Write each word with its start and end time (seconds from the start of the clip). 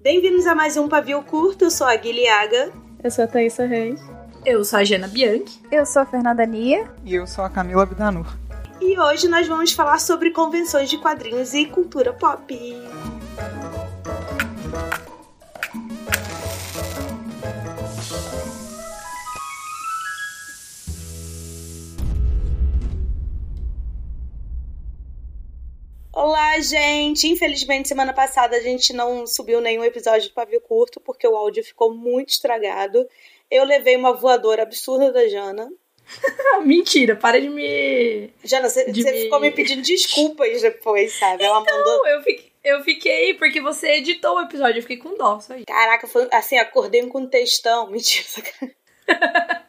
Bem-vindos 0.00 0.46
a 0.46 0.54
mais 0.54 0.76
um 0.76 0.88
Pavio 0.88 1.20
Curto, 1.24 1.64
eu 1.64 1.70
sou 1.72 1.84
a 1.84 1.96
Guilhaga. 1.96 2.70
Eu 3.02 3.10
sou 3.10 3.24
a 3.24 3.26
Thaisa 3.26 3.66
Reis. 3.66 4.00
Eu 4.46 4.64
sou 4.64 4.78
a 4.78 4.84
Jana 4.84 5.08
Bianchi. 5.08 5.60
Eu 5.72 5.84
sou 5.84 6.02
a 6.02 6.06
Fernanda 6.06 6.46
Nia. 6.46 6.88
E 7.04 7.16
eu 7.16 7.26
sou 7.26 7.44
a 7.44 7.50
Camila 7.50 7.84
Bidanur. 7.84 8.26
E 8.80 8.96
hoje 8.96 9.26
nós 9.26 9.48
vamos 9.48 9.72
falar 9.72 9.98
sobre 9.98 10.30
convenções 10.30 10.88
de 10.88 10.98
quadrinhos 10.98 11.52
e 11.52 11.66
cultura 11.66 12.12
pop. 12.12 12.56
Gente! 26.62 27.28
Infelizmente, 27.28 27.88
semana 27.88 28.12
passada 28.12 28.56
a 28.56 28.60
gente 28.60 28.92
não 28.92 29.26
subiu 29.26 29.60
nenhum 29.60 29.84
episódio 29.84 30.28
do 30.28 30.34
Pavio 30.34 30.60
Curto 30.60 31.00
porque 31.00 31.26
o 31.26 31.36
áudio 31.36 31.62
ficou 31.64 31.94
muito 31.94 32.30
estragado. 32.30 33.06
Eu 33.50 33.64
levei 33.64 33.96
uma 33.96 34.12
voadora 34.12 34.62
absurda 34.62 35.10
da 35.12 35.26
Jana. 35.28 35.70
Mentira, 36.64 37.16
para 37.16 37.40
de 37.40 37.48
me. 37.48 38.30
Jana, 38.44 38.68
você 38.68 38.90
De 38.90 39.04
me- 39.04 39.12
ficou 39.22 39.40
me 39.40 39.50
pedindo 39.50 39.82
desculpas 39.82 40.62
depois, 40.62 41.12
sabe? 41.18 41.44
Ela 41.44 41.60
mandou. 41.60 41.84
Não, 41.84 42.06
eu 42.08 42.22
fiquei, 42.22 42.52
eu 42.64 42.82
fiquei 42.82 43.34
porque 43.34 43.60
você 43.60 43.92
editou 43.96 44.36
o 44.36 44.40
episódio, 44.40 44.78
eu 44.78 44.82
fiquei 44.82 44.96
com 44.96 45.16
dó, 45.16 45.38
só 45.40 45.52
aí. 45.52 45.64
Caraca, 45.66 46.06
foi 46.06 46.26
assim, 46.32 46.56
acordei 46.56 47.06
com 47.06 47.20
um 47.20 47.26
textão. 47.26 47.88
Mentira. 47.92 48.24
sacanagem. 48.26 48.76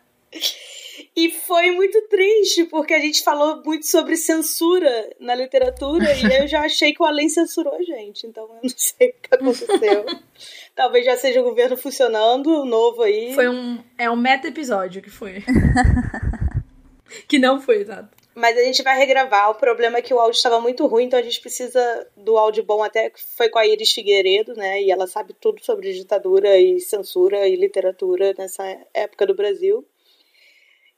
E 1.16 1.31
foi 1.31 1.72
muito 1.72 2.02
triste, 2.08 2.66
porque 2.66 2.94
a 2.94 2.99
gente 2.99 3.23
falou 3.23 3.62
muito 3.66 3.86
sobre 3.88 4.16
censura 4.16 5.09
na 5.20 5.35
literatura 5.35 6.05
e 6.13 6.41
eu 6.41 6.48
já 6.48 6.62
achei 6.62 6.94
que 6.94 7.02
o 7.02 7.05
Além 7.05 7.27
censurou 7.27 7.73
a 7.73 7.84
gente. 7.84 8.26
Então 8.27 8.44
eu 8.44 8.59
não 8.63 8.70
sei 8.76 9.10
o 9.10 9.13
que 9.13 9.35
aconteceu. 9.35 10.05
Talvez 10.76 11.05
já 11.05 11.18
seja 11.18 11.41
o 11.41 11.43
governo 11.43 11.76
funcionando, 11.76 12.63
novo 12.63 13.02
aí. 13.02 13.34
Foi 13.34 13.49
um. 13.49 13.84
É 13.98 14.10
um 14.10 14.15
meta-episódio 14.15 15.02
que 15.02 15.10
foi. 15.10 15.43
que 17.27 17.37
não 17.40 17.60
foi, 17.60 17.82
exato. 17.82 18.18
Mas 18.35 18.57
a 18.57 18.63
gente 18.63 18.82
vai 18.84 18.98
regravar. 18.98 19.49
O 19.49 19.55
problema 19.55 19.98
é 19.98 20.02
que 20.02 20.13
o 20.13 20.20
áudio 20.20 20.37
estava 20.37 20.62
muito 20.62 20.87
ruim, 20.87 21.05
então 21.05 21.20
a 21.20 21.21
gente 21.21 21.41
precisa 21.41 22.07
do 22.15 22.37
áudio 22.37 22.63
bom. 22.63 22.82
Até 22.82 23.10
que 23.10 23.21
foi 23.35 23.49
com 23.49 23.60
a 23.60 23.68
Iris 23.68 23.91
Figueiredo, 23.91 24.54
né? 24.54 24.82
E 24.82 24.91
ela 24.91 25.07
sabe 25.07 25.34
tudo 25.34 25.62
sobre 25.65 25.91
ditadura 25.91 26.57
e 26.57 26.80
censura 26.80 27.46
e 27.48 27.57
literatura 27.57 28.34
nessa 28.37 28.63
época 28.93 29.27
do 29.27 29.35
Brasil. 29.35 29.85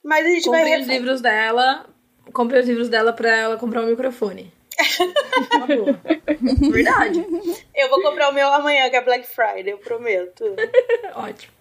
Mas 0.02 0.26
a 0.26 0.28
gente 0.28 0.48
vai 0.48 0.60
Comprei 0.60 0.74
os 0.80 0.86
refa- 0.86 0.92
livros 0.98 1.20
dela. 1.20 1.86
Comprei 2.32 2.60
os 2.60 2.66
livros 2.68 2.88
dela 2.88 3.12
pra 3.12 3.36
ela 3.36 3.56
comprar 3.56 3.82
um 3.82 3.86
microfone. 3.86 4.52
Boa. 5.66 6.00
Verdade. 6.70 7.24
Eu 7.74 7.88
vou 7.90 8.02
comprar 8.02 8.30
o 8.30 8.34
meu 8.34 8.48
amanhã, 8.48 8.88
que 8.90 8.96
é 8.96 9.04
Black 9.04 9.26
Friday, 9.26 9.70
eu 9.72 9.78
prometo. 9.78 10.44
Ótimo. 11.14 11.52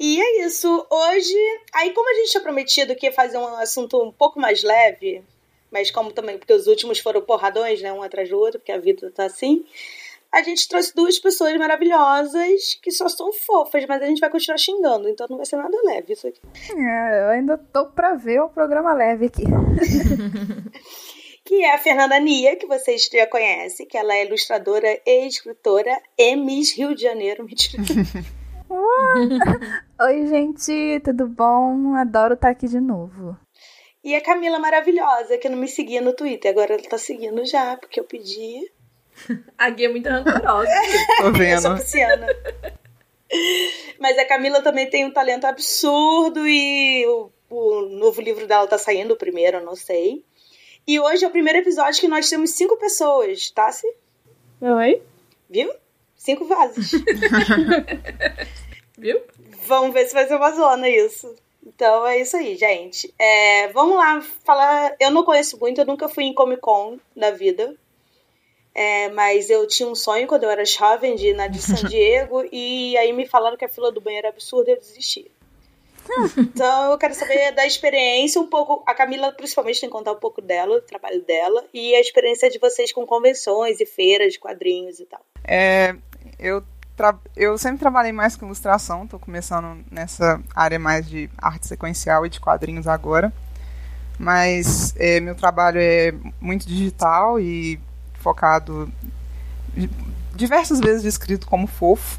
E 0.00 0.20
é 0.20 0.46
isso. 0.46 0.86
Hoje, 0.90 1.34
aí 1.74 1.90
como 1.92 2.08
a 2.10 2.14
gente 2.14 2.30
tinha 2.30 2.42
prometido 2.42 2.96
que 2.96 3.06
ia 3.06 3.12
fazer 3.12 3.38
um 3.38 3.46
assunto 3.56 4.02
um 4.02 4.10
pouco 4.10 4.40
mais 4.40 4.62
leve, 4.62 5.22
mas 5.70 5.90
como 5.90 6.12
também, 6.12 6.38
porque 6.38 6.52
os 6.52 6.66
últimos 6.66 6.98
foram 6.98 7.20
porradões, 7.20 7.80
né, 7.80 7.92
um 7.92 8.02
atrás 8.02 8.28
do 8.28 8.38
outro, 8.38 8.58
porque 8.58 8.72
a 8.72 8.78
vida 8.78 9.10
tá 9.14 9.24
assim, 9.24 9.64
a 10.34 10.42
gente 10.42 10.68
trouxe 10.68 10.94
duas 10.94 11.18
pessoas 11.18 11.56
maravilhosas 11.56 12.78
que 12.82 12.90
só 12.90 13.08
são 13.08 13.32
fofas, 13.32 13.84
mas 13.86 14.02
a 14.02 14.06
gente 14.06 14.20
vai 14.20 14.28
continuar 14.28 14.58
xingando, 14.58 15.08
então 15.08 15.26
não 15.30 15.36
vai 15.36 15.46
ser 15.46 15.56
nada 15.56 15.76
leve 15.84 16.12
isso 16.12 16.26
aqui. 16.26 16.40
É, 16.76 17.22
eu 17.22 17.28
ainda 17.28 17.56
tô 17.56 17.86
pra 17.86 18.14
ver 18.14 18.40
o 18.40 18.48
programa 18.48 18.92
leve 18.92 19.26
aqui. 19.26 19.44
Que 21.46 21.62
é 21.62 21.74
a 21.74 21.78
Fernanda 21.78 22.18
Nia, 22.18 22.56
que 22.56 22.66
vocês 22.66 23.06
já 23.12 23.26
conhecem, 23.26 23.86
que 23.86 23.98
ela 23.98 24.14
é 24.14 24.24
ilustradora 24.24 24.98
e 25.06 25.26
escritora 25.26 26.00
e 26.16 26.34
Miss 26.34 26.74
Rio 26.74 26.94
de 26.94 27.02
Janeiro, 27.02 27.44
mentira. 27.44 27.82
Oi, 30.00 30.26
gente, 30.26 31.00
tudo 31.04 31.28
bom? 31.28 31.94
Adoro 31.96 32.32
estar 32.32 32.48
aqui 32.48 32.66
de 32.66 32.80
novo. 32.80 33.36
E 34.02 34.14
a 34.14 34.22
Camila 34.22 34.58
maravilhosa, 34.58 35.36
que 35.36 35.50
não 35.50 35.58
me 35.58 35.68
seguia 35.68 36.00
no 36.00 36.14
Twitter, 36.14 36.50
agora 36.50 36.72
ela 36.72 36.82
tá 36.82 36.96
seguindo 36.96 37.44
já, 37.44 37.76
porque 37.76 38.00
eu 38.00 38.04
pedi. 38.04 38.60
A 39.56 39.70
Gui 39.70 39.86
é 39.86 39.88
muito 39.88 40.08
rancorosa. 40.08 40.68
Tô 41.18 41.24
Eu 41.28 41.32
vendo. 41.32 41.62
sou 41.62 41.74
pisciana. 41.76 42.26
Mas 43.98 44.18
a 44.18 44.24
Camila 44.26 44.62
também 44.62 44.88
tem 44.88 45.04
um 45.04 45.10
talento 45.12 45.46
absurdo 45.46 46.46
e 46.46 47.06
o, 47.06 47.30
o 47.50 47.80
novo 47.82 48.20
livro 48.20 48.46
dela 48.46 48.66
tá 48.66 48.78
saindo, 48.78 49.14
o 49.14 49.16
primeiro, 49.16 49.58
eu 49.58 49.64
não 49.64 49.74
sei. 49.74 50.24
E 50.86 51.00
hoje 51.00 51.24
é 51.24 51.28
o 51.28 51.30
primeiro 51.30 51.58
episódio 51.60 52.00
que 52.00 52.08
nós 52.08 52.28
temos 52.28 52.50
cinco 52.50 52.76
pessoas, 52.76 53.50
tá? 53.50 53.70
-se? 53.72 53.86
Oi? 54.60 55.02
Viu? 55.48 55.72
Cinco 56.16 56.44
vasos. 56.44 56.92
Viu? 58.96 59.20
Vamos 59.66 59.92
ver 59.92 60.06
se 60.06 60.14
vai 60.14 60.26
ser 60.26 60.36
uma 60.36 60.52
zona 60.52 60.88
isso. 60.88 61.34
Então 61.66 62.06
é 62.06 62.20
isso 62.20 62.36
aí, 62.36 62.56
gente. 62.56 63.12
É, 63.18 63.68
vamos 63.68 63.96
lá 63.96 64.20
falar. 64.44 64.94
Eu 65.00 65.10
não 65.10 65.24
conheço 65.24 65.58
muito, 65.58 65.80
eu 65.80 65.86
nunca 65.86 66.08
fui 66.08 66.24
em 66.24 66.34
Comic 66.34 66.60
Con 66.60 66.98
na 67.16 67.30
vida. 67.30 67.74
É, 68.74 69.08
mas 69.10 69.50
eu 69.50 69.66
tinha 69.68 69.88
um 69.88 69.94
sonho 69.94 70.26
quando 70.26 70.42
eu 70.42 70.50
era 70.50 70.64
jovem 70.64 71.14
de 71.14 71.28
ir 71.28 71.34
na 71.34 71.46
de 71.46 71.62
San 71.62 71.76
Diego 71.88 72.44
e 72.50 72.96
aí 72.96 73.12
me 73.12 73.26
falaram 73.26 73.56
que 73.56 73.64
a 73.64 73.68
fila 73.68 73.92
do 73.92 74.00
banheiro 74.00 74.26
era 74.26 74.34
absurda 74.34 74.70
e 74.70 74.74
eu 74.74 74.80
desisti. 74.80 75.30
Então 76.36 76.90
eu 76.90 76.98
quero 76.98 77.14
saber 77.14 77.52
da 77.52 77.66
experiência 77.66 78.40
um 78.40 78.46
pouco. 78.46 78.82
A 78.86 78.94
Camila, 78.94 79.32
principalmente, 79.32 79.80
tem 79.80 79.88
que 79.88 79.92
contar 79.92 80.12
um 80.12 80.18
pouco 80.18 80.42
dela, 80.42 80.80
do 80.80 80.86
trabalho 80.86 81.22
dela, 81.22 81.64
e 81.72 81.94
a 81.94 82.00
experiência 82.00 82.50
de 82.50 82.58
vocês 82.58 82.92
com 82.92 83.06
convenções 83.06 83.80
e 83.80 83.86
feiras 83.86 84.34
de 84.34 84.38
quadrinhos 84.38 85.00
e 85.00 85.06
tal. 85.06 85.20
É, 85.42 85.94
eu, 86.38 86.62
eu 87.34 87.56
sempre 87.56 87.78
trabalhei 87.78 88.12
mais 88.12 88.36
com 88.36 88.46
ilustração, 88.46 89.06
tô 89.06 89.18
começando 89.18 89.82
nessa 89.90 90.42
área 90.54 90.78
mais 90.78 91.08
de 91.08 91.30
arte 91.38 91.66
sequencial 91.66 92.26
e 92.26 92.28
de 92.28 92.40
quadrinhos 92.40 92.86
agora. 92.86 93.32
Mas 94.18 94.94
é, 94.96 95.20
meu 95.20 95.34
trabalho 95.34 95.80
é 95.80 96.12
muito 96.40 96.66
digital 96.66 97.40
e 97.40 97.80
focado 98.24 98.90
di- 99.76 99.90
diversas 100.34 100.80
vezes 100.80 101.02
descrito 101.02 101.46
como 101.46 101.66
fofo. 101.66 102.18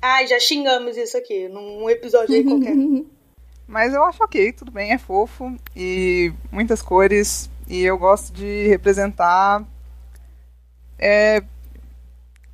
Ai, 0.00 0.26
já 0.28 0.38
xingamos 0.38 0.96
isso 0.96 1.16
aqui, 1.16 1.48
num 1.48 1.90
episódio 1.90 2.34
aí 2.34 2.44
qualquer. 2.44 2.74
Mas 3.66 3.92
eu 3.92 4.02
acho 4.04 4.22
ok, 4.24 4.52
tudo 4.52 4.70
bem, 4.72 4.92
é 4.92 4.98
fofo 4.98 5.54
e 5.76 6.32
muitas 6.50 6.80
cores. 6.82 7.50
E 7.68 7.82
eu 7.82 7.96
gosto 7.98 8.32
de 8.32 8.66
representar 8.66 9.62
é, 10.98 11.40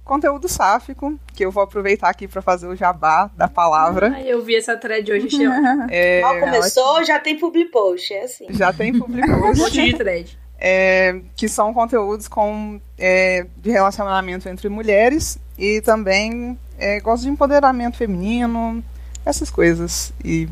conteúdo 0.05 0.47
sáfico, 0.47 1.19
que 1.35 1.43
eu 1.45 1.51
vou 1.51 1.63
aproveitar 1.63 2.11
aqui 2.11 2.29
para 2.29 2.43
fazer 2.43 2.67
o 2.67 2.77
jabá 2.77 3.31
da 3.35 3.49
palavra. 3.49 4.13
Ai, 4.15 4.29
eu 4.31 4.43
vi 4.43 4.57
essa 4.57 4.77
thread 4.77 5.11
hoje, 5.11 5.27
ótimo. 5.27 5.55
É, 5.91 6.21
Mal 6.21 6.39
começou, 6.41 7.03
já 7.05 7.19
tem 7.19 7.39
public 7.39 7.71
post, 7.71 8.13
é 8.13 8.25
assim. 8.25 8.47
já 8.51 8.71
tem 8.73 8.93
público 8.99 9.27
Um 9.33 9.49
hoje, 9.51 9.61
monte 9.61 9.83
de 9.85 9.95
thread. 9.97 10.39
É, 10.59 11.21
que 11.37 11.49
são 11.49 11.73
conteúdos 11.73 12.29
com, 12.29 12.81
é, 12.99 13.47
de 13.57 13.71
relacionamento 13.71 14.49
entre 14.49 14.69
mulheres 14.69 15.39
e 15.59 15.81
também 15.83 16.59
é, 16.79 17.01
gosto 17.01 17.25
de 17.25 17.31
empoderamento 17.31 17.97
feminino, 17.97 18.83
essas 19.25 19.51
coisas. 19.51 20.13
E 20.25 20.49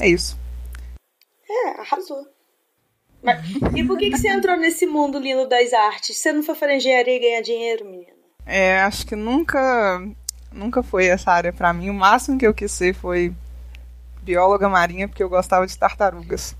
é 0.00 0.08
isso. 0.08 0.38
É, 1.48 1.80
arrasou. 1.80 2.26
Mas, 3.22 3.40
e 3.74 3.82
por 3.84 3.98
que, 3.98 4.10
que 4.10 4.18
você 4.18 4.28
entrou 4.28 4.56
nesse 4.56 4.86
mundo 4.86 5.18
lindo 5.18 5.48
das 5.48 5.72
artes? 5.72 6.16
Você 6.16 6.32
não 6.32 6.42
foi 6.42 6.54
fazer 6.54 6.76
engenharia 6.76 7.16
e 7.16 7.20
ganhar 7.20 7.40
dinheiro, 7.40 7.84
menina? 7.84 8.12
É, 8.46 8.80
acho 8.80 9.06
que 9.06 9.16
nunca, 9.16 10.00
nunca 10.52 10.82
foi 10.82 11.06
essa 11.06 11.32
área 11.32 11.52
pra 11.52 11.72
mim. 11.72 11.90
O 11.90 11.94
máximo 11.94 12.38
que 12.38 12.46
eu 12.46 12.54
quis 12.54 12.70
ser 12.70 12.94
foi 12.94 13.34
bióloga 14.22 14.68
marinha, 14.68 15.08
porque 15.08 15.22
eu 15.22 15.28
gostava 15.28 15.66
de 15.66 15.76
tartarugas. 15.76 16.56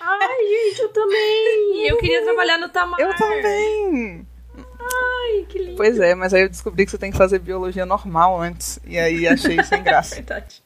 Ai, 0.00 0.46
gente, 0.46 0.80
eu 0.80 0.88
também. 0.88 1.86
Eu 1.88 1.98
queria 1.98 2.22
trabalhar 2.22 2.58
no 2.58 2.68
Tamar. 2.68 2.98
Eu 3.00 3.14
também! 3.16 4.26
Ai, 4.56 5.46
que 5.48 5.58
lindo. 5.58 5.76
Pois 5.76 5.98
é, 5.98 6.14
mas 6.14 6.32
aí 6.32 6.42
eu 6.42 6.48
descobri 6.48 6.84
que 6.84 6.90
você 6.90 6.98
tem 6.98 7.10
que 7.10 7.18
fazer 7.18 7.38
biologia 7.38 7.84
normal 7.86 8.40
antes. 8.40 8.78
E 8.86 8.98
aí 8.98 9.26
achei 9.26 9.62
sem 9.62 9.82
graça. 9.82 10.14
Verdade. 10.16 10.62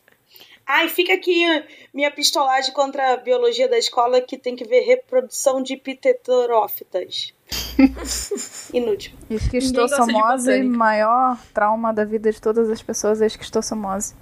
Ai, 0.66 0.88
fica 0.88 1.12
aqui 1.12 1.44
minha 1.92 2.10
pistolagem 2.10 2.72
contra 2.72 3.12
a 3.12 3.16
biologia 3.18 3.68
da 3.68 3.76
escola 3.76 4.20
que 4.20 4.38
tem 4.38 4.56
que 4.56 4.64
ver 4.64 4.80
reprodução 4.80 5.62
de 5.62 5.76
piterófitas. 5.76 7.34
Inútil. 8.72 9.12
Esquistossomose, 9.28 10.62
maior 10.62 11.38
trauma 11.52 11.92
da 11.92 12.04
vida 12.04 12.32
de 12.32 12.40
todas 12.40 12.70
as 12.70 12.80
pessoas 12.80 13.20
é 13.20 13.26
esquistossomose. 13.26 14.14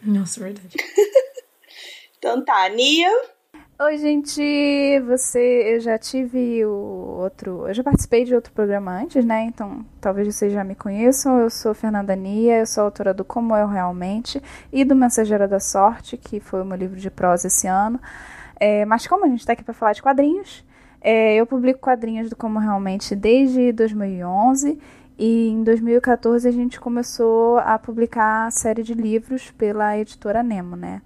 Nossa, 0.00 0.40
verdade. 0.40 0.76
Então 2.18 2.42
tá, 2.44 2.68
Nia. 2.70 3.10
Oi, 3.84 3.98
gente! 3.98 5.00
Você, 5.08 5.74
eu 5.74 5.80
já 5.80 5.98
tive 5.98 6.64
o 6.64 6.70
outro. 7.18 7.66
Eu 7.66 7.74
já 7.74 7.82
participei 7.82 8.24
de 8.24 8.32
outro 8.32 8.52
programa 8.52 8.92
antes, 8.92 9.24
né? 9.24 9.42
Então 9.42 9.84
talvez 10.00 10.32
vocês 10.32 10.52
já 10.52 10.62
me 10.62 10.76
conheçam. 10.76 11.40
Eu 11.40 11.50
sou 11.50 11.74
Fernanda 11.74 12.14
Nia, 12.14 12.60
eu 12.60 12.66
sou 12.66 12.84
autora 12.84 13.12
do 13.12 13.24
Como 13.24 13.56
Eu 13.56 13.66
Realmente 13.66 14.40
e 14.72 14.84
do 14.84 14.94
Mensageira 14.94 15.48
da 15.48 15.58
Sorte, 15.58 16.16
que 16.16 16.38
foi 16.38 16.62
o 16.62 16.64
meu 16.64 16.76
livro 16.76 16.96
de 16.96 17.10
prosa 17.10 17.48
esse 17.48 17.66
ano. 17.66 18.00
É, 18.54 18.84
mas 18.84 19.04
como 19.08 19.24
a 19.24 19.28
gente 19.28 19.40
está 19.40 19.52
aqui 19.52 19.64
para 19.64 19.74
falar 19.74 19.94
de 19.94 20.02
quadrinhos, 20.02 20.64
é, 21.00 21.34
eu 21.34 21.44
publico 21.44 21.80
quadrinhos 21.80 22.30
do 22.30 22.36
Como 22.36 22.60
Realmente 22.60 23.16
desde 23.16 23.72
2011 23.72 24.78
E 25.18 25.48
em 25.48 25.64
2014 25.64 26.46
a 26.46 26.52
gente 26.52 26.78
começou 26.78 27.58
a 27.58 27.76
publicar 27.80 28.46
a 28.46 28.50
série 28.52 28.84
de 28.84 28.94
livros 28.94 29.50
pela 29.50 29.98
editora 29.98 30.40
Nemo, 30.40 30.76
né? 30.76 31.02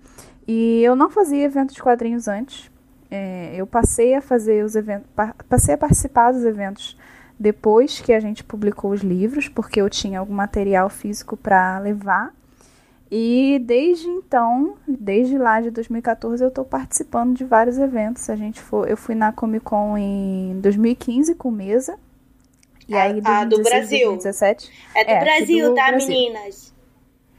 E 0.46 0.82
eu 0.82 0.94
não 0.94 1.10
fazia 1.10 1.44
eventos 1.44 1.74
de 1.74 1.82
quadrinhos 1.82 2.28
antes. 2.28 2.70
É, 3.10 3.54
eu 3.56 3.66
passei 3.66 4.14
a 4.14 4.20
fazer 4.20 4.64
os 4.64 4.74
eventos, 4.74 5.08
passei 5.48 5.74
a 5.74 5.78
participar 5.78 6.32
dos 6.32 6.44
eventos 6.44 6.96
depois 7.38 8.00
que 8.00 8.12
a 8.12 8.20
gente 8.20 8.42
publicou 8.42 8.90
os 8.92 9.02
livros, 9.02 9.48
porque 9.48 9.80
eu 9.80 9.90
tinha 9.90 10.20
algum 10.20 10.34
material 10.34 10.88
físico 10.88 11.36
para 11.36 11.78
levar. 11.78 12.34
E 13.10 13.60
desde 13.64 14.08
então, 14.08 14.76
desde 14.86 15.38
lá 15.38 15.60
de 15.60 15.70
2014, 15.70 16.42
eu 16.42 16.48
estou 16.48 16.64
participando 16.64 17.36
de 17.36 17.44
vários 17.44 17.78
eventos. 17.78 18.28
A 18.28 18.34
gente 18.34 18.60
foi, 18.60 18.90
eu 18.90 18.96
fui 18.96 19.14
na 19.14 19.32
Comic 19.32 19.64
Con 19.64 19.96
em 19.96 20.58
2015 20.60 21.34
com 21.36 21.50
mesa. 21.50 21.96
E 22.88 22.94
a, 22.96 23.02
aí, 23.02 23.20
a 23.24 23.44
do 23.44 23.62
Brasil. 23.62 24.08
2017, 24.08 24.72
é 24.94 25.04
do 25.04 25.10
é, 25.10 25.20
Brasil, 25.20 25.68
do 25.68 25.74
tá, 25.74 25.88
Brasil. 25.88 26.08
meninas? 26.08 26.75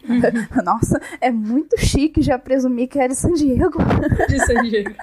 Nossa, 0.63 1.01
é 1.19 1.31
muito 1.31 1.79
chique 1.79 2.21
já 2.21 2.37
presumir 2.39 2.87
que 2.87 2.99
era 2.99 3.09
de 3.09 3.15
San 3.15 3.33
Diego. 3.33 3.77
De 4.27 4.45
San 4.45 4.61
Diego. 4.63 4.93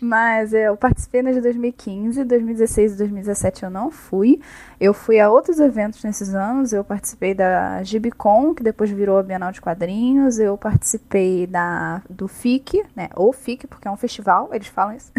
Mas 0.00 0.52
eu 0.52 0.76
participei 0.76 1.22
nas 1.22 1.34
de 1.34 1.40
2015, 1.40 2.24
2016 2.24 2.94
e 2.94 2.98
2017 2.98 3.64
eu 3.64 3.70
não 3.70 3.90
fui. 3.90 4.40
Eu 4.80 4.94
fui 4.94 5.18
a 5.18 5.30
outros 5.30 5.58
eventos 5.58 6.02
nesses 6.04 6.34
anos. 6.34 6.72
Eu 6.72 6.84
participei 6.84 7.34
da 7.34 7.82
Gibicon, 7.82 8.54
que 8.54 8.62
depois 8.62 8.90
virou 8.90 9.18
a 9.18 9.22
Bienal 9.22 9.50
de 9.50 9.60
Quadrinhos. 9.60 10.38
Eu 10.38 10.56
participei 10.56 11.46
da 11.46 12.02
do 12.08 12.28
FIC, 12.28 12.84
né? 12.94 13.08
Ou 13.16 13.32
FIC, 13.32 13.66
porque 13.66 13.88
é 13.88 13.90
um 13.90 13.96
festival, 13.96 14.50
eles 14.52 14.68
falam 14.68 14.96
isso. 14.96 15.10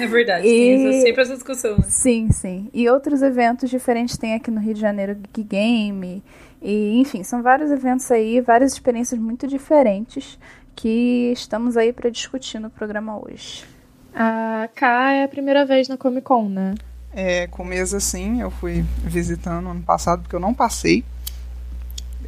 É 0.00 0.06
verdade, 0.08 0.46
e... 0.46 0.50
tem 0.50 1.02
sempre 1.02 1.22
essa 1.22 1.34
discussão. 1.34 1.76
Né? 1.76 1.84
Sim, 1.88 2.30
sim. 2.32 2.68
E 2.72 2.88
outros 2.88 3.22
eventos 3.22 3.70
diferentes 3.70 4.16
tem 4.16 4.34
aqui 4.34 4.50
no 4.50 4.60
Rio 4.60 4.74
de 4.74 4.80
Janeiro, 4.80 5.14
Geek 5.14 5.44
Game. 5.44 6.22
E, 6.64 6.98
enfim, 6.98 7.22
são 7.22 7.42
vários 7.42 7.70
eventos 7.70 8.10
aí, 8.10 8.40
várias 8.40 8.72
experiências 8.72 9.20
muito 9.20 9.46
diferentes 9.46 10.38
que 10.74 11.30
estamos 11.30 11.76
aí 11.76 11.92
para 11.92 12.08
discutir 12.08 12.58
no 12.58 12.70
programa 12.70 13.18
hoje. 13.22 13.66
A 14.14 14.66
K 14.74 15.12
é 15.12 15.24
a 15.24 15.28
primeira 15.28 15.66
vez 15.66 15.88
na 15.88 15.98
Comic 15.98 16.22
Con, 16.22 16.48
né? 16.48 16.74
É, 17.12 17.46
com 17.48 17.64
mesa 17.64 18.00
sim, 18.00 18.40
eu 18.40 18.50
fui 18.50 18.82
visitando 19.02 19.68
ano 19.68 19.82
passado 19.82 20.22
porque 20.22 20.34
eu 20.34 20.40
não 20.40 20.54
passei. 20.54 21.04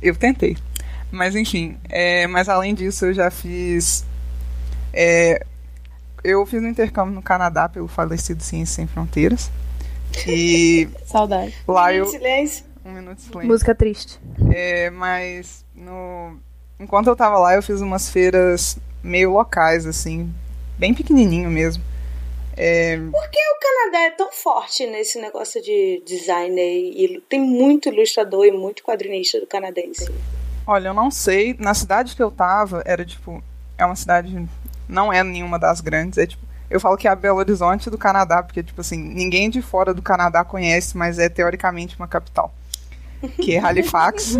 Eu 0.02 0.14
tentei. 0.14 0.54
Mas 1.10 1.34
enfim, 1.34 1.78
é, 1.88 2.26
mas 2.26 2.46
além 2.46 2.74
disso 2.74 3.06
eu 3.06 3.14
já 3.14 3.30
fiz. 3.30 4.04
É, 4.92 5.44
eu 6.22 6.44
fiz 6.44 6.62
um 6.62 6.68
intercâmbio 6.68 7.14
no 7.14 7.22
Canadá 7.22 7.70
pelo 7.70 7.88
falecido 7.88 8.42
Ciências 8.42 8.76
Sem 8.76 8.86
Fronteiras. 8.86 9.50
E. 10.26 10.90
Saudade. 11.06 11.54
Lá 11.66 11.94
eu. 11.94 12.04
Silêncio. 12.04 12.65
Um 12.86 12.92
minuto 12.92 13.16
de 13.16 13.22
silêncio. 13.22 13.48
Música 13.48 13.74
triste. 13.74 14.20
É, 14.54 14.90
mas 14.90 15.64
no, 15.74 16.38
enquanto 16.78 17.08
eu 17.08 17.16
tava 17.16 17.36
lá, 17.38 17.54
eu 17.56 17.62
fiz 17.62 17.80
umas 17.80 18.08
feiras 18.08 18.78
meio 19.02 19.32
locais, 19.32 19.86
assim, 19.86 20.32
bem 20.78 20.94
pequenininho 20.94 21.50
mesmo. 21.50 21.82
É... 22.56 22.96
Por 22.96 23.30
que 23.30 23.38
o 23.38 23.60
Canadá 23.60 23.98
é 24.06 24.10
tão 24.12 24.32
forte 24.32 24.86
nesse 24.86 25.20
negócio 25.20 25.60
de 25.60 26.02
design 26.06 26.58
e 26.58 27.20
tem 27.28 27.40
muito 27.40 27.88
ilustrador 27.88 28.46
e 28.46 28.52
muito 28.52 28.82
quadrinista 28.82 29.40
do 29.40 29.46
canadense? 29.46 30.08
Olha, 30.66 30.88
eu 30.88 30.94
não 30.94 31.10
sei. 31.10 31.54
Na 31.58 31.74
cidade 31.74 32.16
que 32.16 32.22
eu 32.22 32.30
tava, 32.30 32.82
era 32.86 33.04
tipo. 33.04 33.42
É 33.76 33.84
uma 33.84 33.94
cidade. 33.94 34.48
Não 34.88 35.12
é 35.12 35.22
nenhuma 35.22 35.58
das 35.58 35.80
grandes. 35.80 36.18
É 36.18 36.26
tipo. 36.26 36.44
Eu 36.68 36.80
falo 36.80 36.96
que 36.96 37.06
é 37.06 37.10
a 37.10 37.14
Belo 37.14 37.38
Horizonte 37.38 37.88
do 37.88 37.96
Canadá, 37.96 38.42
porque, 38.42 38.62
tipo 38.62 38.80
assim, 38.80 38.96
ninguém 38.96 39.48
de 39.48 39.62
fora 39.62 39.94
do 39.94 40.02
Canadá 40.02 40.44
conhece, 40.44 40.96
mas 40.96 41.16
é 41.18 41.28
teoricamente 41.28 41.96
uma 41.96 42.08
capital. 42.08 42.52
Que 43.36 43.56
é 43.56 43.58
Halifax. 43.58 44.38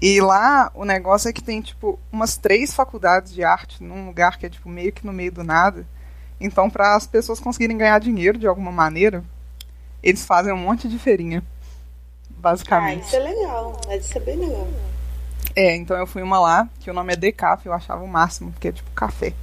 E 0.00 0.20
lá 0.20 0.70
o 0.74 0.84
negócio 0.84 1.28
é 1.28 1.32
que 1.32 1.42
tem, 1.42 1.60
tipo, 1.60 1.98
umas 2.10 2.36
três 2.36 2.74
faculdades 2.74 3.32
de 3.32 3.44
arte 3.44 3.82
num 3.82 4.06
lugar 4.06 4.38
que 4.38 4.46
é, 4.46 4.48
tipo, 4.48 4.68
meio 4.68 4.92
que 4.92 5.06
no 5.06 5.12
meio 5.12 5.30
do 5.30 5.44
nada. 5.44 5.86
Então, 6.40 6.68
para 6.68 6.96
as 6.96 7.06
pessoas 7.06 7.38
conseguirem 7.38 7.78
ganhar 7.78 8.00
dinheiro 8.00 8.36
de 8.36 8.48
alguma 8.48 8.72
maneira, 8.72 9.22
eles 10.02 10.26
fazem 10.26 10.52
um 10.52 10.56
monte 10.56 10.88
de 10.88 10.98
feirinha. 10.98 11.42
Basicamente. 12.30 13.04
Ah, 13.04 13.06
isso 13.06 13.16
é 13.16 13.20
legal. 13.20 13.80
Mas 13.86 14.04
isso 14.04 14.18
é 14.18 14.20
bem 14.20 14.36
legal. 14.36 14.68
É, 15.54 15.76
então 15.76 15.96
eu 15.96 16.06
fui 16.06 16.22
uma 16.22 16.40
lá, 16.40 16.68
que 16.80 16.90
o 16.90 16.94
nome 16.94 17.12
é 17.12 17.16
Decaf, 17.16 17.64
eu 17.64 17.72
achava 17.72 18.02
o 18.02 18.08
máximo, 18.08 18.50
porque 18.52 18.68
é 18.68 18.72
tipo 18.72 18.90
café. 18.90 19.34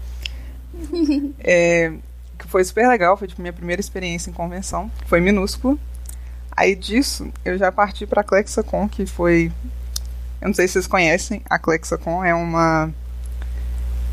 é, 1.40 1.94
que 2.38 2.48
foi 2.48 2.64
super 2.64 2.88
legal, 2.88 3.16
foi 3.16 3.28
tipo 3.28 3.42
minha 3.42 3.54
primeira 3.54 3.80
experiência 3.80 4.30
em 4.30 4.34
convenção. 4.34 4.92
Foi 5.06 5.22
minúsculo. 5.22 5.80
Aí 6.60 6.76
disso, 6.76 7.32
eu 7.46 7.58
já 7.58 7.72
parti 7.72 8.06
pra 8.06 8.22
ClexaCon, 8.22 8.90
que 8.90 9.06
foi 9.06 9.50
eu 10.42 10.48
não 10.50 10.54
sei 10.54 10.68
se 10.68 10.74
vocês 10.74 10.88
conhecem, 10.88 11.42
a 11.50 11.58
ClexaCon 11.58 12.22
é 12.22 12.36
uma 12.36 12.94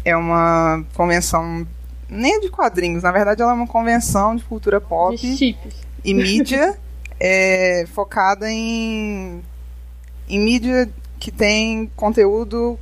é 0.04 0.16
uma 0.16 0.84
convenção 0.94 1.66
nem 2.08 2.38
de 2.38 2.48
quadrinhos, 2.48 3.02
na 3.02 3.10
verdade 3.10 3.42
ela 3.42 3.50
é 3.50 3.54
uma 3.54 3.66
convenção 3.66 4.36
de 4.36 4.44
cultura 4.44 4.80
pop 4.80 5.16
de 5.16 5.56
e 6.04 6.14
mídia 6.14 6.78
é, 7.18 7.84
focada 7.92 8.48
em 8.48 9.42
em 10.28 10.38
mídia 10.38 10.88
que 11.18 11.32
tem 11.32 11.90
conteúdo 11.96 12.78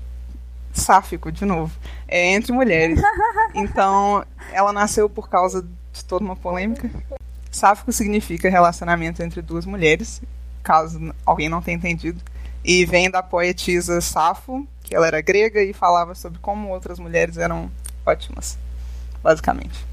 sáfico, 0.74 1.32
de 1.32 1.46
novo, 1.46 1.74
é, 2.06 2.34
entre 2.34 2.52
mulheres. 2.52 3.00
Então, 3.56 4.24
ela 4.52 4.72
nasceu 4.72 5.08
por 5.08 5.28
causa 5.28 5.64
de 5.92 6.04
toda 6.04 6.24
uma 6.24 6.34
polêmica. 6.34 6.90
Sáfico 7.54 7.92
significa 7.92 8.50
relacionamento 8.50 9.22
entre 9.22 9.40
duas 9.40 9.64
mulheres, 9.64 10.20
caso 10.62 11.14
alguém 11.24 11.48
não 11.48 11.62
tenha 11.62 11.76
entendido 11.76 12.20
e 12.64 12.84
vem 12.84 13.08
da 13.08 13.22
poetisa 13.22 14.00
Safo, 14.00 14.66
que 14.82 14.94
ela 14.94 15.06
era 15.06 15.20
grega 15.20 15.62
e 15.62 15.72
falava 15.72 16.16
sobre 16.16 16.40
como 16.40 16.70
outras 16.70 16.98
mulheres 16.98 17.36
eram 17.36 17.70
ótimas, 18.04 18.58
basicamente. 19.22 19.86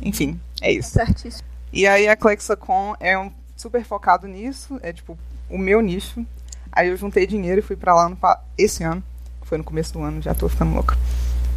Enfim, 0.00 0.38
é 0.60 0.70
isso. 0.70 0.90
Certíssimo. 0.90 1.48
E 1.72 1.84
aí 1.86 2.06
a 2.06 2.14
Clexacon 2.14 2.94
é 3.00 3.18
um, 3.18 3.32
super 3.56 3.84
focado 3.84 4.28
nisso, 4.28 4.78
é 4.80 4.92
tipo 4.92 5.18
o 5.50 5.58
meu 5.58 5.80
nicho. 5.80 6.24
Aí 6.70 6.88
eu 6.88 6.96
juntei 6.96 7.26
dinheiro 7.26 7.58
e 7.58 7.62
fui 7.62 7.74
para 7.74 7.92
lá 7.92 8.08
no, 8.08 8.16
esse 8.56 8.84
ano, 8.84 9.02
foi 9.42 9.58
no 9.58 9.64
começo 9.64 9.92
do 9.94 10.02
ano, 10.02 10.22
já 10.22 10.32
tô 10.32 10.48
ficando 10.48 10.74
louca. 10.74 10.96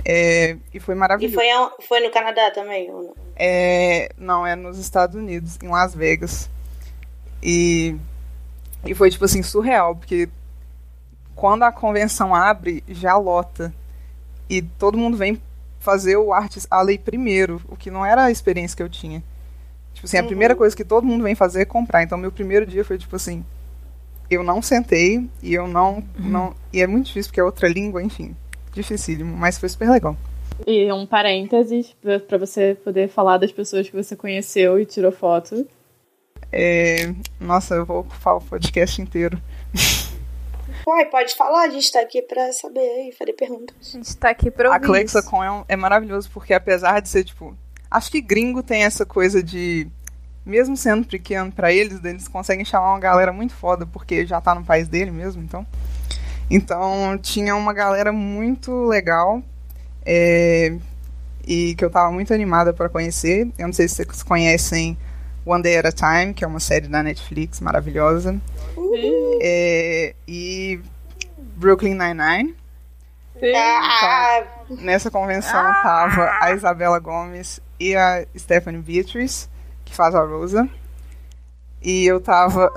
É, 0.10 0.56
e 0.74 0.80
foi 0.80 0.96
maravilhoso. 0.96 1.36
E 1.36 1.36
foi, 1.36 1.86
foi 1.86 2.00
no 2.00 2.10
Canadá 2.12 2.50
também? 2.52 2.90
Ou 2.90 3.04
não? 3.04 3.14
É, 3.36 4.10
não, 4.18 4.48
é 4.48 4.56
nos 4.56 4.78
Estados 4.78 5.16
Unidos, 5.16 5.58
em 5.62 5.68
Las 5.68 5.94
Vegas. 5.94 6.50
E 7.44 7.98
e 8.86 8.94
foi, 8.94 9.10
tipo 9.10 9.26
assim, 9.26 9.44
surreal, 9.44 9.96
porque 9.96 10.30
quando 11.36 11.64
a 11.64 11.72
convenção 11.72 12.34
abre, 12.34 12.84
já 12.88 13.18
lota. 13.18 13.74
E 14.50 14.62
todo 14.62 14.98
mundo 14.98 15.18
vem 15.18 15.42
fazer 15.80 16.18
o 16.18 16.34
Artes 16.34 16.66
Alley 16.72 16.98
primeiro, 16.98 17.62
o 17.68 17.76
que 17.76 17.92
não 17.92 18.06
era 18.06 18.26
a 18.26 18.32
experiência 18.32 18.76
que 18.76 18.84
eu 18.84 18.90
tinha. 18.90 19.22
Tipo 19.94 20.06
assim, 20.06 20.18
a 20.18 20.22
uhum. 20.22 20.28
primeira 20.28 20.56
coisa 20.56 20.76
que 20.76 20.86
todo 20.86 21.06
mundo 21.06 21.24
vem 21.24 21.36
fazer 21.36 21.62
é 21.62 21.66
comprar. 21.66 22.04
Então, 22.04 22.18
meu 22.18 22.32
primeiro 22.32 22.66
dia 22.66 22.86
foi, 22.86 22.98
tipo 22.98 23.16
assim, 23.16 23.44
eu 24.30 24.44
não 24.44 24.62
sentei 24.62 25.30
e 25.42 25.54
eu 25.54 25.68
não... 25.68 25.96
Uhum. 26.18 26.30
não 26.30 26.56
e 26.72 26.82
é 26.82 26.88
muito 26.88 27.08
difícil, 27.08 27.30
porque 27.30 27.40
é 27.40 27.44
outra 27.44 27.68
língua, 27.68 28.02
enfim. 28.02 28.36
Dificílimo, 28.78 29.36
mas 29.36 29.58
foi 29.58 29.68
super 29.70 29.90
legal. 29.90 30.16
E 30.68 30.92
um 30.92 31.04
parênteses, 31.04 31.96
para 32.28 32.38
você 32.38 32.78
poder 32.84 33.10
falar 33.10 33.40
das 33.40 33.52
pessoas 33.52 33.90
que 33.90 33.96
você 33.96 34.16
conheceu 34.16 34.80
e 34.80 34.86
tirou 34.86 35.12
foto. 35.12 35.68
É, 36.52 37.12
nossa, 37.40 37.74
eu 37.74 37.86
vou 37.88 38.02
ocupar 38.02 38.36
o 38.36 38.42
podcast 38.42 39.02
inteiro. 39.02 39.42
Uai, 40.86 41.06
pode 41.06 41.36
falar, 41.36 41.64
a 41.64 41.70
gente 41.70 41.92
tá 41.92 42.02
aqui 42.02 42.22
pra 42.22 42.54
saber 42.54 43.10
e 43.10 43.12
fazer 43.12 43.34
perguntas. 43.34 43.76
A 43.82 43.98
gente 43.98 44.16
tá 44.16 44.30
aqui 44.30 44.52
pra 44.52 44.70
ouvir. 44.70 44.78
A 44.78 44.80
Clexacon 44.80 45.44
é, 45.44 45.52
um, 45.52 45.66
é 45.68 45.76
maravilhoso 45.76 46.30
porque, 46.32 46.54
apesar 46.54 47.00
de 47.00 47.10
ser, 47.10 47.24
tipo. 47.24 47.58
Acho 47.90 48.12
que 48.12 48.22
gringo 48.22 48.62
tem 48.62 48.84
essa 48.84 49.08
coisa 49.08 49.42
de. 49.42 49.88
Mesmo 50.46 50.78
sendo 50.78 51.06
pequeno 51.06 51.52
para 51.52 51.74
eles, 51.74 52.02
eles 52.06 52.28
conseguem 52.28 52.64
chamar 52.64 52.92
uma 52.92 53.00
galera 53.00 53.34
muito 53.34 53.54
foda 53.54 53.88
porque 53.88 54.24
já 54.26 54.40
tá 54.40 54.54
no 54.54 54.64
país 54.64 54.88
dele 54.88 55.10
mesmo, 55.10 55.42
então. 55.42 55.66
Então, 56.50 57.18
tinha 57.22 57.56
uma 57.56 57.74
galera 57.74 58.12
muito 58.12 58.86
legal. 58.86 59.42
É, 60.06 60.78
e 61.46 61.76
que 61.76 61.84
eu 61.84 61.90
tava 61.90 62.12
muito 62.12 62.34
animada 62.34 62.74
para 62.74 62.90
conhecer. 62.90 63.48
Eu 63.58 63.68
não 63.68 63.74
sei 63.74 63.88
se 63.88 63.96
vocês 63.96 64.24
conhecem 64.24 64.98
One 65.46 65.64
Day 65.64 65.78
at 65.78 65.86
a 65.86 65.92
Time, 65.92 66.34
que 66.34 66.44
é 66.44 66.48
uma 66.48 66.60
série 66.60 66.88
da 66.88 67.02
Netflix 67.02 67.62
maravilhosa. 67.62 68.40
Uhum. 68.76 69.40
É, 69.42 70.14
e 70.28 70.80
Brooklyn 71.38 71.96
Nine-Nine. 71.96 72.56
Então, 73.36 74.78
nessa 74.84 75.12
convenção 75.12 75.60
ah. 75.60 75.82
tava 75.84 76.32
a 76.42 76.52
Isabela 76.54 77.00
Gomes 77.00 77.62
e 77.80 77.96
a 77.96 78.26
Stephanie 78.36 78.82
Beatrice, 78.82 79.48
que 79.86 79.94
faz 79.94 80.16
a 80.16 80.24
Rosa. 80.24 80.68
E 81.82 82.06
eu 82.06 82.20
tava. 82.20 82.72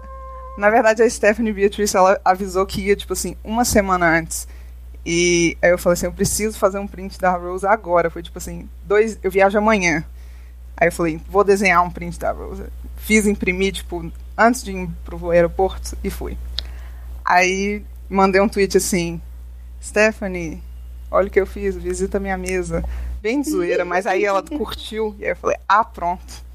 Na 0.61 0.69
verdade, 0.69 1.03
a 1.03 1.09
Stephanie 1.09 1.53
Beatrice 1.53 1.97
ela 1.97 2.21
avisou 2.23 2.67
que 2.67 2.83
ia, 2.83 2.95
tipo 2.95 3.15
assim, 3.15 3.35
uma 3.43 3.65
semana 3.65 4.07
antes. 4.07 4.47
E 5.05 5.57
aí 5.63 5.71
eu 5.71 5.79
falei 5.79 5.95
assim: 5.95 6.07
eu 6.07 6.13
preciso 6.13 6.59
fazer 6.59 6.79
um 6.79 6.87
print 6.87 7.19
da 7.19 7.31
Rosa 7.35 7.71
agora. 7.71 8.11
Foi 8.11 8.23
tipo 8.23 8.37
assim: 8.37 8.69
dois, 8.85 9.19
eu 9.23 9.31
viajo 9.31 9.57
amanhã. 9.57 10.05
Aí 10.77 10.89
eu 10.89 10.93
falei, 10.93 11.21
vou 11.29 11.43
desenhar 11.43 11.83
um 11.83 11.91
print 11.91 12.19
da 12.19 12.33
Rose. 12.33 12.65
Fiz 12.97 13.27
imprimir, 13.27 13.73
tipo, 13.73 14.11
antes 14.37 14.63
de 14.63 14.73
ir 14.73 14.89
pro 15.05 15.31
aeroporto 15.31 15.97
e 16.05 16.11
fui. 16.11 16.37
Aí 17.25 17.83
mandei 18.09 18.41
um 18.41 18.49
tweet 18.49 18.77
assim, 18.77 19.21
Stephanie, 19.83 20.63
olha 21.11 21.29
o 21.29 21.31
que 21.31 21.41
eu 21.41 21.47
fiz, 21.47 21.77
visita 21.77 22.19
minha 22.19 22.37
mesa. 22.37 22.85
Bem 23.23 23.43
de 23.43 23.51
zoeira, 23.51 23.85
mas 23.85 24.07
aí 24.07 24.25
ela 24.25 24.43
curtiu 24.43 25.15
e 25.19 25.25
aí 25.25 25.31
eu 25.31 25.37
falei, 25.37 25.57
ah, 25.69 25.85
pronto. 25.85 26.50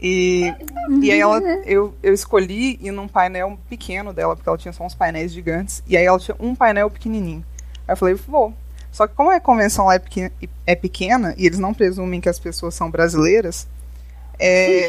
E, 0.00 0.54
e 1.02 1.10
aí 1.10 1.18
ela, 1.18 1.40
eu, 1.66 1.92
eu 2.02 2.14
escolhi 2.14 2.78
ir 2.80 2.92
num 2.92 3.08
painel 3.08 3.58
pequeno 3.68 4.12
dela, 4.12 4.36
porque 4.36 4.48
ela 4.48 4.58
tinha 4.58 4.72
só 4.72 4.84
uns 4.84 4.94
painéis 4.94 5.32
gigantes, 5.32 5.82
e 5.88 5.96
aí 5.96 6.04
ela 6.04 6.18
tinha 6.18 6.36
um 6.38 6.54
painel 6.54 6.88
pequenininho. 6.90 7.44
Aí 7.86 7.92
eu 7.92 7.96
falei, 7.96 8.14
vou. 8.14 8.54
Só 8.92 9.06
que 9.06 9.14
como 9.14 9.30
a 9.30 9.40
convenção 9.40 9.86
lá 9.86 9.94
é 9.94 9.98
pequena, 9.98 10.32
é 10.66 10.74
pequena 10.74 11.34
e 11.36 11.46
eles 11.46 11.58
não 11.58 11.74
presumem 11.74 12.20
que 12.20 12.28
as 12.28 12.38
pessoas 12.38 12.74
são 12.74 12.90
brasileiras, 12.90 13.66
é... 14.38 14.88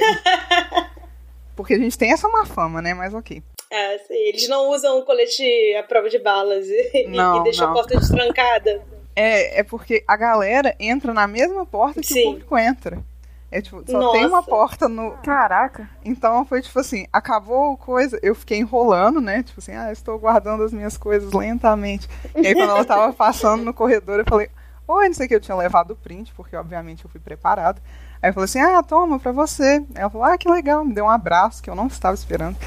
porque 1.55 1.73
a 1.73 1.77
gente 1.77 1.97
tem 1.97 2.13
essa 2.13 2.29
má 2.29 2.45
fama, 2.45 2.81
né? 2.81 2.93
Mas 2.93 3.13
ok. 3.13 3.41
É, 3.69 3.97
sim. 3.99 4.13
Eles 4.13 4.47
não 4.47 4.69
usam 4.69 4.99
o 4.99 5.03
colete 5.03 5.43
à 5.77 5.83
prova 5.83 6.09
de 6.09 6.19
balas 6.19 6.65
e, 6.67 7.07
não, 7.07 7.41
e 7.41 7.43
deixam 7.43 7.65
não. 7.65 7.73
a 7.73 7.75
porta 7.75 7.99
destrancada. 7.99 8.81
É, 9.15 9.59
é 9.59 9.63
porque 9.63 10.03
a 10.07 10.15
galera 10.15 10.75
entra 10.79 11.13
na 11.13 11.27
mesma 11.27 11.65
porta 11.65 12.01
que 12.01 12.07
sim. 12.07 12.21
o 12.21 12.31
público 12.31 12.57
entra. 12.57 13.03
É 13.51 13.61
tipo, 13.61 13.83
só 13.89 13.99
Nossa. 13.99 14.17
tem 14.17 14.27
uma 14.27 14.43
porta 14.43 14.87
no. 14.87 15.11
Caraca. 15.23 15.89
Então 16.05 16.45
foi 16.45 16.61
tipo 16.61 16.79
assim, 16.79 17.07
acabou 17.11 17.75
coisa, 17.77 18.19
eu 18.21 18.35
fiquei 18.35 18.59
enrolando, 18.59 19.19
né? 19.19 19.41
Tipo 19.41 19.59
assim, 19.59 19.71
ah, 19.71 19.91
estou 19.91 20.19
guardando 20.19 20.63
as 20.63 20.71
minhas 20.71 20.97
coisas 20.97 21.33
lentamente. 21.33 22.07
E 22.35 22.45
aí 22.45 22.53
quando 22.53 22.69
ela 22.69 22.85
tava 22.85 23.11
passando 23.13 23.63
no 23.63 23.73
corredor, 23.73 24.19
eu 24.19 24.25
falei, 24.27 24.49
oi, 24.87 25.07
não 25.07 25.13
sei 25.13 25.25
o 25.25 25.29
que, 25.29 25.35
eu 25.35 25.39
tinha 25.39 25.57
levado 25.57 25.91
o 25.91 25.95
print, 25.95 26.33
porque 26.35 26.55
obviamente 26.55 27.03
eu 27.03 27.09
fui 27.09 27.19
preparado. 27.19 27.81
Aí 28.21 28.29
eu 28.29 28.33
falei 28.33 28.45
assim, 28.45 28.59
ah, 28.59 28.83
toma, 28.83 29.19
pra 29.19 29.31
você. 29.31 29.83
Aí 29.95 30.01
ela 30.01 30.09
falou, 30.09 30.27
ah, 30.27 30.37
que 30.37 30.49
legal, 30.49 30.85
me 30.85 30.93
deu 30.93 31.05
um 31.05 31.09
abraço 31.09 31.61
que 31.63 31.69
eu 31.69 31.75
não 31.75 31.87
estava 31.87 32.15
esperando. 32.15 32.57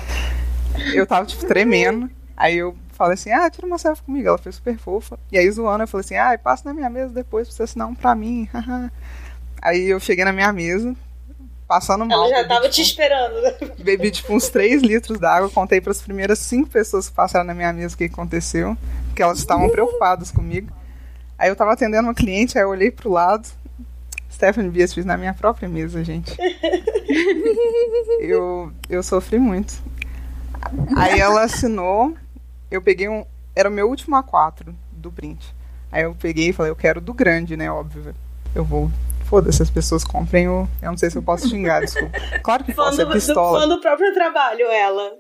Eu 0.95 1.07
tava, 1.07 1.27
tipo, 1.27 1.47
tremendo. 1.47 2.11
Aí 2.37 2.57
eu 2.57 2.75
falei 2.93 3.15
assim, 3.15 3.31
ah, 3.31 3.51
tira 3.51 3.67
uma 3.67 3.79
selfie 3.79 4.03
comigo. 4.05 4.29
Ela 4.29 4.39
foi 4.39 4.53
super 4.53 4.79
fofa. 4.79 5.19
E 5.31 5.39
aí 5.39 5.51
zoando, 5.51 5.83
eu 5.83 5.89
falei 5.89 6.05
assim, 6.05 6.17
ah, 6.17 6.39
passa 6.39 6.63
na 6.65 6.75
minha 6.75 6.89
mesa 6.89 7.13
depois 7.13 7.49
pra 7.49 7.57
você 7.57 7.63
assinar 7.65 7.89
um 7.89 7.95
pra 7.95 8.15
mim. 8.15 8.49
Aí 9.63 9.91
eu 9.91 10.01
cheguei 10.01 10.25
na 10.25 10.33
minha 10.33 10.53
mesa, 10.53 10.93
passando 11.69 12.05
mal. 12.05 12.25
Ela 12.25 12.43
já 12.43 12.49
tava 12.49 12.63
tipo, 12.63 12.75
te 12.75 12.83
esperando. 12.83 13.41
Né? 13.41 13.55
Bebi, 13.79 14.11
tipo, 14.11 14.35
uns 14.35 14.49
3 14.49 14.83
litros 14.83 15.21
d'água. 15.21 15.49
Contei 15.49 15.81
para 15.81 15.93
as 15.93 16.03
primeiras 16.03 16.41
5 16.41 16.69
pessoas 16.69 17.09
que 17.09 17.15
passaram 17.15 17.45
na 17.45 17.55
minha 17.55 17.73
mesa 17.73 17.95
o 17.95 17.99
que 17.99 18.05
aconteceu. 18.05 18.77
Porque 19.07 19.23
elas 19.23 19.39
estavam 19.39 19.71
preocupadas 19.71 20.33
comigo. 20.33 20.73
Aí 21.39 21.49
eu 21.49 21.55
tava 21.55 21.73
atendendo 21.73 22.09
uma 22.09 22.15
cliente, 22.15 22.59
aí 22.59 22.65
eu 22.65 22.71
olhei 22.71 22.91
pro 22.91 23.11
lado. 23.11 23.49
Stephanie 24.31 24.71
Beatriz 24.71 25.05
na 25.05 25.17
minha 25.17 25.33
própria 25.33 25.69
mesa, 25.69 26.03
gente. 26.03 26.37
eu, 28.19 28.73
eu 28.89 29.03
sofri 29.03 29.39
muito. 29.39 29.75
Aí 30.97 31.21
ela 31.21 31.45
assinou. 31.45 32.15
Eu 32.71 32.83
peguei 32.83 33.09
um. 33.09 33.25
Era 33.55 33.69
o 33.69 33.73
meu 33.73 33.89
último 33.89 34.17
A4 34.17 34.75
do 34.91 35.13
print. 35.13 35.55
Aí 35.91 36.03
eu 36.03 36.15
peguei 36.15 36.49
e 36.49 36.53
falei, 36.53 36.73
eu 36.73 36.77
quero 36.77 37.01
do 37.01 37.13
grande, 37.13 37.57
né? 37.57 37.71
Óbvio. 37.71 38.15
Eu 38.55 38.65
vou 38.65 38.91
foda-se, 39.33 39.63
as 39.63 39.71
pessoas 39.71 40.05
comprem 40.05 40.47
o. 40.47 40.69
Eu 40.83 40.91
não 40.91 40.99
sei 40.99 41.09
se 41.09 41.17
eu 41.17 41.23
posso 41.23 41.49
xingar, 41.49 41.81
desculpa. 41.81 42.19
Claro 42.43 42.65
que 42.65 42.75
posso, 42.75 43.01
é 43.01 43.07
pistola. 43.07 43.61
Fã 43.63 43.67
do 43.67 43.81
próprio 43.81 44.13
trabalho, 44.13 44.67
ela. 44.67 45.11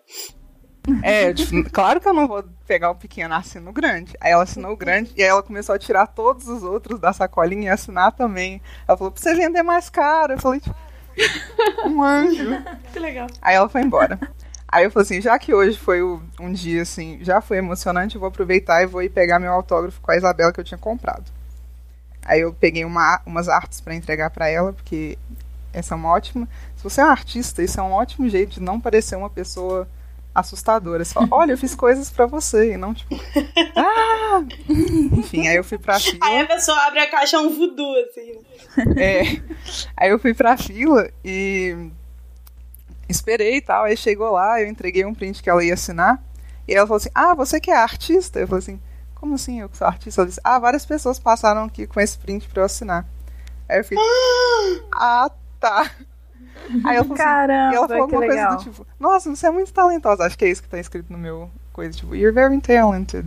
É, 1.02 1.32
tipo, 1.32 1.70
claro 1.70 1.98
que 1.98 2.06
eu 2.06 2.12
não 2.12 2.28
vou 2.28 2.44
pegar 2.66 2.90
o 2.90 2.94
pequeno, 2.94 3.34
assino 3.34 3.70
o 3.70 3.72
grande. 3.72 4.12
Aí 4.20 4.32
ela 4.32 4.42
assinou 4.42 4.72
o 4.72 4.76
grande 4.76 5.14
e 5.16 5.22
aí 5.22 5.28
ela 5.30 5.42
começou 5.42 5.74
a 5.74 5.78
tirar 5.78 6.08
todos 6.08 6.46
os 6.46 6.62
outros 6.62 7.00
da 7.00 7.10
sacolinha 7.14 7.68
e 7.68 7.70
assinar 7.70 8.12
também. 8.12 8.60
Ela 8.86 8.98
falou, 8.98 9.10
pra 9.10 9.22
você 9.22 9.34
vender 9.34 9.62
mais 9.62 9.88
caro. 9.88 10.34
Eu 10.34 10.38
falei, 10.38 10.60
tipo, 10.60 10.76
um 11.86 12.02
anjo. 12.02 12.62
Que 12.92 12.98
legal. 12.98 13.28
Aí 13.40 13.54
ela 13.54 13.68
foi 13.70 13.80
embora. 13.80 14.20
Aí 14.68 14.84
eu 14.84 14.90
falei 14.90 15.04
assim, 15.04 15.22
já 15.22 15.38
que 15.38 15.54
hoje 15.54 15.78
foi 15.78 16.02
um 16.02 16.52
dia 16.52 16.82
assim, 16.82 17.18
já 17.22 17.40
foi 17.40 17.56
emocionante, 17.56 18.16
eu 18.16 18.20
vou 18.20 18.28
aproveitar 18.28 18.82
e 18.82 18.86
vou 18.86 19.02
ir 19.02 19.08
pegar 19.08 19.38
meu 19.38 19.52
autógrafo 19.52 20.02
com 20.02 20.10
a 20.10 20.16
Isabela 20.16 20.52
que 20.52 20.60
eu 20.60 20.64
tinha 20.64 20.78
comprado. 20.78 21.24
Aí 22.24 22.40
eu 22.40 22.52
peguei 22.52 22.84
uma, 22.84 23.20
umas 23.26 23.48
artes 23.48 23.80
para 23.80 23.94
entregar 23.94 24.30
para 24.30 24.48
ela, 24.48 24.72
porque 24.72 25.18
essa 25.72 25.94
é 25.94 25.96
uma 25.96 26.10
ótima. 26.10 26.48
Se 26.76 26.84
você 26.84 27.00
é 27.00 27.04
um 27.04 27.10
artista, 27.10 27.62
isso 27.62 27.80
é 27.80 27.82
um 27.82 27.92
ótimo 27.92 28.28
jeito 28.28 28.54
de 28.54 28.60
não 28.60 28.80
parecer 28.80 29.16
uma 29.16 29.30
pessoa 29.30 29.88
assustadora. 30.34 31.04
Só, 31.04 31.26
olha, 31.30 31.52
eu 31.52 31.58
fiz 31.58 31.74
coisas 31.74 32.10
para 32.10 32.26
você, 32.26 32.74
e 32.74 32.76
não 32.76 32.94
tipo. 32.94 33.14
Ah! 33.76 34.42
Enfim, 35.12 35.48
aí 35.48 35.56
eu 35.56 35.64
fui 35.64 35.78
pra 35.78 35.98
fila. 35.98 36.18
Aí 36.22 36.40
a 36.40 36.46
pessoa 36.46 36.78
abre 36.86 37.00
a 37.00 37.10
caixa 37.10 37.38
um 37.40 37.50
voodoo, 37.50 37.94
assim. 38.04 38.38
É. 38.96 39.22
Aí 39.96 40.10
eu 40.10 40.18
fui 40.18 40.32
pra 40.32 40.56
fila 40.56 41.10
e 41.24 41.90
esperei 43.08 43.56
e 43.56 43.60
tal. 43.60 43.84
Aí 43.84 43.96
chegou 43.96 44.30
lá, 44.30 44.60
eu 44.60 44.68
entreguei 44.68 45.04
um 45.04 45.14
print 45.14 45.42
que 45.42 45.50
ela 45.50 45.64
ia 45.64 45.74
assinar. 45.74 46.22
E 46.68 46.74
ela 46.74 46.86
falou 46.86 46.98
assim: 46.98 47.10
Ah, 47.14 47.34
você 47.34 47.60
que 47.60 47.70
é 47.70 47.76
artista? 47.76 48.38
Eu 48.38 48.46
falei 48.46 48.60
assim 48.60 48.80
como 49.22 49.36
assim 49.36 49.60
eu 49.60 49.68
que 49.68 49.76
sou 49.76 49.86
artista? 49.86 50.20
Ela 50.20 50.28
disse, 50.28 50.40
ah, 50.42 50.58
várias 50.58 50.84
pessoas 50.84 51.16
passaram 51.16 51.62
aqui 51.62 51.86
com 51.86 52.00
esse 52.00 52.18
print 52.18 52.48
pra 52.48 52.62
eu 52.62 52.66
assinar. 52.66 53.06
Aí 53.68 53.78
eu 53.78 53.84
fiquei, 53.84 54.04
ah, 54.92 55.30
tá. 55.60 55.88
Aí 56.84 56.98
falou 56.98 57.16
Caramba, 57.16 57.68
assim, 57.68 57.72
e 57.72 57.76
ela 57.76 57.88
falou 57.88 58.02
alguma 58.02 58.20
legal. 58.20 58.56
coisa 58.56 58.56
do 58.56 58.70
tipo, 58.70 58.86
nossa, 58.98 59.30
você 59.30 59.46
é 59.46 59.50
muito 59.52 59.72
talentosa. 59.72 60.24
Acho 60.24 60.36
que 60.36 60.44
é 60.44 60.50
isso 60.50 60.60
que 60.60 60.68
tá 60.68 60.76
escrito 60.76 61.12
no 61.12 61.18
meu 61.18 61.48
coisa, 61.72 61.96
tipo, 61.96 62.16
you're 62.16 62.34
very 62.34 62.60
talented. 62.60 63.24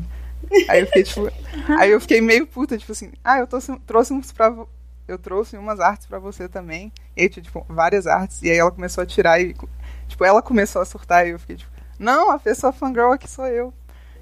Aí 0.67 0.81
eu 0.81 0.85
fiquei, 0.87 1.03
tipo, 1.03 1.31
aí 1.79 1.91
eu 1.91 2.01
fiquei 2.01 2.19
meio 2.19 2.45
puta, 2.45 2.77
tipo 2.77 2.91
assim, 2.91 3.13
ah, 3.23 3.39
eu 3.39 3.47
trouxe, 3.47 3.73
trouxe 3.87 4.13
uns 4.13 4.33
pra. 4.33 4.53
Eu 5.07 5.17
trouxe 5.17 5.55
umas 5.55 5.79
artes 5.79 6.07
para 6.07 6.19
você 6.19 6.49
também. 6.49 6.91
E 7.15 7.21
aí, 7.21 7.29
tipo, 7.29 7.65
várias 7.69 8.05
artes. 8.05 8.41
E 8.41 8.51
aí 8.51 8.57
ela 8.57 8.71
começou 8.71 9.01
a 9.01 9.05
tirar 9.05 9.39
e. 9.39 9.55
Tipo, 10.09 10.25
ela 10.25 10.41
começou 10.41 10.81
a 10.81 10.85
surtar 10.85 11.25
e 11.25 11.29
eu 11.29 11.39
fiquei, 11.39 11.55
tipo, 11.55 11.71
não, 11.97 12.31
a 12.31 12.37
pessoa 12.37 12.73
fangirl 12.73 13.13
aqui 13.13 13.29
sou 13.29 13.47
eu. 13.47 13.73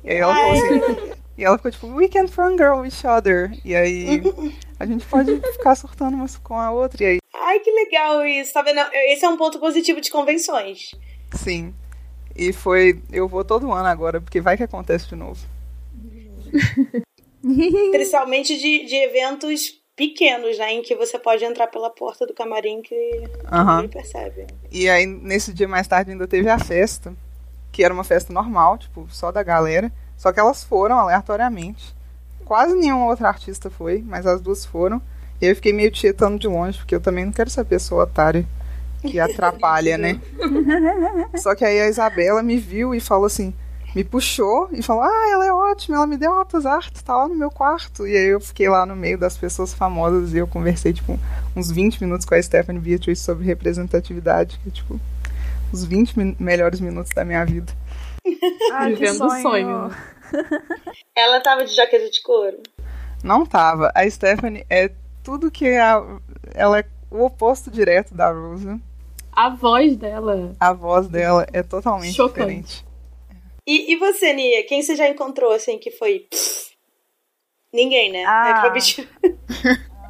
E 0.04 0.12
aí 0.12 0.18
ela 0.18 0.34
falou 0.34 0.52
assim. 0.52 1.14
E 1.38 1.44
ela 1.44 1.58
ficou 1.58 1.72
tipo, 1.72 1.88
we 1.88 2.08
can 2.08 2.28
fangirl 2.28 2.86
each 2.86 3.06
other. 3.08 3.52
E 3.66 3.76
aí 3.76 4.22
a 4.80 4.86
gente 4.86 5.06
pode 5.06 5.40
ficar 5.54 5.76
surtando 5.76 6.16
uma 6.16 6.28
com 6.44 6.60
a 6.60 6.72
outra. 6.72 7.04
E 7.04 7.06
aí... 7.06 7.18
Ai, 7.34 7.60
que 7.60 7.72
legal 7.72 8.26
isso, 8.26 8.54
tá 8.54 8.62
vendo? 8.62 8.80
Esse 8.94 9.26
é 9.26 9.30
um 9.30 9.38
ponto 9.38 9.60
positivo 9.60 10.00
de 10.00 10.12
convenções. 10.12 10.92
Sim. 11.34 11.74
E 12.36 12.52
foi. 12.54 13.02
Eu 13.12 13.28
vou 13.28 13.44
todo 13.44 13.72
ano 13.72 13.88
agora, 13.88 14.22
porque 14.22 14.42
vai 14.42 14.58
que 14.58 14.64
acontece 14.64 15.08
de 15.08 15.16
novo. 15.16 15.40
Principalmente 17.92 18.58
de, 18.58 18.86
de 18.86 18.96
eventos 18.96 19.82
pequenos, 19.96 20.58
né? 20.58 20.74
Em 20.74 20.82
que 20.82 20.96
você 20.96 21.20
pode 21.20 21.44
entrar 21.44 21.68
pela 21.68 21.90
porta 21.90 22.26
do 22.26 22.34
camarim 22.34 22.82
que, 22.82 22.96
que 22.96 23.56
ninguém 23.56 23.90
percebe. 23.90 24.48
E 24.72 24.90
aí, 24.90 25.06
nesse 25.06 25.54
dia 25.54 25.68
mais 25.68 25.88
tarde, 25.88 26.12
ainda 26.12 26.28
teve 26.28 26.50
a 26.50 26.58
festa, 26.58 27.14
que 27.74 27.84
era 27.84 27.94
uma 27.94 28.04
festa 28.04 28.32
normal, 28.32 28.78
tipo, 28.78 29.08
só 29.10 29.32
da 29.32 29.44
galera. 29.44 29.92
Só 30.16 30.32
que 30.32 30.40
elas 30.40 30.64
foram 30.64 30.98
aleatoriamente. 30.98 31.94
Quase 32.46 32.76
nenhuma 32.76 33.08
outra 33.08 33.28
artista 33.28 33.70
foi, 33.70 34.02
mas 34.06 34.26
as 34.26 34.40
duas 34.40 34.64
foram. 34.64 35.02
E 35.42 35.48
eu 35.48 35.56
fiquei 35.56 35.74
meio 35.74 35.92
tietando 35.92 36.40
de 36.40 36.48
longe, 36.48 36.78
porque 36.78 36.96
eu 36.96 37.02
também 37.02 37.26
não 37.26 37.34
quero 37.34 37.50
ser 37.50 37.62
a 37.62 37.66
pessoa 37.66 38.04
otária 38.04 38.48
que 39.02 39.20
atrapalha, 39.20 39.98
né? 39.98 40.22
Só 41.36 41.56
que 41.56 41.66
aí 41.66 41.82
a 41.82 41.90
Isabela 41.90 42.44
me 42.44 42.58
viu 42.58 42.94
e 42.94 43.00
falou 43.00 43.26
assim, 43.26 43.54
me 43.96 44.04
puxou 44.04 44.70
e 44.72 44.82
falou: 44.82 45.04
Ah, 45.04 45.30
ela 45.32 45.46
é 45.46 45.52
ótima, 45.52 45.98
ela 45.98 46.08
me 46.08 46.18
deu 46.18 46.32
altas 46.32 46.66
artes, 46.66 47.02
tá 47.02 47.16
lá 47.16 47.28
no 47.28 47.36
meu 47.36 47.52
quarto. 47.52 48.08
E 48.08 48.16
aí 48.16 48.28
eu 48.28 48.40
fiquei 48.40 48.68
lá 48.70 48.86
no 48.86 48.96
meio 48.96 49.18
das 49.18 49.38
pessoas 49.38 49.74
famosas 49.74 50.34
e 50.34 50.38
eu 50.38 50.48
conversei, 50.48 50.94
tipo, 50.94 51.20
uns 51.56 51.72
20 51.72 52.02
minutos 52.04 52.26
com 52.26 52.36
a 52.36 52.42
Stephanie 52.42 52.82
Beatriz 52.82 53.20
sobre 53.20 53.46
representatividade, 53.46 54.60
que 54.64 54.72
tipo, 54.72 55.00
os 55.74 55.84
20 55.84 56.18
min 56.18 56.36
melhores 56.40 56.80
minutos 56.80 57.12
da 57.14 57.26
minha 57.26 57.44
vida. 57.46 57.74
Ai, 58.72 58.94
que 58.94 59.00
Vivendo 59.00 59.26
o 59.26 59.30
sonho. 59.30 59.42
sonho. 59.42 59.90
Ela 61.16 61.42
tava 61.42 61.66
de 61.66 61.76
jaqueta 61.76 62.10
de 62.10 62.22
couro. 62.22 62.58
Não 63.24 63.46
tava. 63.46 63.92
A 63.96 64.10
Stephanie 64.10 64.66
é 64.70 64.92
tudo 65.24 65.52
que 65.52 65.68
a, 65.78 66.02
ela 66.54 66.80
é 66.80 66.86
o 67.10 67.24
oposto 67.26 67.70
direto 67.72 68.14
da 68.14 68.32
Rose. 68.32 68.82
A 69.32 69.50
voz 69.50 69.96
dela. 69.96 70.56
A 70.60 70.74
voz 70.74 71.08
dela 71.08 71.46
é 71.54 71.64
totalmente 71.64 72.14
Chocante. 72.16 72.40
diferente. 72.46 72.86
E, 73.66 73.94
e 73.94 73.96
você, 73.98 74.34
Nia? 74.34 74.66
Quem 74.68 74.82
você 74.82 74.96
já 74.96 75.08
encontrou, 75.10 75.52
assim, 75.54 75.78
que 75.80 75.90
foi... 75.92 76.28
pff, 76.30 76.74
Ninguém, 77.74 78.12
né? 78.12 78.24
Ah. 78.28 78.50
É 78.50 78.54
que 78.62 78.66
eu 78.68 78.72
obti- 78.72 79.10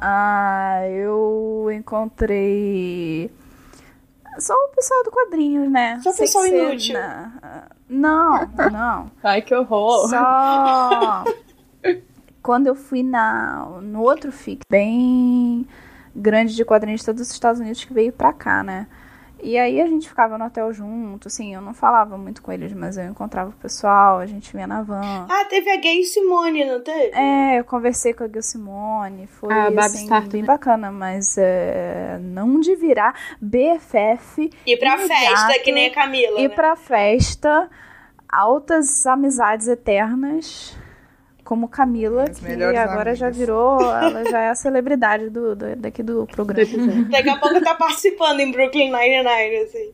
Ah, 0.00 0.80
eu 0.88 1.70
encontrei. 1.72 3.30
Só 4.38 4.52
o 4.54 4.68
pessoal 4.74 5.02
do 5.04 5.10
quadrinho, 5.10 5.68
né? 5.70 6.00
Só 6.02 6.10
o 6.10 6.16
pessoal 6.16 6.44
ser 6.44 6.68
inútil. 6.70 6.94
na- 6.94 7.66
Não, 7.88 8.48
não. 8.72 9.10
Ai, 9.22 9.42
que 9.42 9.54
horror. 9.54 10.08
Só. 10.08 11.24
Quando 12.42 12.66
eu 12.66 12.74
fui 12.74 13.02
na, 13.02 13.64
no 13.82 14.02
outro 14.02 14.30
FIC, 14.30 14.60
bem 14.70 15.66
grande 16.14 16.54
de 16.54 16.64
quadrinista 16.64 17.12
dos 17.12 17.30
Estados 17.30 17.60
Unidos 17.60 17.84
que 17.84 17.92
veio 17.94 18.12
pra 18.12 18.32
cá, 18.32 18.62
né? 18.62 18.86
E 19.44 19.58
aí 19.58 19.78
a 19.80 19.86
gente 19.86 20.08
ficava 20.08 20.38
no 20.38 20.46
hotel 20.46 20.72
junto, 20.72 21.28
assim, 21.28 21.54
eu 21.54 21.60
não 21.60 21.74
falava 21.74 22.16
muito 22.16 22.40
com 22.40 22.50
eles, 22.50 22.72
mas 22.72 22.96
eu 22.96 23.04
encontrava 23.04 23.50
o 23.50 23.52
pessoal, 23.52 24.18
a 24.18 24.24
gente 24.26 24.50
vinha 24.52 24.66
na 24.66 24.82
van. 24.82 25.26
Ah, 25.28 25.44
teve 25.44 25.70
a 25.70 25.76
Gay 25.76 26.02
Simone, 26.04 26.64
não 26.64 26.80
teve? 26.82 27.14
É, 27.14 27.58
eu 27.60 27.64
conversei 27.64 28.14
com 28.14 28.24
a 28.24 28.26
Gay 28.26 28.42
Simone, 28.42 29.26
foi 29.26 29.52
Ah, 29.52 29.68
assim, 29.78 30.08
bem 30.28 30.40
né? 30.40 30.46
bacana, 30.46 30.90
mas 30.90 31.36
é, 31.36 32.18
não 32.22 32.58
de 32.58 32.74
virar 32.74 33.14
BFF 33.40 34.50
E 34.66 34.76
pra 34.78 34.94
imediato, 34.94 35.20
festa, 35.20 35.58
que 35.62 35.70
nem 35.72 35.88
a 35.88 35.94
Camila. 35.94 36.40
E 36.40 36.48
né? 36.48 36.54
pra 36.54 36.74
festa, 36.74 37.68
altas 38.28 39.06
amizades 39.06 39.68
eternas, 39.68 40.76
como 41.44 41.68
Camila, 41.68 42.24
As 42.30 42.40
que 42.40 42.46
agora 42.52 43.14
já 43.14 43.26
amigas. 43.26 43.36
virou, 43.38 43.80
ela 43.80 44.24
já 44.30 44.40
é 44.40 44.48
a 44.48 44.54
celebridade 44.54 45.28
do, 45.30 45.54
do- 45.54 45.76
daqui 45.76 46.02
do 46.02 46.26
programa. 46.26 47.04
Daqui 47.10 47.28
a 47.28 47.36
pouco 47.38 47.60
tá 47.62 47.74
participando 47.74 48.40
em 48.40 48.50
Brooklyn 48.50 48.90
Nine-Nine, 48.90 49.56
assim. 49.64 49.92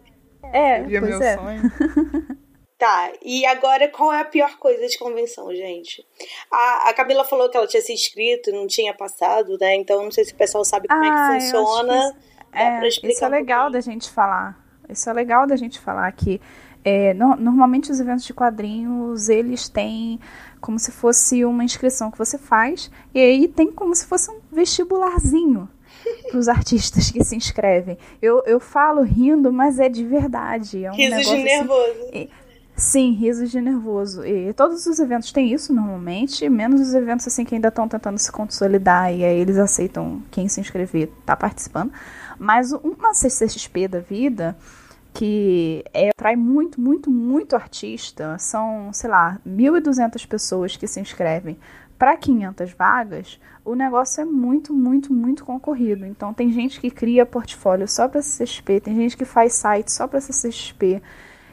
É, 0.53 0.83
Via 0.83 1.01
pois 1.01 1.19
meu 1.19 1.23
é. 1.23 1.37
sonho. 1.37 1.63
Tá, 2.79 3.13
e 3.23 3.45
agora 3.45 3.89
qual 3.89 4.11
é 4.11 4.23
a 4.23 4.25
pior 4.25 4.57
coisa 4.57 4.87
de 4.87 4.99
convenção, 4.99 5.55
gente? 5.55 6.03
A, 6.51 6.89
a 6.89 6.95
Camila 6.95 7.27
falou 7.27 7.51
que 7.51 7.55
ela 7.55 7.67
tinha 7.67 7.83
se 7.83 7.93
inscrito 7.93 8.49
e 8.49 8.55
não 8.55 8.67
tinha 8.67 8.95
passado, 8.95 9.59
né? 9.61 9.77
Então 9.77 10.03
não 10.03 10.11
sei 10.11 10.25
se 10.25 10.33
o 10.33 10.37
pessoal 10.37 10.65
sabe 10.65 10.89
como 10.89 11.05
Ah, 11.05 11.07
é 11.07 11.11
que 11.11 11.45
que 11.45 11.51
funciona. 11.53 11.95
isso- 11.99 12.15
Dá 12.15 12.47
pra 12.51 12.85
É, 12.85 12.89
explicar 12.89 13.13
isso 13.15 13.25
é 13.25 13.29
um 13.29 13.31
legal 13.31 13.61
pouquinho? 13.65 13.73
da 13.85 13.93
gente 13.93 14.11
falar. 14.11 14.65
Isso 14.89 15.11
é 15.11 15.13
legal 15.13 15.47
da 15.47 15.57
gente 15.57 15.79
falar 15.79 16.11
que 16.13 16.41
é, 16.83 17.13
no- 17.13 17.37
normalmente 17.37 17.91
os 17.93 18.01
eventos 18.01 18.25
de 18.25 18.33
quadrinhos 18.33 19.29
eles 19.29 19.69
têm 19.69 20.19
como 20.61 20.79
se 20.79 20.91
fosse 20.91 21.45
uma 21.45 21.65
inscrição 21.65 22.11
que 22.11 22.19
você 22.19 22.39
faz 22.39 22.91
e 23.15 23.21
aí 23.21 23.49
tem 23.49 23.73
como 23.73 23.95
se 23.95 24.07
fosse 24.07 24.31
um 24.31 24.41
vestibularzinho 24.53 25.69
para 26.31 26.39
os 26.39 26.49
artistas 26.49 27.11
que 27.11 27.23
se 27.25 27.37
inscrevem. 27.37 27.99
Eu, 28.21 28.43
eu 28.47 28.61
falo 28.61 29.03
rindo, 29.03 29.53
mas 29.53 29.79
é 29.79 29.89
de 29.89 30.05
verdade. 30.05 30.85
É 30.85 30.91
um 30.91 30.95
Risos 30.95 31.17
negócio 31.17 31.37
de 31.37 31.49
assim, 31.49 31.59
nervoso. 31.59 32.31
Sim, 32.81 33.13
risos 33.13 33.51
de 33.51 33.61
nervoso. 33.61 34.25
E 34.25 34.55
todos 34.55 34.87
os 34.87 34.99
eventos 34.99 35.31
têm 35.33 35.53
isso 35.53 35.71
normalmente, 35.71 36.49
menos 36.49 36.81
os 36.81 36.95
eventos 36.95 37.27
assim 37.27 37.45
que 37.45 37.55
ainda 37.55 37.69
estão 37.69 37.87
tentando 37.87 38.17
se 38.17 38.33
consolidar 38.33 39.13
e 39.13 39.23
aí 39.23 39.39
eles 39.39 39.59
aceitam 39.59 40.23
quem 40.31 40.49
se 40.49 40.61
inscrever 40.61 41.11
tá 41.27 41.37
participando. 41.37 41.93
Mas 42.39 42.73
uma 42.73 43.13
CCXP 43.13 43.87
da 43.87 44.01
vida 44.01 44.57
que 45.13 45.85
é, 45.93 46.11
atrai 46.11 46.37
muito, 46.37 46.81
muito, 46.81 47.11
muito 47.11 47.57
artista, 47.57 48.39
são, 48.39 48.93
sei 48.93 49.11
lá, 49.11 49.39
1.200 49.47 50.27
pessoas 50.27 50.77
que 50.77 50.87
se 50.87 51.01
inscrevem 51.01 51.59
para 51.99 52.17
500 52.17 52.73
vagas, 52.73 53.39
o 53.63 53.75
negócio 53.75 54.23
é 54.23 54.25
muito, 54.25 54.73
muito, 54.73 55.13
muito 55.13 55.45
concorrido. 55.45 56.07
Então 56.07 56.33
tem 56.33 56.51
gente 56.51 56.81
que 56.81 56.91
cria 56.91 57.27
portfólio 57.27 57.87
só 57.87 58.09
para 58.09 58.23
CCXP, 58.23 58.81
tem 58.81 58.97
gente 58.97 59.17
que 59.17 59.27
faz 59.27 59.53
site 59.53 59.93
só 59.93 60.09
para 60.09 60.21
CCXP. 60.21 61.03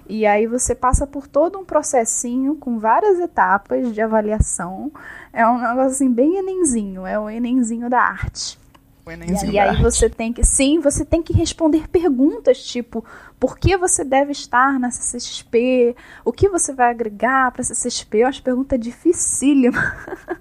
E 0.08 0.26
aí 0.26 0.48
você 0.48 0.74
passa 0.74 1.06
por 1.06 1.28
todo 1.28 1.60
um 1.60 1.66
processinho 1.66 2.56
com 2.56 2.80
várias 2.80 3.20
etapas 3.20 3.94
de 3.94 4.02
avaliação. 4.02 4.90
É 5.34 5.46
um 5.46 5.60
negócio 5.60 5.92
assim 5.92 6.10
bem 6.10 6.38
enenzinho, 6.38 7.06
é 7.06 7.20
o 7.20 7.30
enenzinho 7.30 7.90
da 7.90 8.00
arte. 8.00 8.58
O 9.08 9.52
E, 9.52 9.58
aí- 9.60 9.76
e 9.80 9.82
você 9.82 10.10
tem 10.10 10.34
que, 10.34 10.44
sim, 10.44 10.80
você 10.80 11.06
tem 11.06 11.22
que 11.24 11.32
responder 11.34 11.88
perguntas 11.88 12.64
tipo, 12.66 13.06
por 13.40 13.58
que 13.58 13.78
você 13.78 14.04
deve 14.04 14.32
estar 14.32 14.78
na 14.80 14.92
CCXP? 14.92 15.96
O 16.26 16.32
que 16.34 16.50
você 16.50 16.74
vai 16.74 16.90
agregar 16.92 17.52
para 17.52 17.64
CCXP? 17.64 18.22
É 18.22 18.26
uma 18.28 18.34
pergunta 18.44 18.78
dificílima. 18.78 19.80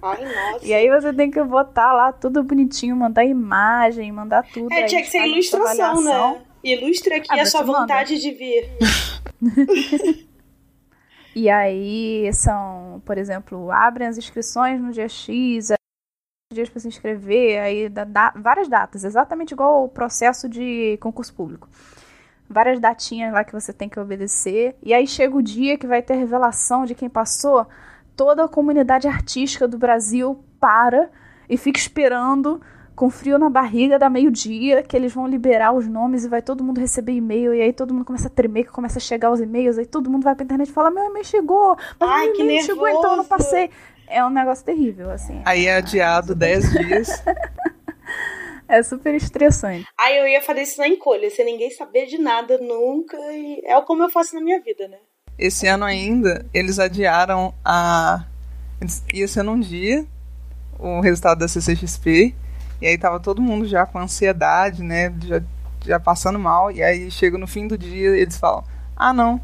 Ai, 0.01 0.25
nossa. 0.25 0.65
E 0.65 0.73
aí 0.73 0.89
você 0.89 1.13
tem 1.13 1.31
que 1.31 1.41
botar 1.43 1.93
lá 1.93 2.11
tudo 2.11 2.43
bonitinho, 2.43 2.95
mandar 2.95 3.23
imagem, 3.23 4.11
mandar 4.11 4.43
tudo. 4.51 4.71
É, 4.73 4.77
aí 4.83 4.85
tinha 4.85 5.01
que 5.01 5.09
ser 5.09 5.25
ilustração, 5.25 6.01
né? 6.01 6.41
Ilustre 6.63 7.13
aqui 7.13 7.27
Ah, 7.31 7.43
a 7.43 7.45
sua 7.45 7.63
manda. 7.63 7.79
vontade 7.81 8.19
de 8.19 8.31
vir. 8.31 8.69
E 11.35 11.49
aí 11.51 12.31
são, 12.33 12.99
por 13.05 13.15
exemplo, 13.15 13.71
abrem 13.71 14.07
as 14.07 14.17
inscrições 14.17 14.81
no 14.81 14.91
dia 14.91 15.07
X, 15.07 15.69
dias 16.53 16.69
para 16.69 16.79
se 16.79 16.87
inscrever, 16.87 17.59
aí 17.59 17.89
dá, 17.89 18.05
dá 18.05 18.33
várias 18.33 18.69
datas, 18.69 19.03
exatamente 19.03 19.51
igual 19.51 19.83
o 19.83 19.89
processo 19.89 20.47
de 20.47 20.97
concurso 21.01 21.33
público. 21.33 21.67
Várias 22.49 22.79
datinhas 22.79 23.33
lá 23.33 23.43
que 23.43 23.51
você 23.51 23.73
tem 23.73 23.89
que 23.89 23.99
obedecer. 23.99 24.77
E 24.81 24.93
aí 24.93 25.05
chega 25.05 25.35
o 25.35 25.41
dia 25.41 25.77
que 25.77 25.85
vai 25.85 26.01
ter 26.01 26.15
revelação 26.15 26.85
de 26.85 26.95
quem 26.95 27.09
passou. 27.09 27.67
Toda 28.15 28.45
a 28.45 28.47
comunidade 28.47 29.07
artística 29.07 29.67
do 29.67 29.77
Brasil 29.77 30.41
para 30.57 31.09
e 31.49 31.57
fica 31.57 31.77
esperando 31.77 32.61
com 32.95 33.09
frio 33.09 33.37
na 33.37 33.49
barriga 33.49 33.99
da 33.99 34.09
meio-dia 34.09 34.81
que 34.81 34.95
eles 34.95 35.13
vão 35.13 35.27
liberar 35.27 35.73
os 35.73 35.85
nomes 35.85 36.23
e 36.23 36.29
vai 36.29 36.41
todo 36.41 36.63
mundo 36.63 36.79
receber 36.79 37.11
e-mail 37.11 37.53
e 37.53 37.61
aí 37.61 37.71
todo 37.71 37.93
mundo 37.93 38.05
começa 38.05 38.27
a 38.27 38.31
tremer 38.31 38.63
que 38.63 38.71
começa 38.71 38.97
a 38.97 39.01
chegar 39.01 39.29
os 39.31 39.39
e-mails 39.39 39.77
aí 39.77 39.85
todo 39.85 40.09
mundo 40.09 40.23
vai 40.23 40.33
pra 40.33 40.43
internet 40.43 40.67
e 40.67 40.71
fala 40.71 40.89
meu 40.89 41.03
e-mail 41.03 41.23
chegou 41.23 41.77
mas 41.99 42.09
Ai, 42.09 42.25
meu 42.25 42.33
que 42.33 42.41
e-mail 42.41 42.63
chegou 42.63 42.87
então 42.87 43.11
eu 43.11 43.17
não 43.17 43.25
passei 43.25 43.69
é 44.07 44.23
um 44.25 44.29
negócio 44.29 44.63
terrível 44.65 45.09
assim 45.11 45.41
Aí 45.45 45.65
é 45.67 45.77
adiado 45.77 46.33
10 46.35 46.71
dias. 46.71 47.23
é 48.67 48.81
super 48.83 49.13
estressante 49.15 49.85
Aí 49.97 50.17
eu 50.17 50.27
ia 50.27 50.41
fazer 50.41 50.61
isso 50.61 50.79
na 50.79 50.87
encolha, 50.87 51.29
sem 51.29 51.45
ninguém 51.45 51.69
saber 51.71 52.05
de 52.07 52.17
nada 52.17 52.57
nunca. 52.57 53.17
E 53.17 53.61
é 53.65 53.79
como 53.81 54.03
eu 54.03 54.09
faço 54.09 54.35
na 54.35 54.41
minha 54.41 54.59
vida, 54.61 54.87
né? 54.87 54.97
Esse 55.37 55.67
ano 55.67 55.85
ainda, 55.85 56.45
eles 56.53 56.79
adiaram 56.79 57.53
a. 57.63 58.25
eles- 58.81 59.03
Ia 59.13 59.27
ser 59.27 59.43
num 59.43 59.59
dia 59.59 60.05
o 60.79 60.99
resultado 60.99 61.39
da 61.39 61.47
CCXP. 61.47 62.35
E 62.81 62.87
aí 62.87 62.97
tava 62.97 63.19
todo 63.19 63.41
mundo 63.41 63.67
já 63.67 63.85
com 63.85 63.99
ansiedade, 63.99 64.83
né? 64.83 65.13
Já, 65.25 65.41
já 65.85 65.99
passando 65.99 66.37
mal. 66.39 66.71
E 66.71 66.81
aí 66.83 67.09
chega 67.11 67.37
no 67.37 67.47
fim 67.47 67.67
do 67.67 67.77
dia 67.77 68.15
e 68.15 68.21
eles 68.21 68.37
falam: 68.37 68.63
Ah, 68.95 69.13
não. 69.13 69.39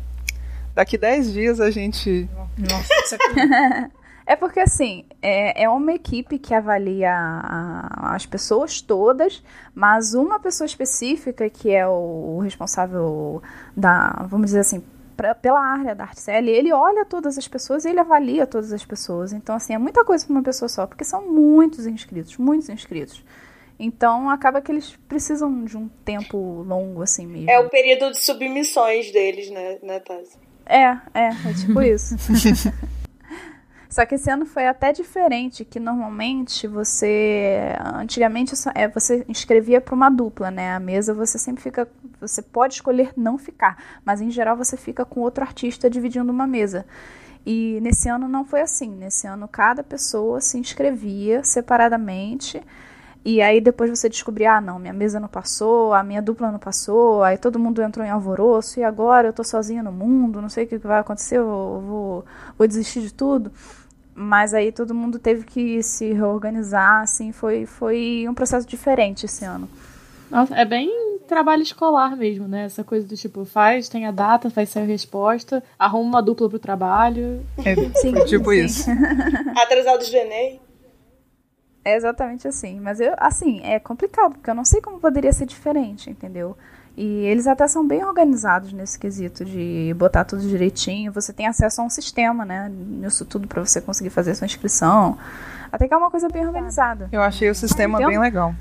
Daqui 0.75 0.97
10 0.97 1.31
dias 1.31 1.59
a 1.59 1.69
gente. 1.69 2.27
Nossa, 2.57 2.93
isso 3.05 3.15
é 3.15 3.89
É 4.25 4.35
porque, 4.35 4.59
assim, 4.59 5.03
é, 5.21 5.63
é 5.63 5.69
uma 5.69 5.93
equipe 5.93 6.39
que 6.39 6.53
avalia 6.53 7.11
a- 7.13 8.15
as 8.15 8.25
pessoas 8.25 8.81
todas, 8.81 9.43
mas 9.75 10.13
uma 10.13 10.39
pessoa 10.39 10.65
específica, 10.65 11.49
que 11.49 11.71
é 11.71 11.85
o, 11.87 12.35
o 12.37 12.39
responsável 12.39 13.41
da, 13.75 14.25
vamos 14.29 14.47
dizer 14.47 14.59
assim, 14.61 14.81
pra- 15.17 15.35
pela 15.35 15.59
área 15.59 15.93
da 15.93 16.05
ArtCL, 16.05 16.47
ele 16.49 16.71
olha 16.71 17.03
todas 17.05 17.37
as 17.37 17.47
pessoas 17.47 17.83
e 17.85 17.89
ele 17.89 17.99
avalia 17.99 18.47
todas 18.47 18.71
as 18.71 18.85
pessoas. 18.85 19.33
Então, 19.33 19.55
assim, 19.55 19.73
é 19.73 19.77
muita 19.77 20.05
coisa 20.05 20.25
para 20.25 20.33
uma 20.33 20.43
pessoa 20.43 20.69
só, 20.69 20.87
porque 20.87 21.03
são 21.03 21.27
muitos 21.29 21.85
inscritos, 21.85 22.37
muitos 22.37 22.69
inscritos. 22.69 23.23
Então, 23.77 24.29
acaba 24.29 24.61
que 24.61 24.71
eles 24.71 24.95
precisam 25.09 25.65
de 25.65 25.75
um 25.75 25.89
tempo 26.05 26.37
longo, 26.65 27.01
assim 27.01 27.27
mesmo. 27.27 27.49
É 27.49 27.59
o 27.59 27.69
período 27.69 28.11
de 28.11 28.21
submissões 28.21 29.11
deles, 29.11 29.49
né, 29.49 29.79
né 29.83 29.99
Tassi? 29.99 30.37
É, 30.65 30.91
é, 31.13 31.27
é 31.29 31.53
tipo 31.59 31.81
isso. 31.81 32.15
Só 33.93 34.07
que 34.07 34.15
esse 34.15 34.27
ano 34.27 34.43
foi 34.43 34.65
até 34.65 34.91
diferente, 34.91 35.63
que 35.63 35.79
normalmente 35.79 36.65
você, 36.65 37.75
antigamente 37.93 38.55
é, 38.73 38.87
você 38.87 39.23
inscrevia 39.29 39.79
para 39.79 39.93
uma 39.93 40.09
dupla, 40.09 40.49
né? 40.49 40.73
A 40.73 40.79
mesa 40.79 41.13
você 41.13 41.37
sempre 41.37 41.61
fica, 41.61 41.87
você 42.19 42.41
pode 42.41 42.73
escolher 42.73 43.13
não 43.15 43.37
ficar, 43.37 43.77
mas 44.03 44.19
em 44.19 44.31
geral 44.31 44.57
você 44.57 44.75
fica 44.75 45.05
com 45.05 45.19
outro 45.19 45.43
artista 45.43 45.91
dividindo 45.91 46.31
uma 46.31 46.47
mesa. 46.47 46.87
E 47.45 47.77
nesse 47.83 48.09
ano 48.09 48.27
não 48.27 48.43
foi 48.43 48.61
assim. 48.61 48.89
Nesse 48.89 49.27
ano 49.27 49.47
cada 49.47 49.83
pessoa 49.83 50.41
se 50.41 50.57
inscrevia 50.57 51.43
separadamente. 51.43 52.63
E 53.23 53.41
aí 53.41 53.61
depois 53.61 53.89
você 53.89 54.09
descobria, 54.09 54.55
ah, 54.55 54.61
não, 54.61 54.79
minha 54.79 54.91
mesa 54.91 55.19
não 55.19 55.29
passou, 55.29 55.93
a 55.93 56.03
minha 56.03 56.21
dupla 56.21 56.51
não 56.51 56.59
passou, 56.59 57.23
aí 57.23 57.37
todo 57.37 57.57
mundo 57.57 57.81
entrou 57.81 58.05
em 58.05 58.09
alvoroço, 58.09 58.81
e 58.81 58.83
agora 58.83 59.29
eu 59.29 59.33
tô 59.33 59.45
sozinha 59.45 59.81
no 59.81 59.93
mundo, 59.93 60.41
não 60.41 60.49
sei 60.49 60.65
o 60.65 60.67
que 60.67 60.77
que 60.77 60.85
vai 60.85 60.99
acontecer, 60.99 61.37
eu 61.37 61.45
vou, 61.45 62.25
vou 62.57 62.67
desistir 62.67 62.99
de 62.99 63.13
tudo. 63.13 63.49
Mas 64.15 64.53
aí 64.53 64.71
todo 64.71 64.93
mundo 64.93 65.17
teve 65.17 65.43
que 65.43 65.81
se 65.81 66.13
reorganizar, 66.13 67.01
assim, 67.01 67.31
foi, 67.31 67.65
foi 67.65 68.25
um 68.29 68.33
processo 68.33 68.67
diferente 68.67 69.25
esse 69.25 69.43
ano. 69.43 69.67
Nossa, 70.29 70.55
é 70.55 70.65
bem 70.65 70.89
trabalho 71.27 71.63
escolar 71.63 72.15
mesmo, 72.15 72.47
né? 72.47 72.65
Essa 72.65 72.83
coisa 72.83 73.07
do 73.07 73.15
tipo, 73.15 73.45
faz, 73.45 73.89
tem 73.89 74.05
a 74.05 74.11
data, 74.11 74.49
faz 74.49 74.69
sair 74.69 74.83
a 74.83 74.87
resposta, 74.87 75.63
arruma 75.79 76.09
uma 76.09 76.21
dupla 76.21 76.49
pro 76.49 76.59
trabalho. 76.59 77.45
É, 77.65 77.75
Sim, 77.99 78.13
tipo 78.25 78.51
sim. 78.51 78.65
isso. 78.65 78.89
Atrasados 79.57 80.09
do 80.09 80.15
Enem. 80.15 80.59
É 81.85 81.95
exatamente 81.95 82.47
assim. 82.47 82.79
Mas 82.79 82.99
eu, 82.99 83.13
assim, 83.17 83.61
é 83.63 83.79
complicado, 83.79 84.33
porque 84.33 84.49
eu 84.49 84.55
não 84.55 84.63
sei 84.65 84.81
como 84.81 84.99
poderia 84.99 85.33
ser 85.33 85.45
diferente, 85.45 86.09
entendeu? 86.09 86.55
E 86.95 87.25
eles 87.25 87.47
até 87.47 87.67
são 87.67 87.87
bem 87.87 88.03
organizados 88.05 88.71
nesse 88.71 88.99
quesito 88.99 89.43
de 89.43 89.93
botar 89.95 90.25
tudo 90.25 90.47
direitinho. 90.47 91.11
Você 91.11 91.33
tem 91.33 91.47
acesso 91.47 91.81
a 91.81 91.83
um 91.85 91.89
sistema, 91.89 92.45
né? 92.45 92.69
Nisso 92.71 93.25
tudo 93.25 93.47
para 93.47 93.65
você 93.65 93.81
conseguir 93.81 94.11
fazer 94.11 94.35
sua 94.35 94.45
inscrição. 94.45 95.17
Até 95.71 95.87
que 95.87 95.93
é 95.93 95.97
uma 95.97 96.11
coisa 96.11 96.29
bem 96.29 96.45
organizada. 96.45 97.09
Eu 97.11 97.21
achei 97.21 97.49
o 97.49 97.55
sistema 97.55 97.97
Então- 97.97 98.09
bem 98.11 98.19
legal 98.19 98.53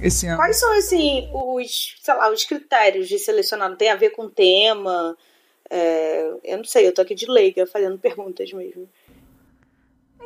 esse 0.00 0.26
ano. 0.28 0.36
Quais 0.36 0.56
são, 0.56 0.72
assim, 0.78 1.28
os, 1.32 1.96
sei 2.00 2.14
lá, 2.14 2.30
os 2.30 2.44
critérios 2.44 3.08
de 3.08 3.18
selecionar? 3.18 3.74
Tem 3.76 3.90
a 3.90 3.96
ver 3.96 4.10
com 4.10 4.28
tema? 4.28 5.16
É, 5.68 6.30
eu 6.44 6.58
não 6.58 6.64
sei, 6.64 6.86
eu 6.86 6.94
tô 6.94 7.02
aqui 7.02 7.14
de 7.14 7.26
leiga 7.30 7.66
fazendo 7.66 7.98
perguntas 7.98 8.52
mesmo. 8.52 8.88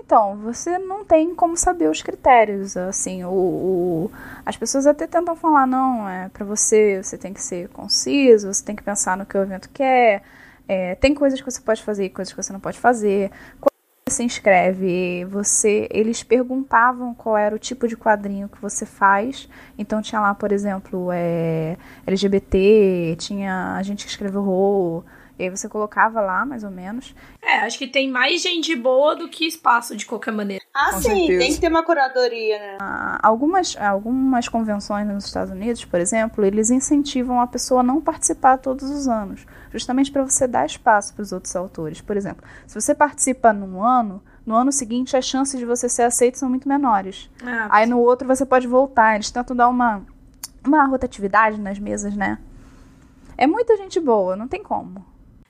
Então, 0.05 0.37
você 0.37 0.79
não 0.79 1.03
tem 1.03 1.35
como 1.35 1.57
saber 1.57 1.89
os 1.89 2.03
critérios, 2.03 2.77
assim, 2.77 3.25
o, 3.25 3.31
o 3.31 4.11
as 4.45 4.55
pessoas 4.55 4.87
até 4.87 5.07
tentam 5.07 5.35
falar, 5.35 5.67
não, 5.67 6.07
é 6.07 6.29
para 6.29 6.45
você, 6.45 7.03
você 7.03 7.17
tem 7.17 7.33
que 7.33 7.43
ser 7.43 7.69
conciso, 7.71 8.53
você 8.53 8.63
tem 8.63 8.77
que 8.77 8.83
pensar 8.83 9.17
no 9.17 9.25
que 9.25 9.37
o 9.37 9.43
evento 9.43 9.71
quer, 9.71 10.23
é, 10.69 10.95
tem 10.97 11.15
coisas 11.15 11.41
que 11.41 11.51
você 11.51 11.61
pode 11.61 11.83
fazer 11.83 12.05
e 12.05 12.11
coisas 12.11 12.33
que 12.35 12.43
você 12.43 12.53
não 12.53 12.61
pode 12.61 12.79
fazer. 12.79 13.31
Quando 13.59 13.73
você 14.07 14.17
se 14.17 14.23
inscreve, 14.23 15.25
você, 15.25 15.89
eles 15.91 16.23
perguntavam 16.23 17.15
qual 17.15 17.39
era 17.39 17.55
o 17.57 17.59
tipo 17.59 17.89
de 17.89 17.97
quadrinho 17.97 18.49
que 18.51 18.61
você 18.61 18.85
faz, 18.85 19.49
então 19.79 20.03
tinha 20.03 20.21
lá, 20.21 20.35
por 20.35 20.53
exemplo, 20.53 21.09
é, 21.13 21.79
LGBT, 22.07 23.17
tinha 23.19 23.75
a 23.75 23.83
gente 23.83 24.05
que 24.05 24.11
escreveu 24.11 24.43
horror, 24.43 25.05
e 25.39 25.43
aí 25.45 25.51
você 25.51 25.69
colocava 25.69 26.21
lá, 26.21 26.45
mais 26.47 26.63
ou 26.63 26.71
menos. 26.71 27.15
É, 27.43 27.59
acho 27.61 27.77
que 27.79 27.87
tem 27.87 28.09
mais 28.11 28.41
gente 28.41 28.75
boa 28.77 29.17
do 29.17 29.29
que 29.29 29.47
espaço, 29.47 29.97
de 29.97 30.07
qualquer 30.07 30.33
maneira. 30.33 30.65
Ah, 30.73 30.93
Com 30.93 31.03
sim, 31.03 31.09
certeza. 31.09 31.39
tem 31.39 31.53
que 31.55 31.61
ter 31.61 31.69
uma 31.69 31.83
curadoria, 31.83 32.59
né? 32.59 32.79
Ah, 32.81 33.19
algumas, 33.23 33.77
algumas 33.77 34.49
convenções 34.49 35.07
nos 35.07 35.25
Estados 35.25 35.53
Unidos, 35.53 35.85
por 35.85 35.99
exemplo, 36.01 36.45
eles 36.45 36.71
incentivam 36.71 37.41
a 37.41 37.47
pessoa 37.47 37.81
a 37.81 37.85
não 37.85 38.01
participar 38.01 38.59
todos 38.59 38.89
os 38.91 39.09
anos, 39.09 39.45
justamente 39.73 40.11
para 40.13 40.23
você 40.23 40.47
dar 40.47 40.67
espaço 40.67 41.13
para 41.15 41.23
os 41.23 41.33
outros 41.33 41.55
autores. 41.57 42.01
Por 42.01 42.17
exemplo, 42.17 42.45
se 42.67 42.81
você 42.81 42.95
participa 42.95 43.53
num 43.53 43.83
ano, 43.83 44.23
no 44.47 44.55
ano 44.55 44.71
seguinte 44.71 45.17
as 45.17 45.25
chances 45.25 45.59
de 45.59 45.65
você 45.67 45.89
ser 45.89 46.03
aceito 46.03 46.39
são 46.39 46.49
muito 46.49 46.69
menores. 46.69 47.29
Ah, 47.45 47.69
Aí 47.71 47.87
no 47.87 47.99
outro 47.99 48.27
você 48.29 48.45
pode 48.47 48.67
voltar. 48.67 49.15
Eles 49.15 49.31
tentam 49.31 49.57
dar 49.57 49.69
uma, 49.69 50.03
uma 50.65 50.85
rotatividade 50.87 51.61
nas 51.61 51.79
mesas, 51.79 52.15
né? 52.15 52.39
É 53.37 53.47
muita 53.47 53.77
gente 53.77 53.99
boa, 53.99 54.37
não 54.37 54.47
tem 54.47 54.63
como. 54.63 55.05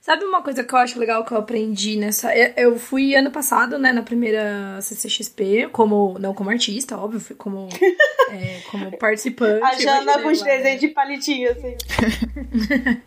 Sabe 0.05 0.23
uma 0.27 0.43
coisa 0.43 0.63
que 0.63 0.75
eu 0.75 0.79
acho 0.79 0.99
legal 0.99 1.25
que 1.25 1.33
eu 1.33 1.39
aprendi 1.39 1.97
nessa. 1.97 2.31
eu- 2.37 2.79
fui 2.79 3.15
ano 3.15 3.31
passado, 3.31 3.79
né, 3.79 3.91
na 3.91 4.03
primeira 4.03 4.79
CCXP, 4.83 5.71
como. 5.73 6.19
Não 6.19 6.35
como 6.35 6.51
artista, 6.51 6.99
óbvio, 6.99 7.19
fui 7.19 7.35
como, 7.35 7.71
é, 8.31 8.61
como 8.71 8.99
participante. 8.99 9.65
A 9.65 9.73
Jana 9.81 10.19
com 10.21 10.29
os 10.29 10.43
né? 10.43 10.59
desenhos 10.59 10.81
de 10.83 10.89
palitinho, 10.89 11.51
assim. 11.51 11.75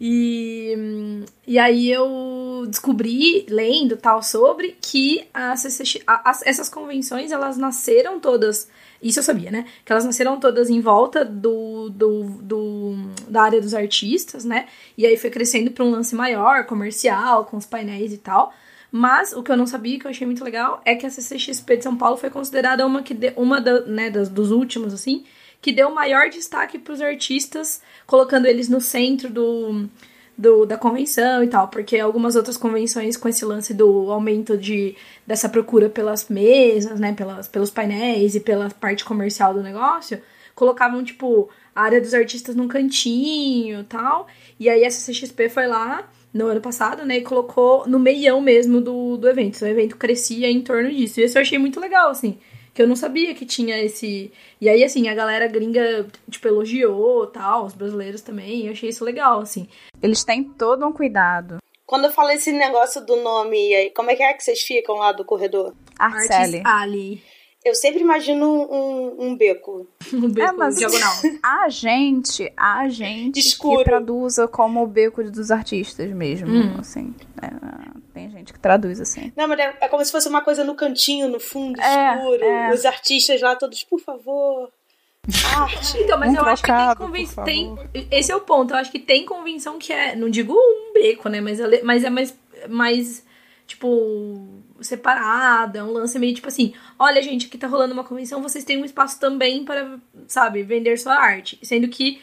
E, 0.00 1.24
e 1.46 1.58
aí 1.58 1.90
eu 1.90 2.64
descobri, 2.68 3.44
lendo 3.50 3.96
tal, 3.96 4.22
sobre 4.22 4.76
que 4.80 5.26
a 5.34 5.54
CCX, 5.56 6.02
a- 6.06 6.30
as- 6.30 6.42
essas 6.46 6.68
convenções, 6.70 7.32
elas 7.32 7.58
nasceram 7.58 8.18
todas, 8.20 8.68
isso 9.02 9.18
eu 9.20 9.22
sabia, 9.22 9.50
né? 9.50 9.64
Que 9.84 9.92
elas 9.92 10.04
nasceram 10.04 10.38
todas 10.40 10.68
em 10.70 10.80
volta 10.80 11.24
do, 11.24 11.88
do, 11.90 12.22
do- 12.42 12.94
da 13.28 13.42
área 13.42 13.60
dos 13.60 13.74
artistas, 13.74 14.44
né? 14.44 14.66
E 14.96 15.06
aí 15.06 15.16
foi 15.16 15.30
crescendo 15.30 15.70
para 15.70 15.84
um 15.84 15.90
lance 15.90 16.14
maior, 16.14 16.64
comercial, 16.66 17.44
com 17.44 17.56
os 17.56 17.66
painéis 17.66 18.12
e 18.12 18.18
tal. 18.18 18.52
Mas 18.90 19.32
o 19.32 19.42
que 19.42 19.52
eu 19.52 19.56
não 19.56 19.66
sabia, 19.66 19.98
que 19.98 20.06
eu 20.06 20.10
achei 20.10 20.26
muito 20.26 20.42
legal, 20.42 20.80
é 20.84 20.94
que 20.94 21.04
a 21.06 21.10
CCXP 21.10 21.76
de 21.76 21.82
São 21.84 21.96
Paulo 21.96 22.16
foi 22.16 22.30
considerada 22.30 22.86
uma, 22.86 23.02
que 23.02 23.14
de- 23.14 23.32
uma 23.36 23.60
da- 23.60 23.82
né, 23.82 24.10
das, 24.10 24.28
dos 24.28 24.50
últimos, 24.50 24.92
assim, 24.94 25.24
que 25.60 25.72
deu 25.72 25.90
maior 25.94 26.28
destaque 26.30 26.78
para 26.78 26.94
os 26.94 27.00
artistas, 27.02 27.82
colocando 28.06 28.46
eles 28.46 28.68
no 28.68 28.80
centro 28.80 29.28
do, 29.28 29.88
do, 30.38 30.64
da 30.64 30.78
convenção 30.78 31.42
e 31.42 31.48
tal, 31.48 31.66
porque 31.66 31.98
algumas 31.98 32.36
outras 32.36 32.56
convenções 32.56 33.16
com 33.16 33.28
esse 33.28 33.44
lance 33.44 33.74
do 33.74 34.08
aumento 34.12 34.56
de, 34.56 34.94
dessa 35.26 35.48
procura 35.48 35.88
pelas 35.88 36.28
mesas, 36.28 37.00
né, 37.00 37.12
pelas, 37.12 37.48
pelos 37.48 37.70
painéis 37.70 38.36
e 38.36 38.40
pela 38.40 38.70
parte 38.70 39.04
comercial 39.04 39.52
do 39.52 39.60
negócio, 39.60 40.22
colocavam, 40.54 41.02
tipo, 41.02 41.48
a 41.74 41.82
área 41.82 42.00
dos 42.00 42.14
artistas 42.14 42.54
num 42.54 42.68
cantinho 42.68 43.80
e 43.80 43.84
tal, 43.84 44.28
e 44.60 44.68
aí 44.68 44.84
a 44.84 44.90
CCXP 44.90 45.48
foi 45.48 45.66
lá 45.66 46.08
no 46.32 46.46
ano 46.46 46.60
passado, 46.60 47.04
né, 47.04 47.16
e 47.16 47.22
colocou 47.22 47.88
no 47.88 47.98
meião 47.98 48.40
mesmo 48.40 48.80
do, 48.80 49.16
do 49.16 49.28
evento, 49.28 49.56
então, 49.56 49.68
o 49.68 49.70
evento 49.70 49.96
crescia 49.96 50.48
em 50.48 50.60
torno 50.60 50.88
disso, 50.88 51.20
e 51.20 51.24
isso 51.24 51.36
eu 51.36 51.42
achei 51.42 51.58
muito 51.58 51.80
legal, 51.80 52.10
assim, 52.10 52.38
que 52.78 52.82
eu 52.82 52.86
não 52.86 52.94
sabia 52.94 53.34
que 53.34 53.44
tinha 53.44 53.76
esse... 53.82 54.30
E 54.60 54.68
aí, 54.68 54.84
assim, 54.84 55.08
a 55.08 55.14
galera 55.14 55.48
gringa, 55.48 56.06
tipo, 56.30 56.46
elogiou 56.46 57.26
tal, 57.26 57.64
os 57.64 57.74
brasileiros 57.74 58.22
também, 58.22 58.66
eu 58.66 58.70
achei 58.70 58.88
isso 58.88 59.04
legal, 59.04 59.40
assim. 59.40 59.66
Eles 60.00 60.22
têm 60.22 60.44
todo 60.44 60.86
um 60.86 60.92
cuidado. 60.92 61.58
Quando 61.84 62.04
eu 62.04 62.12
falei 62.12 62.36
esse 62.36 62.52
negócio 62.52 63.04
do 63.04 63.16
nome, 63.16 63.74
aí, 63.74 63.90
como 63.90 64.12
é 64.12 64.14
que 64.14 64.22
é 64.22 64.32
que 64.32 64.44
vocês 64.44 64.62
ficam 64.62 64.94
lá 64.94 65.10
do 65.10 65.24
corredor? 65.24 65.74
Arcele. 65.98 66.58
Artis 66.58 66.62
Ali. 66.64 67.22
Eu 67.64 67.74
sempre 67.74 68.00
imagino 68.00 68.46
um, 68.46 69.26
um 69.26 69.36
beco. 69.36 69.86
Um 70.12 70.30
beco 70.30 70.48
É, 70.48 70.52
mas- 70.52 70.76
diagonal. 70.76 71.12
A 71.42 71.68
gente, 71.68 72.50
a 72.56 72.88
gente 72.88 73.38
Escuro. 73.40 73.78
que 73.78 73.84
traduza 73.84 74.48
como 74.48 74.82
o 74.82 74.86
beco 74.86 75.22
dos 75.24 75.50
artistas 75.50 76.10
mesmo, 76.12 76.48
Hum. 76.48 76.76
assim. 76.78 77.14
é, 77.42 77.48
tem 78.14 78.30
gente 78.30 78.52
que 78.52 78.58
traduz 78.58 79.00
assim. 79.00 79.32
Não, 79.36 79.46
mas 79.48 79.58
é, 79.58 79.76
é 79.82 79.88
como 79.88 80.02
se 80.04 80.10
fosse 80.10 80.28
uma 80.28 80.40
coisa 80.40 80.64
no 80.64 80.74
cantinho, 80.74 81.28
no 81.28 81.38
fundo, 81.38 81.78
É, 81.80 82.14
escuro. 82.16 82.42
é. 82.44 82.72
Os 82.72 82.84
artistas 82.86 83.40
lá 83.42 83.54
todos, 83.54 83.82
por 83.84 84.00
favor. 84.00 84.70
Arte. 85.56 85.98
Então, 86.00 86.18
mas 86.18 86.32
Um 86.32 86.36
eu 86.36 86.44
acho 86.46 86.62
que 86.62 86.68
tem 86.72 86.76
trocado, 86.86 87.44
Tem, 87.44 87.76
esse 88.10 88.32
é 88.32 88.36
o 88.36 88.40
ponto. 88.40 88.72
Eu 88.72 88.78
acho 88.78 88.90
que 88.90 88.98
tem 88.98 89.26
convenção 89.26 89.78
que 89.78 89.92
é. 89.92 90.16
Não 90.16 90.30
digo 90.30 90.54
um 90.54 90.92
beco, 90.94 91.28
né? 91.28 91.40
Mas, 91.40 91.60
é- 91.60 91.82
mas 91.82 92.02
é 92.04 92.08
mais, 92.10 92.34
mais. 92.68 93.26
Tipo. 93.66 94.57
Separada. 94.80 95.78
É 95.78 95.82
um 95.82 95.92
lance 95.92 96.18
meio 96.18 96.34
tipo 96.34 96.48
assim: 96.48 96.72
olha, 96.98 97.22
gente, 97.22 97.46
aqui 97.46 97.58
tá 97.58 97.66
rolando 97.66 97.92
uma 97.94 98.04
convenção, 98.04 98.42
vocês 98.42 98.64
têm 98.64 98.80
um 98.80 98.84
espaço 98.84 99.18
também 99.20 99.64
para, 99.64 99.98
sabe, 100.26 100.62
vender 100.62 100.98
sua 100.98 101.14
arte. 101.14 101.58
Sendo 101.62 101.88
que 101.88 102.20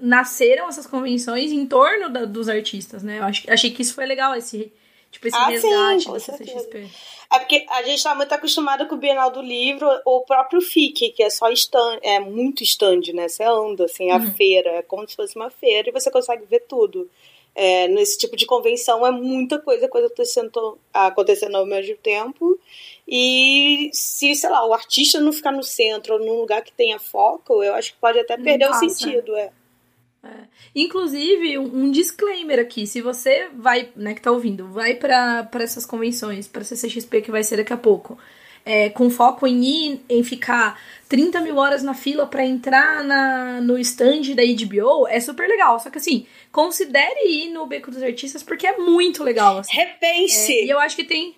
nasceram 0.00 0.68
essas 0.68 0.86
convenções 0.86 1.52
em 1.52 1.66
torno 1.66 2.08
da- 2.08 2.24
dos 2.24 2.48
artistas, 2.48 3.02
né? 3.02 3.18
Eu 3.18 3.24
acho, 3.24 3.50
achei 3.50 3.70
que 3.70 3.82
isso 3.82 3.94
foi 3.94 4.06
legal, 4.06 4.34
esse. 4.34 4.72
Tipo, 5.10 5.28
esse 5.28 5.36
Ah, 5.36 5.46
sim, 5.48 5.52
resgate 5.68 6.10
da 6.10 6.18
certeza. 6.20 6.50
CCXP. 6.60 6.90
É 7.34 7.38
porque 7.38 7.66
a 7.68 7.82
gente 7.82 8.02
tá 8.02 8.14
muito 8.14 8.32
acostumado 8.32 8.86
com 8.86 8.94
o 8.94 8.98
Bienal 8.98 9.30
do 9.30 9.42
Livro, 9.42 9.86
ou 10.06 10.20
o 10.20 10.24
próprio 10.24 10.60
FIC, 10.62 11.10
que 11.10 11.22
é 11.22 11.28
só 11.28 11.50
stand, 11.50 11.98
é 12.02 12.18
muito 12.18 12.62
stand, 12.62 13.12
né? 13.12 13.28
Você 13.28 13.42
anda, 13.44 13.84
assim, 13.84 14.10
a 14.10 14.20
feira, 14.32 14.70
é 14.70 14.82
como 14.82 15.06
se 15.06 15.14
fosse 15.14 15.36
uma 15.36 15.50
feira 15.50 15.90
e 15.90 15.92
você 15.92 16.10
consegue 16.10 16.44
ver 16.46 16.60
tudo. 16.66 17.10
É, 17.54 17.86
nesse 17.88 18.16
tipo 18.16 18.34
de 18.36 18.46
convenção 18.46 19.06
é 19.06 19.10
muita 19.10 19.58
coisa, 19.58 19.86
coisa 19.88 20.06
acontecendo, 20.06 20.78
acontecendo 20.92 21.56
ao 21.56 21.66
mesmo 21.66 21.96
tempo. 21.96 22.58
E 23.06 23.90
se, 23.92 24.34
sei 24.34 24.48
lá, 24.48 24.66
o 24.66 24.72
artista 24.72 25.20
não 25.20 25.32
ficar 25.32 25.52
no 25.52 25.62
centro 25.62 26.14
ou 26.14 26.20
num 26.20 26.40
lugar 26.40 26.62
que 26.62 26.72
tenha 26.72 26.98
foco, 26.98 27.62
eu 27.62 27.74
acho 27.74 27.92
que 27.92 28.00
pode 28.00 28.18
até 28.18 28.36
perder 28.36 28.70
o 28.70 28.74
sentido. 28.74 29.36
É. 29.36 29.50
Inclusive, 30.74 31.58
um, 31.58 31.84
um 31.84 31.90
disclaimer 31.90 32.58
aqui, 32.60 32.86
se 32.86 33.00
você 33.00 33.48
vai, 33.54 33.90
né, 33.96 34.14
que 34.14 34.22
tá 34.22 34.30
ouvindo, 34.30 34.68
vai 34.68 34.94
pra 34.94 35.48
essas 35.54 35.84
convenções, 35.84 36.46
pra 36.46 36.62
CCXP 36.62 37.22
que 37.22 37.30
vai 37.30 37.42
ser 37.42 37.56
daqui 37.56 37.72
a 37.72 37.76
pouco, 37.76 38.16
é, 38.64 38.90
com 38.90 39.10
foco 39.10 39.46
em 39.46 39.62
ir, 39.64 40.00
em 40.08 40.22
ficar 40.22 40.80
30 41.08 41.40
mil 41.40 41.56
horas 41.56 41.82
na 41.82 41.94
fila 41.94 42.26
pra 42.26 42.44
entrar 42.44 43.02
na, 43.04 43.60
no 43.60 43.78
stand 43.78 44.34
da 44.34 44.42
HBO, 44.42 45.06
é 45.08 45.20
super 45.20 45.48
legal. 45.48 45.78
Só 45.80 45.90
que 45.90 45.98
assim, 45.98 46.26
considere 46.50 47.26
ir 47.26 47.50
no 47.50 47.66
Beco 47.66 47.90
dos 47.90 48.02
Artistas 48.02 48.42
porque 48.42 48.66
é 48.66 48.76
muito 48.78 49.22
legal, 49.22 49.58
assim. 49.58 49.76
Repense! 49.76 50.52
É, 50.52 50.64
e 50.64 50.70
eu 50.70 50.78
acho 50.78 50.96
que 50.96 51.04
tem. 51.04 51.36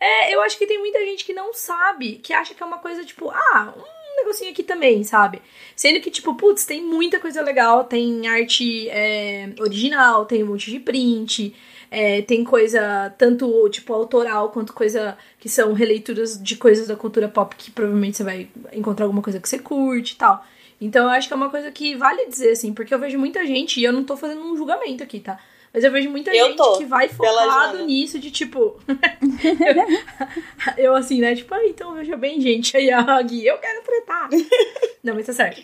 É, 0.00 0.34
eu 0.34 0.40
acho 0.40 0.58
que 0.58 0.66
tem 0.66 0.78
muita 0.78 0.98
gente 1.04 1.24
que 1.24 1.32
não 1.32 1.54
sabe, 1.54 2.14
que 2.16 2.32
acha 2.32 2.54
que 2.54 2.62
é 2.62 2.66
uma 2.66 2.78
coisa 2.78 3.04
tipo, 3.04 3.30
ah, 3.30 3.72
um 3.76 4.16
negocinho 4.16 4.50
aqui 4.50 4.64
também, 4.64 5.04
sabe? 5.04 5.40
Sendo 5.76 6.00
que, 6.00 6.10
tipo, 6.10 6.34
putz, 6.34 6.64
tem 6.64 6.82
muita 6.82 7.20
coisa 7.20 7.40
legal, 7.40 7.84
tem 7.84 8.26
arte 8.26 8.88
é, 8.88 9.50
original, 9.60 10.26
tem 10.26 10.42
um 10.42 10.48
monte 10.48 10.72
de 10.72 10.80
print, 10.80 11.54
é, 11.94 12.22
tem 12.22 12.42
coisa 12.42 13.14
tanto, 13.18 13.68
tipo, 13.68 13.92
autoral 13.92 14.48
quanto 14.48 14.72
coisa 14.72 15.14
que 15.38 15.46
são 15.46 15.74
releituras 15.74 16.42
de 16.42 16.56
coisas 16.56 16.88
da 16.88 16.96
cultura 16.96 17.28
pop 17.28 17.54
que 17.54 17.70
provavelmente 17.70 18.16
você 18.16 18.24
vai 18.24 18.48
encontrar 18.72 19.04
alguma 19.04 19.20
coisa 19.20 19.38
que 19.38 19.46
você 19.46 19.58
curte 19.58 20.14
e 20.14 20.16
tal. 20.16 20.42
Então 20.80 21.04
eu 21.04 21.10
acho 21.10 21.28
que 21.28 21.34
é 21.34 21.36
uma 21.36 21.50
coisa 21.50 21.70
que 21.70 21.94
vale 21.94 22.26
dizer, 22.28 22.52
assim, 22.52 22.72
porque 22.72 22.94
eu 22.94 22.98
vejo 22.98 23.18
muita 23.18 23.44
gente, 23.44 23.78
e 23.78 23.84
eu 23.84 23.92
não 23.92 24.04
tô 24.04 24.16
fazendo 24.16 24.40
um 24.40 24.56
julgamento 24.56 25.04
aqui, 25.04 25.20
tá? 25.20 25.38
Mas 25.70 25.84
eu 25.84 25.92
vejo 25.92 26.08
muita 26.08 26.34
Eu 26.34 26.48
gente 26.48 26.78
que 26.78 26.86
vai 26.86 27.10
focado 27.10 27.84
nisso 27.84 28.18
de 28.18 28.30
tipo. 28.30 28.80
eu 30.78 30.94
assim, 30.94 31.20
né? 31.20 31.34
Tipo, 31.34 31.54
ah, 31.54 31.66
então 31.66 31.92
veja 31.92 32.16
bem, 32.16 32.40
gente. 32.40 32.74
Aí 32.74 32.90
a 32.90 33.20
Gui, 33.20 33.46
eu 33.46 33.58
quero 33.58 33.82
tretar. 33.82 34.30
Não, 35.04 35.14
mas 35.14 35.26
tá 35.26 35.34
certo. 35.34 35.62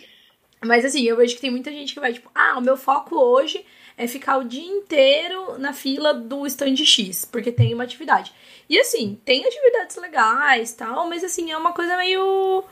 Mas 0.63 0.85
assim, 0.85 1.03
eu 1.05 1.17
vejo 1.17 1.33
que 1.33 1.41
tem 1.41 1.49
muita 1.49 1.71
gente 1.71 1.93
que 1.93 1.99
vai, 1.99 2.13
tipo, 2.13 2.29
ah, 2.35 2.55
o 2.59 2.61
meu 2.61 2.77
foco 2.77 3.15
hoje 3.15 3.65
é 3.99 4.07
ficar 4.07 4.37
o 4.37 4.45
dia 4.45 4.65
inteiro 4.65 5.59
na 5.59 5.73
fila 5.73 6.13
do 6.13 6.47
stand 6.47 6.77
X, 6.77 7.25
porque 7.25 7.51
tem 7.51 7.73
uma 7.73 7.83
atividade. 7.83 8.33
E 8.69 8.79
assim, 8.79 9.19
tem 9.25 9.45
atividades 9.45 9.97
legais 9.97 10.71
tal, 10.73 11.09
mas 11.09 11.21
assim, 11.21 11.51
é 11.51 11.57
uma 11.57 11.73
coisa 11.73 11.97
meio. 11.97 12.63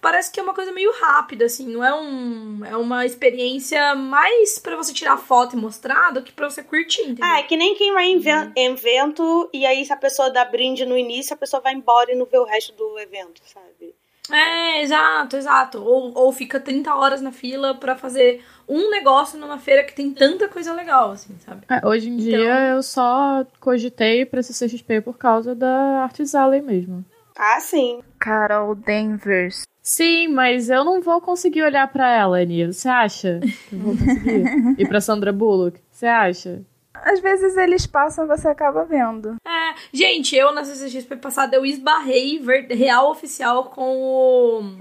Parece 0.00 0.32
que 0.32 0.40
é 0.40 0.42
uma 0.42 0.54
coisa 0.54 0.72
meio 0.72 0.90
rápida, 0.92 1.44
assim, 1.44 1.66
não 1.66 1.84
é 1.84 1.92
um. 1.94 2.64
É 2.64 2.74
uma 2.76 3.04
experiência 3.04 3.94
mais 3.94 4.58
pra 4.58 4.74
você 4.74 4.94
tirar 4.94 5.18
foto 5.18 5.54
e 5.56 5.60
mostrar 5.60 6.10
do 6.10 6.22
que 6.22 6.32
pra 6.32 6.48
você 6.48 6.62
curtir, 6.62 7.02
entendeu? 7.02 7.24
Ah, 7.26 7.40
é 7.40 7.42
que 7.42 7.56
nem 7.56 7.74
quem 7.74 7.92
vai 7.92 8.06
em 8.06 8.16
Uhum. 8.16 8.52
evento 8.56 9.50
e 9.52 9.66
aí 9.66 9.84
se 9.84 9.92
a 9.92 9.96
pessoa 9.96 10.30
dá 10.30 10.44
brinde 10.44 10.86
no 10.86 10.96
início, 10.96 11.34
a 11.34 11.36
pessoa 11.36 11.60
vai 11.60 11.74
embora 11.74 12.10
e 12.12 12.14
não 12.14 12.24
vê 12.24 12.38
o 12.38 12.44
resto 12.44 12.72
do 12.72 12.98
evento, 12.98 13.42
sabe? 13.44 13.94
É, 14.32 14.82
exato, 14.82 15.36
exato. 15.36 15.78
Ou, 15.82 16.12
ou 16.14 16.32
fica 16.32 16.58
30 16.58 16.94
horas 16.94 17.20
na 17.20 17.30
fila 17.30 17.74
pra 17.74 17.94
fazer 17.96 18.42
um 18.68 18.90
negócio 18.90 19.38
numa 19.38 19.58
feira 19.58 19.84
que 19.84 19.94
tem 19.94 20.10
tanta 20.10 20.48
coisa 20.48 20.72
legal, 20.72 21.10
assim, 21.12 21.36
sabe? 21.44 21.62
É, 21.68 21.86
hoje 21.86 22.08
em 22.08 22.16
dia 22.16 22.38
Então- 22.38 22.76
eu 22.76 22.82
só 22.82 23.44
cogitei 23.60 24.24
pra 24.24 24.42
CCXP 24.42 25.00
por 25.02 25.18
causa 25.18 25.54
da 25.54 26.02
Arts 26.04 26.34
Alley 26.34 26.62
mesmo. 26.62 27.04
Ah, 27.36 27.60
sim. 27.60 28.00
Carol 28.18 28.74
Danvers. 28.74 29.62
Sim, 29.82 30.28
mas 30.28 30.70
eu 30.70 30.84
não 30.84 31.00
vou 31.02 31.20
conseguir 31.20 31.62
olhar 31.62 31.90
pra 31.90 32.08
ela, 32.10 32.40
Aninha. 32.40 32.72
Você 32.72 32.88
acha 32.88 33.40
que 33.68 33.74
eu 33.74 33.78
vou 33.80 33.96
conseguir? 33.96 34.44
e 34.78 34.86
pra 34.86 35.00
Sandra 35.00 35.32
Bullock? 35.32 35.80
Você 35.90 36.06
acha? 36.06 36.62
Às 37.04 37.20
vezes 37.20 37.56
eles 37.56 37.86
passam, 37.86 38.26
você 38.26 38.48
acaba 38.48 38.84
vendo. 38.84 39.36
É, 39.46 39.74
gente, 39.92 40.36
eu 40.36 40.52
na 40.52 40.64
CCXP 40.64 41.16
passada 41.16 41.56
eu 41.56 41.66
esbarrei 41.66 42.38
ver- 42.38 42.68
real 42.72 43.10
oficial 43.10 43.64
com 43.66 43.96
o. 43.96 44.76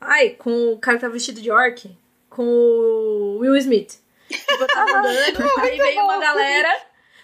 Ai, 0.00 0.30
com 0.30 0.72
o 0.72 0.78
cara 0.78 0.96
que 0.98 1.02
tá 1.04 1.08
vestido 1.08 1.40
de 1.40 1.50
orc. 1.50 1.90
Com 2.28 2.44
o 2.44 3.38
Will 3.40 3.56
Smith. 3.56 3.98
Tipo, 4.28 4.52
eu 4.62 4.66
tava 4.68 4.90
andando, 5.00 5.60
aí 5.60 5.76
veio 5.78 6.04
uma 6.04 6.18
galera. 6.18 6.68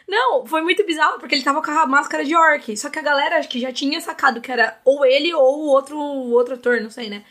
Não, 0.09 0.47
foi 0.47 0.63
muito 0.63 0.85
bizarro, 0.87 1.19
porque 1.19 1.35
ele 1.35 1.43
tava 1.45 1.61
com 1.63 1.71
a 1.71 1.87
máscara 1.87 2.25
de 2.25 2.35
orc. 2.35 2.77
Só 2.77 2.89
que 2.89 2.99
a 2.99 3.03
galera 3.03 3.39
acho 3.39 3.49
que 3.49 3.61
já 3.61 3.73
tinha 3.73 4.01
sacado 4.01 4.41
que 4.41 4.51
era 4.53 4.79
ou 4.85 5.05
ele 5.05 5.33
ou 5.35 5.59
o 5.65 5.67
outro, 5.69 5.97
o 5.99 6.33
outro 6.33 6.55
ator, 6.55 6.81
não 6.81 6.91
sei, 6.91 7.09
né? 7.11 7.23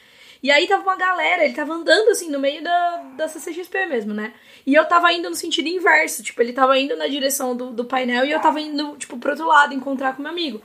E 0.45 0.51
aí 0.51 0.67
tava 0.67 0.83
uma 0.83 0.95
galera, 0.95 1.43
ele 1.43 1.55
tava 1.55 1.73
andando 1.73 2.09
assim 2.11 2.29
no 2.29 2.39
meio 2.39 2.63
da, 2.63 2.97
da 3.17 3.27
CCXP 3.27 3.87
mesmo, 3.87 4.13
né? 4.13 4.31
E 4.63 4.75
eu 4.75 4.85
tava 4.85 5.11
indo 5.11 5.27
no 5.27 5.35
sentido 5.35 5.67
inverso, 5.67 6.21
tipo, 6.21 6.39
ele 6.39 6.53
tava 6.53 6.77
indo 6.77 6.95
na 6.95 7.07
direção 7.07 7.57
do, 7.57 7.71
do 7.71 7.83
painel 7.83 8.23
e 8.25 8.31
eu 8.31 8.39
tava 8.39 8.61
indo, 8.61 8.95
tipo, 8.95 9.17
pro 9.17 9.31
outro 9.31 9.47
lado 9.47 9.73
encontrar 9.73 10.15
com 10.15 10.21
meu 10.21 10.31
amigo. 10.31 10.61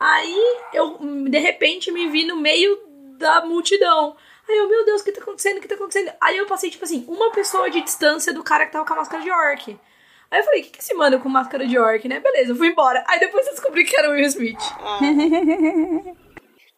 Aí 0.00 0.34
eu, 0.72 0.98
de 1.28 1.38
repente, 1.40 1.92
me 1.92 2.08
vi 2.08 2.24
no 2.24 2.38
meio 2.38 2.78
da 3.18 3.44
multidão. 3.44 4.16
Aí 4.48 4.56
eu, 4.56 4.66
meu 4.66 4.82
Deus, 4.86 5.02
o 5.02 5.04
que 5.04 5.12
tá 5.12 5.20
acontecendo? 5.20 5.58
O 5.58 5.60
que 5.60 5.68
tá 5.68 5.74
acontecendo? 5.74 6.10
Aí 6.22 6.38
eu 6.38 6.46
passei, 6.46 6.70
tipo 6.70 6.86
assim, 6.86 7.04
uma 7.06 7.30
pessoa 7.30 7.68
de 7.68 7.82
distância 7.82 8.32
do 8.32 8.42
cara 8.42 8.64
que 8.64 8.72
tava 8.72 8.86
com 8.86 8.94
a 8.94 8.96
máscara 8.96 9.22
de 9.22 9.30
orc. 9.30 9.78
Aí 10.30 10.40
eu 10.40 10.44
falei, 10.44 10.60
o 10.62 10.64
que, 10.64 10.70
que 10.70 10.78
é 10.78 10.80
esse 10.80 10.94
mano 10.94 11.20
com 11.20 11.28
máscara 11.28 11.66
de 11.66 11.78
orc, 11.78 12.08
né? 12.08 12.18
Beleza, 12.18 12.52
eu 12.52 12.56
fui 12.56 12.68
embora. 12.68 13.04
Aí 13.06 13.20
depois 13.20 13.46
eu 13.46 13.52
descobri 13.52 13.84
que 13.84 13.94
era 13.94 14.08
o 14.08 14.12
Will 14.12 14.24
Smith. 14.24 14.58
Ah. 14.80 15.00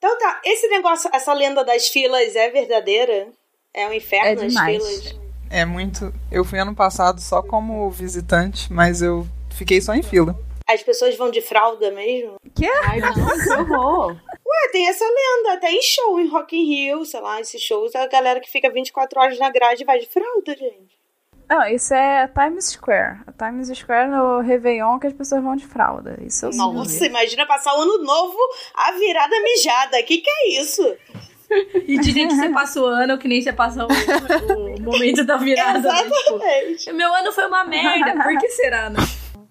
Então 0.00 0.18
tá, 0.18 0.40
esse 0.46 0.66
negócio, 0.68 1.10
essa 1.12 1.34
lenda 1.34 1.62
das 1.62 1.88
filas 1.88 2.34
é 2.34 2.48
verdadeira? 2.48 3.28
É 3.72 3.86
um 3.86 3.92
inferno 3.92 4.42
É 4.42 4.46
as 4.46 4.54
filas? 4.54 5.14
É 5.50 5.66
muito. 5.66 6.10
Eu 6.32 6.42
fui 6.42 6.58
ano 6.58 6.74
passado 6.74 7.20
só 7.20 7.42
como 7.42 7.90
visitante, 7.90 8.72
mas 8.72 9.02
eu 9.02 9.26
fiquei 9.50 9.78
só 9.78 9.92
em 9.92 10.02
fila. 10.02 10.34
As 10.66 10.82
pessoas 10.82 11.16
vão 11.16 11.30
de 11.30 11.42
fralda 11.42 11.90
mesmo? 11.90 12.36
Ai, 12.84 13.00
não, 13.00 13.12
que 13.12 13.50
horror. 13.52 14.12
Ué, 14.12 14.68
tem 14.72 14.88
essa 14.88 15.04
lenda, 15.04 15.52
até 15.52 15.70
em 15.70 15.82
show, 15.82 16.18
em 16.18 16.28
Rock 16.28 16.56
in 16.56 16.64
Rio, 16.64 17.04
sei 17.04 17.20
lá, 17.20 17.38
esses 17.38 17.60
shows, 17.60 17.94
a 17.94 18.06
galera 18.06 18.40
que 18.40 18.50
fica 18.50 18.70
24 18.70 19.20
horas 19.20 19.38
na 19.38 19.50
grade 19.50 19.84
vai 19.84 19.98
de 19.98 20.06
fralda, 20.06 20.56
gente. 20.56 20.98
Não, 21.50 21.66
isso 21.66 21.92
é 21.92 22.28
Times 22.28 22.66
Square. 22.66 23.22
A 23.26 23.32
Times 23.32 23.76
Square 23.76 24.08
no 24.08 24.38
Réveillon 24.38 25.00
que 25.00 25.08
as 25.08 25.12
pessoas 25.12 25.42
vão 25.42 25.56
de 25.56 25.66
fralda. 25.66 26.16
Isso 26.24 26.46
eu 26.46 26.50
Nossa, 26.52 27.04
imagina 27.04 27.44
passar 27.44 27.76
o 27.76 27.82
ano 27.82 28.04
novo, 28.04 28.38
a 28.72 28.92
virada 28.92 29.34
mijada. 29.42 30.00
Que 30.04 30.18
que 30.18 30.30
é 30.30 30.60
isso? 30.60 30.96
E 31.88 31.98
dizem 31.98 32.28
que 32.28 32.36
você 32.36 32.48
passa 32.50 32.80
o 32.80 32.84
ano 32.84 33.18
que 33.18 33.26
nem 33.26 33.42
você 33.42 33.52
passa 33.52 33.84
o, 33.84 33.88
o 33.88 34.80
momento 34.80 35.24
da 35.24 35.36
virada. 35.38 35.80
né? 35.80 36.00
Exatamente. 36.06 36.84
Tipo, 36.84 36.96
meu 36.96 37.12
ano 37.12 37.32
foi 37.32 37.46
uma 37.46 37.64
merda. 37.64 38.22
Por 38.22 38.38
que 38.38 38.48
será, 38.50 38.88
né? 38.88 38.98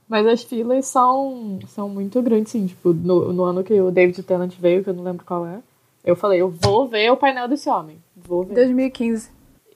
Mas 0.07 0.25
as 0.25 0.43
filas 0.43 0.85
são, 0.85 1.59
são 1.67 1.89
muito 1.89 2.21
grandes, 2.21 2.53
sim. 2.53 2.65
Tipo, 2.67 2.93
no, 2.93 3.33
no 3.33 3.43
ano 3.43 3.61
que 3.61 3.73
o 3.79 3.91
David 3.91 4.23
Tennant 4.23 4.53
veio, 4.57 4.83
que 4.83 4.89
eu 4.89 4.93
não 4.93 5.03
lembro 5.03 5.25
qual 5.25 5.45
é, 5.45 5.59
eu 6.05 6.15
falei, 6.15 6.41
eu 6.41 6.49
vou 6.49 6.87
ver 6.87 7.11
o 7.11 7.17
painel 7.17 7.49
desse 7.49 7.69
homem. 7.69 8.01
Vou 8.15 8.43
ver. 8.45 8.55
2015. 8.55 9.29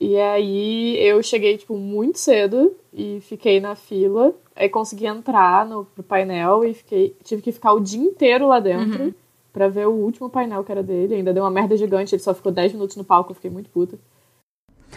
E 0.06 0.20
aí 0.20 0.98
eu 1.00 1.24
cheguei, 1.24 1.58
tipo, 1.58 1.78
muito 1.78 2.20
cedo 2.20 2.76
e 2.94 3.20
fiquei 3.22 3.62
na 3.62 3.74
fila. 3.76 4.34
Aí 4.56 4.68
consegui 4.68 5.06
entrar 5.06 5.66
no 5.66 5.86
pro 5.86 6.04
painel 6.04 6.66
e 6.66 6.74
fiquei, 6.74 7.16
tive 7.24 7.42
que 7.42 7.52
ficar 7.54 7.72
o 7.72 7.80
dia 7.80 8.02
inteiro 8.04 8.48
lá 8.48 8.60
dentro 8.60 9.16
pra 9.54 9.70
ver 9.70 9.88
o 9.88 9.92
último 9.94 10.30
painel 10.30 10.63
que 10.63 10.72
era 10.74 10.84
dele. 10.84 11.16
Ainda 11.16 11.34
deu 11.34 11.44
uma 11.44 11.50
merda 11.50 11.78
gigante, 11.78 12.13
ele 12.13 12.22
só 12.22 12.34
ficou 12.34 12.52
10 12.52 12.74
minutos 12.74 12.98
no 12.98 13.04
palco, 13.06 13.32
eu 13.32 13.36
fiquei 13.36 13.50
muito 13.50 13.70
puta. 13.70 13.98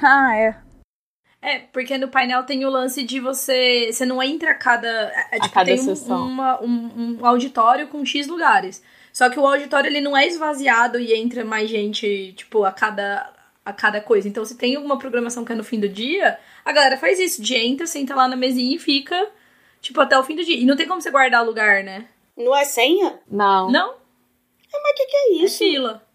Ah, 0.02 0.36
é. 0.36 0.56
É, 1.40 1.58
porque 1.72 1.96
no 1.96 2.08
painel 2.08 2.42
tem 2.44 2.64
o 2.64 2.70
lance 2.70 3.04
de 3.04 3.20
você. 3.20 3.90
Você 3.92 4.04
não 4.04 4.20
entra 4.22 4.50
a 4.50 4.54
cada. 4.54 4.88
É, 4.88 5.36
A 5.36 5.40
tipo, 5.40 5.54
cada 5.54 5.66
tem 5.66 5.78
sessão. 5.78 6.26
uma- 6.26 6.60
um- 6.60 7.18
um 7.20 7.26
auditório 7.26 7.86
com 7.88 8.04
X 8.04 8.26
lugares. 8.26 8.82
Só 9.12 9.30
que 9.30 9.38
o 9.38 9.46
auditório 9.46 9.88
ele 9.88 10.00
não 10.00 10.16
é 10.16 10.26
esvaziado 10.26 10.98
e 10.98 11.14
entra 11.14 11.44
mais 11.44 11.70
gente, 11.70 12.32
tipo, 12.36 12.64
a 12.64 12.72
cada, 12.72 13.32
a 13.66 13.72
cada 13.72 14.00
coisa. 14.00 14.28
Então, 14.28 14.44
se 14.44 14.56
tem 14.56 14.76
alguma 14.76 14.96
programação 14.96 15.44
que 15.44 15.50
é 15.52 15.56
no 15.56 15.64
fim 15.64 15.80
do 15.80 15.88
dia, 15.88 16.38
a 16.64 16.70
galera 16.70 16.96
faz 16.96 17.18
isso. 17.18 17.42
De 17.42 17.56
entra, 17.56 17.84
senta 17.84 18.14
lá 18.14 18.28
na 18.28 18.36
mesinha 18.36 18.76
e 18.76 18.78
fica, 18.78 19.28
tipo, 19.80 20.00
até 20.00 20.16
o 20.16 20.22
fim 20.22 20.36
do 20.36 20.44
dia. 20.44 20.56
E 20.56 20.64
não 20.64 20.76
tem 20.76 20.86
como 20.86 21.02
você 21.02 21.10
guardar 21.10 21.44
lugar, 21.44 21.82
né? 21.82 22.06
Não 22.36 22.56
é 22.56 22.64
senha? 22.64 23.18
Não. 23.28 23.68
Não? 23.68 23.94
Mas 24.72 24.94
que 24.96 25.06
que 25.06 25.16
é 25.16 25.32
É 25.32 25.44
isso? 25.44 25.58
fila. 25.58 26.06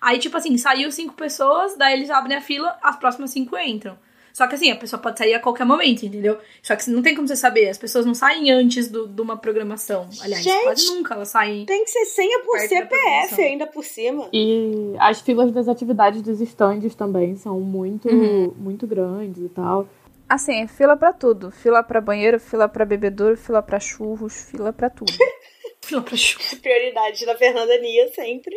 Aí, 0.00 0.18
tipo 0.18 0.36
assim, 0.36 0.58
saiu 0.58 0.92
cinco 0.92 1.14
pessoas, 1.14 1.76
daí 1.76 1.94
eles 1.94 2.10
abrem 2.10 2.36
a 2.36 2.40
fila, 2.42 2.76
as 2.82 2.96
próximas 2.96 3.30
cinco 3.30 3.56
entram. 3.56 3.98
Só 4.32 4.46
que 4.46 4.54
assim, 4.54 4.70
a 4.70 4.76
pessoa 4.76 5.00
pode 5.00 5.18
sair 5.18 5.34
a 5.34 5.40
qualquer 5.40 5.64
momento, 5.66 6.04
entendeu? 6.06 6.38
Só 6.62 6.74
que 6.74 6.88
não 6.90 7.02
tem 7.02 7.14
como 7.14 7.28
você 7.28 7.36
saber, 7.36 7.68
as 7.68 7.76
pessoas 7.78 8.06
não 8.06 8.14
saem 8.14 8.50
antes 8.50 8.88
do- 8.88 9.06
de 9.06 9.20
uma 9.20 9.36
programação. 9.36 10.08
Aliás, 10.22 10.42
Gente! 10.42 10.64
quase 10.64 10.86
nunca 10.94 11.14
elas 11.14 11.28
saem. 11.28 11.66
Tem 11.66 11.84
que 11.84 11.90
ser 11.90 12.04
senha 12.06 12.40
por 12.40 12.58
CPF 12.60 13.42
ainda 13.42 13.66
por 13.66 13.84
cima. 13.84 14.28
E 14.32 14.94
as 14.98 15.20
filas 15.20 15.52
das 15.52 15.68
atividades 15.68 16.22
dos 16.22 16.40
estandes 16.40 16.94
também 16.94 17.36
são 17.36 17.60
muito, 17.60 18.08
Uhum. 18.08 18.54
muito 18.56 18.86
grandes 18.86 19.42
e 19.44 19.48
tal. 19.48 19.86
Assim, 20.28 20.62
é 20.62 20.66
fila 20.66 20.96
pra 20.96 21.12
tudo. 21.12 21.50
Fila 21.50 21.82
pra 21.82 22.00
banheiro, 22.00 22.40
fila 22.40 22.66
pra 22.66 22.86
bebedouro, 22.86 23.36
fila 23.36 23.60
pra 23.62 23.78
churros, 23.78 24.48
fila 24.50 24.72
pra 24.72 24.88
tudo. 24.88 25.12
Fila 25.84 26.00
pra 26.00 26.16
chuva. 26.16 26.44
Prioridade 26.62 27.26
da 27.26 27.34
Fernanda 27.36 27.76
Nia 27.78 28.08
sempre. 28.14 28.54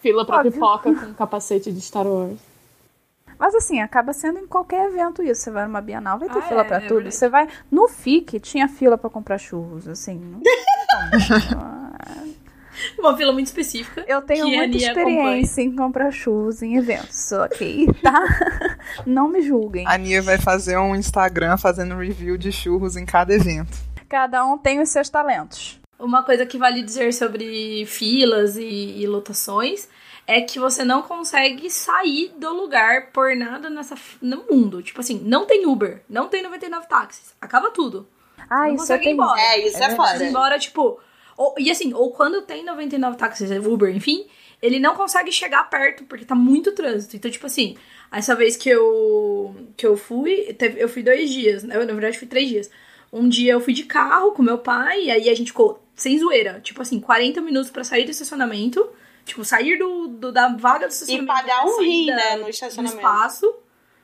Fila 0.00 0.26
pra 0.26 0.38
Óbvio. 0.38 0.52
pipoca 0.52 0.92
com 0.92 1.14
capacete 1.14 1.70
de 1.70 1.80
Star 1.80 2.04
Wars. 2.06 2.38
Mas 3.40 3.54
assim, 3.54 3.80
acaba 3.80 4.12
sendo 4.12 4.38
em 4.38 4.46
qualquer 4.46 4.86
evento 4.88 5.22
isso. 5.22 5.40
Você 5.40 5.50
vai 5.50 5.64
numa 5.64 5.80
Bienal, 5.80 6.18
vai 6.18 6.28
ter 6.28 6.38
Ah, 6.38 6.42
fila 6.42 6.60
é, 6.60 6.64
pra 6.64 6.76
é 6.76 6.80
tudo. 6.80 6.94
verdade. 6.96 7.14
Você 7.14 7.28
vai 7.30 7.48
no 7.70 7.88
FIC, 7.88 8.38
tinha 8.38 8.68
fila 8.68 8.98
pra 8.98 9.08
comprar 9.08 9.38
churros, 9.38 9.88
assim. 9.88 10.20
Não. 11.54 11.90
Uma 12.98 13.16
fila 13.16 13.32
muito 13.32 13.46
específica. 13.46 14.04
Eu 14.06 14.22
tenho 14.22 14.46
muita 14.46 14.76
experiência 14.76 15.62
em 15.62 15.74
comprar 15.74 16.10
churros 16.10 16.62
em 16.62 16.76
eventos, 16.76 17.32
ok? 17.32 17.88
Tá? 18.02 18.22
Não 19.06 19.28
me 19.28 19.42
julguem. 19.42 19.86
A 19.86 19.96
Nia 19.96 20.20
vai 20.22 20.38
fazer 20.38 20.76
um 20.78 20.94
Instagram 20.94 21.56
fazendo 21.56 21.96
review 21.96 22.36
de 22.36 22.52
churros 22.52 22.96
em 22.96 23.04
cada 23.06 23.32
evento. 23.34 23.76
Cada 24.08 24.44
um 24.44 24.58
tem 24.58 24.80
os 24.80 24.88
seus 24.90 25.08
talentos. 25.08 25.79
Uma 26.00 26.22
coisa 26.22 26.44
que 26.46 26.58
vale 26.58 26.82
dizer 26.82 27.12
sobre 27.12 27.84
filas 27.86 28.56
e, 28.56 28.64
e 29.00 29.06
lotações 29.06 29.88
é 30.26 30.40
que 30.40 30.58
você 30.58 30.84
não 30.84 31.02
consegue 31.02 31.68
sair 31.70 32.32
do 32.36 32.52
lugar 32.54 33.10
por 33.12 33.34
nada 33.34 33.68
nessa, 33.68 33.94
no 34.22 34.44
mundo. 34.50 34.82
Tipo 34.82 35.00
assim, 35.00 35.20
não 35.24 35.44
tem 35.46 35.66
Uber, 35.66 36.02
não 36.08 36.28
tem 36.28 36.42
99 36.42 36.86
táxis. 36.88 37.34
Acaba 37.40 37.70
tudo. 37.70 38.06
Ah, 38.48 38.66
não 38.68 38.74
isso 38.76 38.92
ir 38.92 38.98
tenho. 39.00 39.14
embora. 39.14 39.40
É, 39.40 39.66
isso 39.66 39.76
é, 39.76 39.88
verdade. 39.88 39.96
foda. 40.12 40.24
Embora, 40.24 40.58
tipo. 40.58 41.00
Ou, 41.36 41.54
e 41.58 41.70
assim, 41.70 41.92
ou 41.94 42.12
quando 42.12 42.42
tem 42.42 42.64
99 42.64 43.16
táxis, 43.16 43.50
Uber, 43.50 43.94
enfim, 43.94 44.26
ele 44.60 44.78
não 44.78 44.94
consegue 44.94 45.32
chegar 45.32 45.68
perto 45.70 46.04
porque 46.04 46.24
tá 46.24 46.34
muito 46.34 46.72
trânsito. 46.72 47.16
Então, 47.16 47.30
tipo 47.30 47.46
assim, 47.46 47.76
essa 48.12 48.34
vez 48.34 48.56
que 48.56 48.68
eu 48.68 49.54
que 49.76 49.86
eu 49.86 49.96
fui, 49.96 50.52
teve- 50.54 50.80
eu 50.82 50.88
fui 50.88 51.02
dois 51.02 51.30
dias, 51.30 51.62
né? 51.64 51.76
eu, 51.76 51.86
na 51.86 51.92
verdade 51.92 52.18
fui 52.18 52.28
três 52.28 52.48
dias. 52.48 52.70
Um 53.12 53.28
dia 53.28 53.52
eu 53.54 53.60
fui 53.60 53.72
de 53.72 53.84
carro 53.84 54.32
com 54.32 54.42
meu 54.42 54.58
pai, 54.58 55.04
e 55.06 55.10
aí 55.10 55.28
a 55.28 55.34
gente 55.34 55.48
ficou 55.50 55.82
sem 56.00 56.18
zoeira, 56.18 56.60
tipo 56.62 56.80
assim, 56.80 56.98
40 56.98 57.40
minutos 57.40 57.70
pra 57.70 57.84
sair 57.84 58.04
do 58.04 58.10
estacionamento, 58.10 58.88
tipo, 59.24 59.44
sair 59.44 59.76
do, 59.78 60.08
do- 60.08 60.32
da 60.32 60.48
vaga 60.56 60.86
do 60.86 60.90
E 60.90 60.94
estacionamento. 60.94 61.26
pagar 61.32 61.60
pra 61.62 61.70
um 61.70 61.80
rim, 61.82 62.06
né, 62.06 62.36
no 62.36 62.48
estacionamento. 62.48 62.96
espaço. 62.96 63.54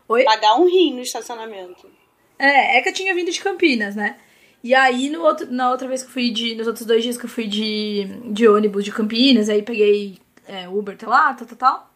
Oi? 0.09 0.25
Pagar 0.25 0.57
um 0.61 0.67
rim 0.67 0.95
no 0.95 1.01
estacionamento. 1.01 1.91
É, 2.39 2.79
é 2.79 2.83
que 2.83 2.91
eu 2.91 2.93
tinha 2.93 3.15
vindo 3.15 3.31
de 3.31 3.41
Campinas, 3.41 3.97
né? 3.97 4.19
E 4.63 4.75
aí, 4.75 5.09
no 5.09 5.23
outro, 5.23 5.51
na 5.51 5.71
outra 5.71 5.89
vez 5.89 6.03
que 6.03 6.09
eu 6.09 6.13
fui 6.13 6.31
de. 6.31 6.55
Nos 6.55 6.67
outros 6.67 6.85
dois 6.85 7.03
dias 7.03 7.17
que 7.17 7.25
eu 7.25 7.31
fui 7.31 7.47
de, 7.47 8.05
de 8.33 8.47
ônibus 8.49 8.85
de 8.85 8.93
Campinas, 8.93 9.49
aí 9.49 9.63
peguei 9.63 10.19
é, 10.47 10.69
Uber, 10.69 10.97
tá 10.97 11.09
lá, 11.09 11.33
tal, 11.35 11.47
tal, 11.47 11.57
tal. 11.57 11.95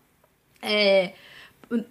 É, 0.63 1.13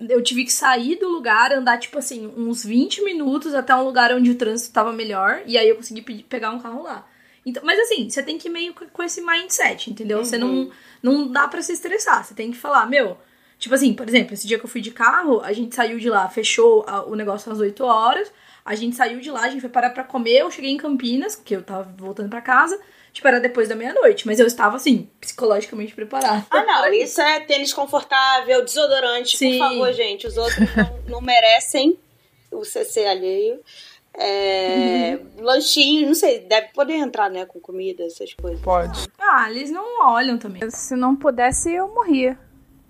eu 0.09 0.21
tive 0.23 0.43
que 0.45 0.51
sair 0.51 0.97
do 0.97 1.07
lugar, 1.09 1.51
andar, 1.53 1.77
tipo 1.79 1.97
assim, 1.99 2.27
uns 2.35 2.63
20 2.65 3.03
minutos 3.03 3.53
até 3.53 3.73
um 3.75 3.83
lugar 3.83 4.11
onde 4.13 4.31
o 4.31 4.35
trânsito 4.35 4.73
tava 4.73 4.91
melhor. 4.91 5.41
E 5.45 5.57
aí 5.57 5.69
eu 5.69 5.75
consegui 5.75 6.01
pegar 6.23 6.51
um 6.51 6.59
carro 6.59 6.81
lá. 6.83 7.05
Então, 7.45 7.63
mas 7.65 7.79
assim, 7.79 8.09
você 8.09 8.21
tem 8.21 8.37
que 8.37 8.47
ir 8.47 8.51
meio 8.51 8.73
com 8.73 9.03
esse 9.03 9.21
mindset, 9.21 9.89
entendeu? 9.89 10.23
Você 10.23 10.37
não, 10.37 10.69
não 11.01 11.27
dá 11.31 11.47
pra 11.47 11.61
se 11.61 11.71
estressar. 11.73 12.23
Você 12.23 12.33
tem 12.33 12.51
que 12.51 12.57
falar, 12.57 12.85
meu. 12.87 13.17
Tipo 13.57 13.75
assim, 13.75 13.93
por 13.93 14.07
exemplo, 14.07 14.33
esse 14.33 14.47
dia 14.47 14.57
que 14.57 14.65
eu 14.65 14.69
fui 14.69 14.81
de 14.81 14.91
carro, 14.91 15.41
a 15.41 15.51
gente 15.51 15.75
saiu 15.75 15.97
de 15.99 16.09
lá, 16.09 16.29
fechou 16.29 16.85
a- 16.87 17.03
o 17.05 17.15
negócio 17.15 17.51
às 17.51 17.59
8 17.59 17.83
horas. 17.83 18.31
A 18.63 18.75
gente 18.75 18.95
saiu 18.95 19.19
de 19.19 19.31
lá, 19.31 19.41
a 19.41 19.49
gente 19.49 19.61
foi 19.61 19.69
parar 19.69 19.89
pra 19.89 20.03
comer, 20.03 20.37
eu 20.39 20.51
cheguei 20.51 20.69
em 20.71 20.77
Campinas, 20.77 21.35
que 21.35 21.55
eu 21.55 21.63
tava 21.63 21.91
voltando 21.97 22.29
pra 22.29 22.39
casa, 22.41 22.79
tipo, 23.11 23.27
era 23.27 23.39
depois 23.39 23.67
da 23.67 23.75
meia-noite, 23.75 24.27
mas 24.27 24.39
eu 24.39 24.45
estava, 24.45 24.75
assim, 24.75 25.09
psicologicamente 25.19 25.93
preparada. 25.95 26.45
Ah, 26.51 26.63
não, 26.63 26.93
isso 26.93 27.19
é 27.19 27.39
tênis 27.41 27.73
confortável, 27.73 28.63
desodorante, 28.63 29.37
Sim. 29.37 29.57
por 29.57 29.67
favor, 29.69 29.93
gente, 29.93 30.27
os 30.27 30.37
outros 30.37 30.59
não, 30.75 30.99
não 31.15 31.21
merecem 31.21 31.97
o 32.51 32.63
CC 32.63 33.05
alheio. 33.05 33.59
É, 34.21 35.17
uhum. 35.17 35.45
Lanchinho, 35.45 36.07
não 36.07 36.13
sei, 36.13 36.41
deve 36.41 36.67
poder 36.73 36.95
entrar, 36.95 37.29
né, 37.29 37.45
com 37.45 37.59
comida, 37.59 38.03
essas 38.03 38.33
coisas. 38.33 38.59
Pode. 38.59 39.07
Ah, 39.17 39.49
eles 39.49 39.71
não 39.71 40.05
olham 40.09 40.37
também. 40.37 40.61
Se 40.69 40.93
não 40.95 41.15
pudesse, 41.15 41.71
eu 41.71 41.87
morria. 41.93 42.37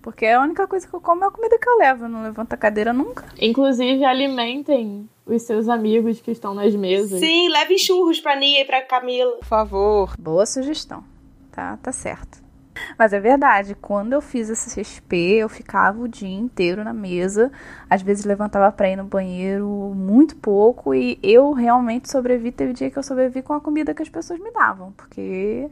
Porque 0.02 0.26
a 0.26 0.40
única 0.40 0.66
coisa 0.66 0.88
que 0.88 0.94
eu 0.94 1.00
como 1.00 1.24
é 1.24 1.28
a 1.28 1.30
comida 1.30 1.58
que 1.58 1.68
eu 1.68 1.76
levo. 1.76 2.06
Eu 2.06 2.08
não 2.08 2.22
levanto 2.22 2.52
a 2.54 2.56
cadeira 2.56 2.92
nunca. 2.92 3.26
Inclusive, 3.38 4.04
alimentem 4.04 5.08
os 5.26 5.42
seus 5.42 5.68
amigos 5.68 6.20
que 6.20 6.30
estão 6.30 6.54
nas 6.54 6.74
mesas. 6.74 7.20
Sim, 7.20 7.48
levem 7.50 7.78
churros 7.78 8.18
pra 8.18 8.34
Nia 8.34 8.62
e 8.62 8.64
pra 8.64 8.82
Camila. 8.82 9.36
Por 9.36 9.44
favor. 9.44 10.14
Boa 10.18 10.46
sugestão. 10.46 11.04
Tá, 11.52 11.76
tá 11.76 11.92
certo. 11.92 12.42
Mas 12.98 13.12
é 13.12 13.20
verdade, 13.20 13.74
quando 13.74 14.12
eu 14.12 14.20
fiz 14.20 14.48
esse 14.48 14.80
CSP, 14.80 15.16
eu 15.34 15.48
ficava 15.48 16.02
o 16.02 16.08
dia 16.08 16.28
inteiro 16.28 16.84
na 16.84 16.92
mesa. 16.92 17.50
Às 17.88 18.02
vezes 18.02 18.24
levantava 18.24 18.70
pra 18.72 18.90
ir 18.90 18.96
no 18.96 19.04
banheiro 19.04 19.68
muito 19.94 20.36
pouco. 20.36 20.94
E 20.94 21.18
eu 21.22 21.52
realmente 21.52 22.10
sobrevivi. 22.10 22.52
Teve 22.52 22.72
dia 22.72 22.90
que 22.90 22.98
eu 22.98 23.02
sobrevivi 23.02 23.42
com 23.42 23.54
a 23.54 23.60
comida 23.60 23.94
que 23.94 24.02
as 24.02 24.08
pessoas 24.08 24.40
me 24.40 24.50
davam. 24.50 24.92
Porque 24.92 25.68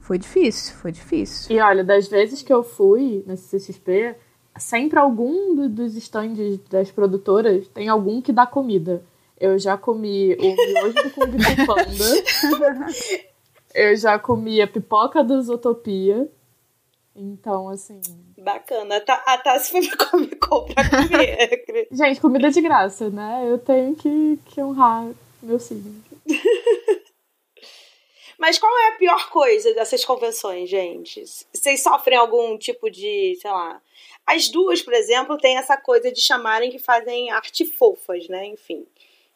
foi 0.00 0.18
difícil, 0.18 0.74
foi 0.76 0.90
difícil. 0.90 1.54
E 1.54 1.60
olha, 1.60 1.84
das 1.84 2.08
vezes 2.08 2.42
que 2.42 2.52
eu 2.52 2.62
fui 2.62 3.22
nesse 3.26 3.56
CXP, 3.58 4.16
sempre 4.58 4.98
algum 4.98 5.54
do, 5.54 5.68
dos 5.68 5.96
estandes 5.96 6.58
das 6.68 6.90
produtoras 6.90 7.68
tem 7.68 7.88
algum 7.88 8.20
que 8.20 8.32
dá 8.32 8.46
comida. 8.46 9.02
Eu 9.40 9.58
já 9.58 9.76
comi 9.76 10.34
o 10.34 10.40
miojo 10.40 10.94
do 10.94 11.10
Kung 11.14 11.66
Panda. 11.66 12.84
eu 13.74 13.94
já 13.96 14.18
comi 14.18 14.60
a 14.60 14.66
pipoca 14.66 15.22
do 15.22 15.40
Zootopia. 15.40 16.28
Então, 17.18 17.68
assim. 17.68 18.00
Bacana. 18.38 19.02
A 19.26 19.38
Tassi 19.38 19.72
foi 19.72 19.88
pra 19.88 20.06
comer, 20.06 20.36
pra 20.36 20.72
comer. 21.66 21.88
Gente, 21.90 22.20
comida 22.20 22.48
de 22.50 22.60
graça, 22.60 23.10
né? 23.10 23.44
Eu 23.44 23.58
tenho 23.58 23.96
que, 23.96 24.38
que 24.46 24.62
honrar 24.62 25.10
meu 25.42 25.58
signo. 25.58 26.00
Mas 28.38 28.56
qual 28.56 28.72
é 28.78 28.88
a 28.90 28.98
pior 28.98 29.30
coisa 29.30 29.74
dessas 29.74 30.04
convenções, 30.04 30.70
gente? 30.70 31.24
Vocês 31.52 31.82
sofrem 31.82 32.16
algum 32.16 32.56
tipo 32.56 32.88
de, 32.88 33.36
sei 33.40 33.50
lá. 33.50 33.82
As 34.24 34.48
duas, 34.48 34.80
por 34.80 34.94
exemplo, 34.94 35.36
têm 35.36 35.56
essa 35.56 35.76
coisa 35.76 36.12
de 36.12 36.20
chamarem 36.20 36.70
que 36.70 36.78
fazem 36.78 37.32
arte 37.32 37.64
fofas, 37.64 38.28
né? 38.28 38.46
Enfim. 38.46 38.86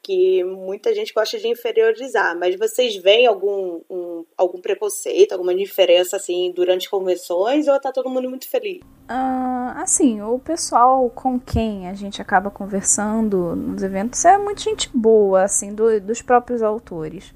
Que 0.03 0.43
muita 0.43 0.93
gente 0.95 1.13
gosta 1.15 1.39
de 1.39 1.47
inferiorizar. 1.47 2.37
Mas 2.39 2.57
vocês 2.57 2.97
veem 2.97 3.27
algum, 3.27 3.81
um, 3.89 4.25
algum 4.37 4.61
preconceito, 4.61 5.33
alguma 5.33 5.55
diferença, 5.55 6.17
assim, 6.17 6.53
durante 6.55 6.91
convenções? 6.91 7.69
Ou 7.69 7.81
tá 7.81 7.93
todo 7.93 8.11
mundo 8.11 8.29
muito 8.29 8.49
feliz? 8.49 8.81
Uh, 8.81 9.73
assim, 9.77 10.21
o 10.21 10.39
pessoal 10.39 11.09
com 11.11 11.39
quem 11.39 11.89
a 11.89 11.95
gente 11.95 12.21
acaba 12.21 12.51
conversando 12.51 13.55
nos 13.55 13.83
eventos 13.83 14.25
é 14.25 14.37
muito 14.37 14.63
gente 14.63 14.91
boa, 14.93 15.45
assim, 15.45 15.73
do, 15.75 16.01
dos 16.01 16.21
próprios 16.21 16.63
autores 16.63 17.33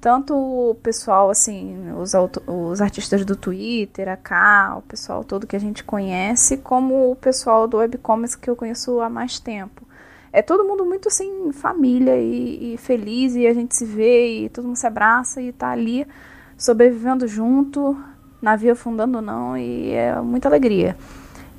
tanto 0.00 0.34
o 0.34 0.74
pessoal, 0.76 1.28
assim, 1.28 1.92
os, 1.92 2.12
os 2.46 2.80
artistas 2.80 3.24
do 3.24 3.36
Twitter, 3.36 4.08
a 4.08 4.16
K, 4.16 4.76
o 4.78 4.82
pessoal 4.82 5.22
todo 5.22 5.46
que 5.46 5.54
a 5.54 5.60
gente 5.60 5.84
conhece, 5.84 6.56
como 6.56 7.10
o 7.12 7.16
pessoal 7.16 7.68
do 7.68 7.76
webcomics 7.76 8.34
que 8.34 8.48
eu 8.48 8.56
conheço 8.56 9.00
há 9.00 9.10
mais 9.10 9.38
tempo. 9.38 9.86
É 10.32 10.42
todo 10.42 10.64
mundo 10.64 10.84
muito, 10.84 11.08
assim, 11.08 11.52
família 11.52 12.16
e, 12.16 12.74
e 12.74 12.76
feliz, 12.76 13.34
e 13.34 13.46
a 13.46 13.54
gente 13.54 13.74
se 13.74 13.84
vê, 13.84 14.44
e 14.44 14.48
todo 14.48 14.66
mundo 14.66 14.76
se 14.76 14.86
abraça 14.86 15.42
e 15.42 15.52
tá 15.52 15.70
ali 15.70 16.06
sobrevivendo 16.56 17.26
junto, 17.26 17.96
navio 18.40 18.72
afundando 18.72 19.20
não, 19.20 19.56
e 19.56 19.90
é 19.92 20.20
muita 20.20 20.48
alegria. 20.48 20.96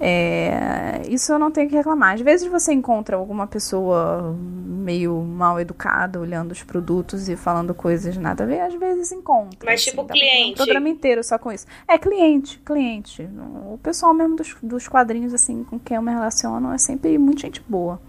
É, 0.04 1.04
isso 1.10 1.32
eu 1.32 1.38
não 1.38 1.52
tenho 1.52 1.70
que 1.70 1.76
reclamar. 1.76 2.16
Às 2.16 2.22
vezes 2.22 2.48
você 2.48 2.74
encontra 2.74 3.16
alguma 3.16 3.46
pessoa 3.46 4.36
meio 4.36 5.22
mal 5.22 5.60
educada 5.60 6.20
olhando 6.20 6.52
os 6.52 6.64
produtos 6.64 7.30
e 7.30 7.36
falando 7.36 7.72
coisas 7.76 8.18
nada 8.18 8.44
a 8.44 8.48
ver, 8.48 8.62
às 8.62 8.74
vezes 8.74 9.12
encontra. 9.12 9.60
Mas 9.64 9.82
assim, 9.82 9.92
tipo 9.92 10.04
cliente. 10.06 10.54
Um 10.54 10.56
programa 10.56 10.90
inteiro 10.90 11.24
só 11.24 11.38
com 11.38 11.52
isso. 11.52 11.68
É 11.88 12.00
cliente, 12.00 12.60
cliente. 12.66 13.30
O 13.72 13.78
pessoal 13.78 14.12
mesmo 14.12 14.36
dos, 14.36 14.56
dos 14.64 14.88
quadrinhos 14.88 15.36
assim 15.36 15.64
com 15.64 15.78
quem 15.78 15.98
eu 15.98 16.02
me 16.02 16.12
relaciono 16.12 16.74
é 16.74 16.80
sempre 16.80 17.16
muito 17.20 17.42
gente 17.42 17.62
boa. 17.68 18.02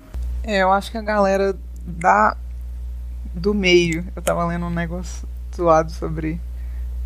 É, 0.44 0.62
eu 0.62 0.72
acho 0.72 0.90
que 0.90 0.98
a 0.98 1.02
galera 1.02 1.56
da 1.84 2.36
do 3.34 3.54
meio, 3.54 4.06
eu 4.14 4.20
tava 4.20 4.44
lendo 4.44 4.66
um 4.66 4.70
negócio 4.70 5.26
zoado 5.54 5.90
sobre 5.90 6.40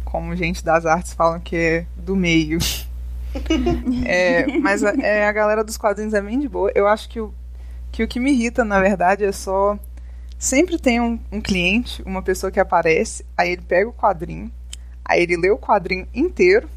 como 0.04 0.34
gente 0.34 0.64
das 0.64 0.86
artes 0.86 1.12
falam 1.12 1.40
que 1.40 1.56
é 1.56 1.86
do 1.96 2.16
meio. 2.16 2.58
é, 4.06 4.46
mas 4.58 4.82
a, 4.82 4.90
é, 4.94 5.26
a 5.26 5.32
galera 5.32 5.62
dos 5.62 5.76
quadrinhos 5.76 6.14
é 6.14 6.22
bem 6.22 6.38
de 6.38 6.48
boa. 6.48 6.70
Eu 6.74 6.86
acho 6.86 7.08
que 7.08 7.20
o, 7.20 7.34
que 7.92 8.02
o 8.02 8.08
que 8.08 8.18
me 8.18 8.32
irrita, 8.32 8.64
na 8.64 8.80
verdade, 8.80 9.24
é 9.24 9.32
só. 9.32 9.78
Sempre 10.38 10.78
tem 10.78 11.00
um, 11.00 11.18
um 11.32 11.40
cliente, 11.40 12.02
uma 12.02 12.22
pessoa 12.22 12.50
que 12.50 12.60
aparece, 12.60 13.24
aí 13.36 13.52
ele 13.52 13.62
pega 13.62 13.88
o 13.88 13.92
quadrinho, 13.92 14.50
aí 15.02 15.22
ele 15.22 15.36
lê 15.36 15.50
o 15.50 15.58
quadrinho 15.58 16.06
inteiro, 16.14 16.68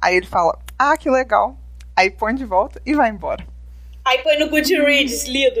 aí 0.00 0.16
ele 0.16 0.26
fala, 0.26 0.56
ah, 0.78 0.96
que 0.96 1.10
legal. 1.10 1.58
Aí 1.96 2.08
põe 2.08 2.36
de 2.36 2.44
volta 2.44 2.80
e 2.86 2.94
vai 2.94 3.10
embora. 3.10 3.44
Aí 4.08 4.22
põe 4.22 4.38
no 4.38 4.48
Goodreads, 4.48 5.26
lido. 5.26 5.60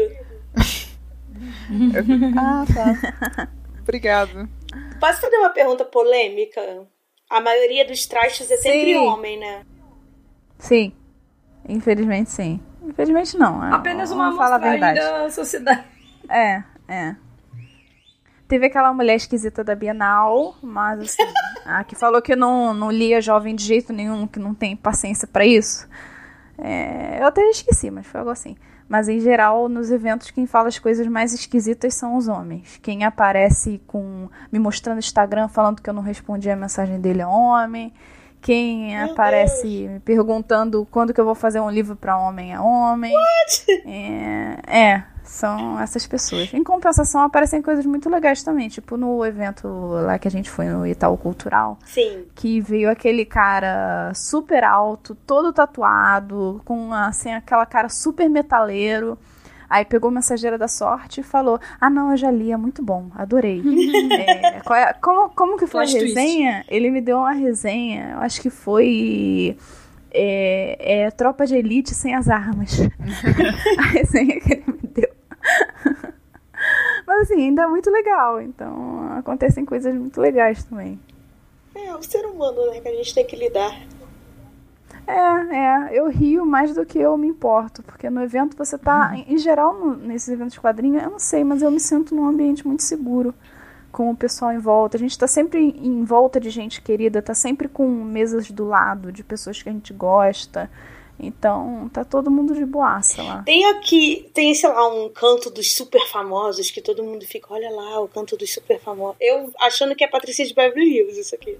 ah, 2.38 2.64
tá. 2.74 3.48
Obrigado. 3.82 4.48
Posso 4.98 5.20
fazer 5.20 5.36
uma 5.36 5.50
pergunta 5.50 5.84
polêmica? 5.84 6.86
A 7.28 7.42
maioria 7.42 7.86
dos 7.86 8.06
trastes 8.06 8.50
é 8.50 8.56
sempre 8.56 8.94
Sim. 8.94 8.96
homem, 8.96 9.38
né? 9.38 9.66
Sim. 10.58 10.94
Infelizmente, 11.68 12.30
sim. 12.30 12.58
Infelizmente, 12.82 13.36
não. 13.36 13.62
É 13.62 13.74
Apenas 13.74 14.10
uma 14.10 14.34
fala 14.34 14.56
verdade. 14.56 14.98
da 14.98 15.30
sociedade. 15.30 15.84
É, 16.30 16.62
é. 16.88 17.16
Teve 18.48 18.64
aquela 18.64 18.94
mulher 18.94 19.16
esquisita 19.16 19.62
da 19.62 19.74
Bienal, 19.74 20.56
mas 20.62 21.00
assim, 21.00 21.22
a 21.66 21.84
que 21.84 21.94
falou 21.94 22.22
que 22.22 22.34
não, 22.34 22.72
não 22.72 22.90
lia 22.90 23.20
jovem 23.20 23.54
de 23.54 23.62
jeito 23.62 23.92
nenhum, 23.92 24.26
que 24.26 24.38
não 24.38 24.54
tem 24.54 24.74
paciência 24.74 25.28
para 25.28 25.44
isso. 25.44 25.86
É, 26.58 27.20
eu 27.20 27.26
até 27.26 27.42
esqueci, 27.48 27.90
mas 27.90 28.06
foi 28.06 28.20
algo 28.20 28.30
assim. 28.30 28.56
Mas 28.88 29.08
em 29.08 29.20
geral, 29.20 29.68
nos 29.68 29.90
eventos, 29.90 30.30
quem 30.30 30.46
fala 30.46 30.68
as 30.68 30.78
coisas 30.78 31.06
mais 31.06 31.32
esquisitas 31.32 31.94
são 31.94 32.16
os 32.16 32.26
homens. 32.26 32.78
Quem 32.82 33.04
aparece 33.04 33.80
com 33.86 34.28
me 34.50 34.58
mostrando 34.58 34.96
no 34.96 35.00
Instagram 35.00 35.46
falando 35.48 35.82
que 35.82 35.90
eu 35.90 35.94
não 35.94 36.02
respondi 36.02 36.50
a 36.50 36.56
mensagem 36.56 36.98
dele 36.98 37.20
é 37.20 37.26
homem. 37.26 37.92
Quem 38.40 38.96
Meu 38.96 39.12
aparece 39.12 39.62
Deus. 39.62 39.90
me 39.90 40.00
perguntando 40.00 40.86
quando 40.90 41.12
que 41.12 41.20
eu 41.20 41.24
vou 41.24 41.34
fazer 41.34 41.60
um 41.60 41.70
livro 41.70 41.96
para 41.96 42.16
homem 42.16 42.52
é 42.54 42.60
homem. 42.60 43.12
É, 43.84 44.58
é, 44.66 45.04
são 45.28 45.78
essas 45.78 46.06
pessoas. 46.06 46.52
Em 46.52 46.64
compensação, 46.64 47.22
aparecem 47.22 47.60
coisas 47.60 47.84
muito 47.84 48.08
legais 48.08 48.42
também. 48.42 48.68
Tipo 48.68 48.96
no 48.96 49.24
evento 49.24 49.68
lá 49.68 50.18
que 50.18 50.26
a 50.26 50.30
gente 50.30 50.50
foi 50.50 50.66
no 50.66 50.86
Itaú 50.86 51.16
Cultural. 51.16 51.78
Sim. 51.84 52.24
Que 52.34 52.60
veio 52.60 52.90
aquele 52.90 53.24
cara 53.24 54.12
super 54.14 54.64
alto, 54.64 55.14
todo 55.14 55.52
tatuado, 55.52 56.60
com 56.64 56.92
assim, 56.92 57.32
aquela 57.32 57.66
cara 57.66 57.88
super 57.88 58.28
metaleiro. 58.28 59.18
Aí 59.68 59.84
pegou 59.84 60.10
o 60.10 60.12
Mensageira 60.12 60.56
da 60.56 60.66
Sorte 60.66 61.20
e 61.20 61.22
falou: 61.22 61.60
Ah, 61.78 61.90
não, 61.90 62.12
eu 62.12 62.16
já 62.16 62.30
li, 62.30 62.50
é 62.50 62.56
muito 62.56 62.82
bom, 62.82 63.10
adorei. 63.14 63.62
é, 64.10 64.56
é, 64.56 64.92
como, 64.94 65.28
como 65.30 65.58
que 65.58 65.66
foi 65.66 65.86
Flash 65.86 65.94
a 65.94 65.98
resenha? 65.98 66.52
Twist. 66.52 66.74
Ele 66.74 66.90
me 66.90 67.00
deu 67.02 67.18
uma 67.18 67.32
resenha, 67.32 68.12
eu 68.14 68.20
acho 68.20 68.40
que 68.40 68.48
foi. 68.48 69.56
É, 70.10 71.02
é, 71.02 71.10
Tropa 71.10 71.44
de 71.44 71.54
Elite 71.54 71.94
sem 71.94 72.14
as 72.14 72.30
armas. 72.30 72.80
a 73.78 73.82
resenha 73.88 74.40
que 74.40 74.54
ele 74.54 74.64
me 74.66 74.77
ainda 77.40 77.62
é 77.62 77.66
muito 77.66 77.90
legal. 77.90 78.40
Então 78.40 79.12
acontecem 79.16 79.64
coisas 79.64 79.94
muito 79.94 80.20
legais 80.20 80.64
também. 80.64 80.98
É, 81.74 81.94
o 81.94 82.02
ser 82.02 82.24
humano, 82.26 82.70
né, 82.70 82.80
que 82.80 82.88
a 82.88 82.94
gente 82.94 83.14
tem 83.14 83.24
que 83.24 83.36
lidar. 83.36 83.72
É, 85.06 85.56
é, 85.56 85.98
eu 85.98 86.08
rio 86.10 86.44
mais 86.44 86.74
do 86.74 86.84
que 86.84 86.98
eu 86.98 87.16
me 87.16 87.26
importo, 87.26 87.82
porque 87.82 88.10
no 88.10 88.22
evento 88.22 88.54
você 88.56 88.76
tá, 88.76 89.12
uhum. 89.14 89.24
em 89.26 89.38
geral, 89.38 89.72
no, 89.72 89.96
nesses 89.96 90.28
eventos 90.28 90.52
de 90.52 90.60
quadrinho, 90.60 91.00
eu 91.00 91.10
não 91.10 91.18
sei, 91.18 91.42
mas 91.44 91.62
eu 91.62 91.70
me 91.70 91.80
sinto 91.80 92.14
num 92.14 92.26
ambiente 92.26 92.66
muito 92.66 92.82
seguro 92.82 93.34
com 93.90 94.10
o 94.10 94.16
pessoal 94.16 94.52
em 94.52 94.58
volta. 94.58 94.98
A 94.98 95.00
gente 95.00 95.18
tá 95.18 95.26
sempre 95.26 95.74
em 95.82 96.04
volta 96.04 96.38
de 96.38 96.50
gente 96.50 96.82
querida, 96.82 97.22
tá 97.22 97.32
sempre 97.32 97.68
com 97.68 97.88
mesas 97.88 98.50
do 98.50 98.66
lado 98.66 99.10
de 99.10 99.24
pessoas 99.24 99.62
que 99.62 99.68
a 99.68 99.72
gente 99.72 99.94
gosta. 99.94 100.70
Então, 101.20 101.90
tá 101.92 102.04
todo 102.04 102.30
mundo 102.30 102.54
de 102.54 102.64
boaça 102.64 103.22
lá. 103.22 103.42
Tem 103.42 103.64
aqui, 103.66 104.30
tem, 104.32 104.54
sei 104.54 104.68
lá, 104.68 104.86
um 104.88 105.08
canto 105.08 105.50
dos 105.50 105.74
super 105.74 106.06
famosos 106.06 106.70
que 106.70 106.80
todo 106.80 107.02
mundo 107.02 107.26
fica, 107.26 107.52
olha 107.52 107.70
lá, 107.70 108.00
o 108.00 108.06
canto 108.06 108.36
dos 108.36 108.52
super 108.52 108.78
famosos. 108.78 109.16
Eu 109.20 109.52
achando 109.60 109.96
que 109.96 110.04
é 110.04 110.08
Patrícia 110.08 110.46
de 110.46 110.54
Beverly 110.54 110.96
Hills 110.96 111.20
isso 111.20 111.34
aqui. 111.34 111.58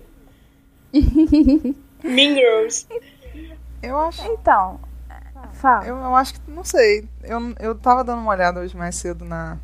mean 2.02 2.34
Girls. 2.34 2.86
Eu 3.82 3.98
acho. 3.98 4.22
Então, 4.32 4.80
fala. 5.54 5.86
Eu, 5.86 5.96
eu 5.96 6.14
acho 6.14 6.34
que. 6.34 6.50
Não 6.50 6.64
sei. 6.64 7.08
Eu, 7.22 7.40
eu 7.58 7.74
tava 7.74 8.04
dando 8.04 8.20
uma 8.20 8.30
olhada 8.30 8.60
hoje 8.60 8.76
mais 8.76 8.96
cedo 8.96 9.24
na. 9.24 9.58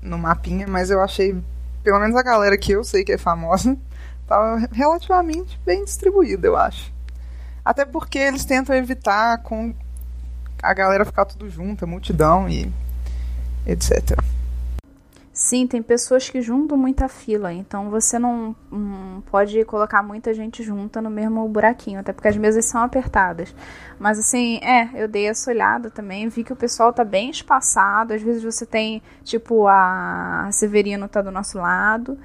no 0.00 0.18
mapinha, 0.18 0.66
mas 0.66 0.90
eu 0.90 1.00
achei, 1.00 1.36
pelo 1.82 2.00
menos 2.00 2.16
a 2.16 2.22
galera 2.22 2.56
que 2.56 2.72
eu 2.72 2.84
sei 2.84 3.04
que 3.04 3.12
é 3.12 3.18
famosa, 3.18 3.76
tava 4.26 4.68
relativamente 4.72 5.58
bem 5.64 5.84
distribuída, 5.84 6.46
eu 6.46 6.56
acho. 6.56 6.92
Até 7.64 7.84
porque 7.84 8.18
eles 8.18 8.44
tentam 8.44 8.74
evitar 8.74 9.38
com 9.42 9.74
a 10.62 10.74
galera 10.74 11.04
ficar 11.04 11.24
tudo 11.24 11.48
junto, 11.48 11.84
a 11.84 11.88
multidão 11.88 12.48
e 12.48 12.72
etc. 13.66 14.18
Sim, 15.32 15.66
tem 15.66 15.82
pessoas 15.82 16.28
que 16.28 16.42
juntam 16.42 16.76
muita 16.76 17.08
fila, 17.08 17.52
então 17.52 17.88
você 17.88 18.18
não, 18.18 18.54
pode 19.30 19.64
colocar 19.64 20.02
muita 20.02 20.34
gente 20.34 20.62
junta 20.62 21.00
no 21.00 21.08
mesmo 21.08 21.48
buraquinho, 21.48 22.00
até 22.00 22.12
porque 22.12 22.28
as 22.28 22.36
mesas 22.36 22.66
são 22.66 22.82
apertadas. 22.82 23.54
Mas 23.98 24.18
assim, 24.18 24.58
é, 24.62 24.90
eu 24.94 25.08
dei 25.08 25.26
essa 25.26 25.50
olhada 25.50 25.90
também, 25.90 26.28
vi 26.28 26.44
que 26.44 26.52
o 26.52 26.56
pessoal 26.56 26.92
tá 26.92 27.02
bem 27.02 27.30
espaçado, 27.30 28.12
às 28.12 28.20
vezes 28.20 28.42
você 28.42 28.66
tem, 28.66 29.02
tipo, 29.24 29.66
a 29.66 30.48
Severino 30.52 31.08
tá 31.08 31.22
do 31.22 31.30
nosso 31.30 31.56
lado, 31.56 32.18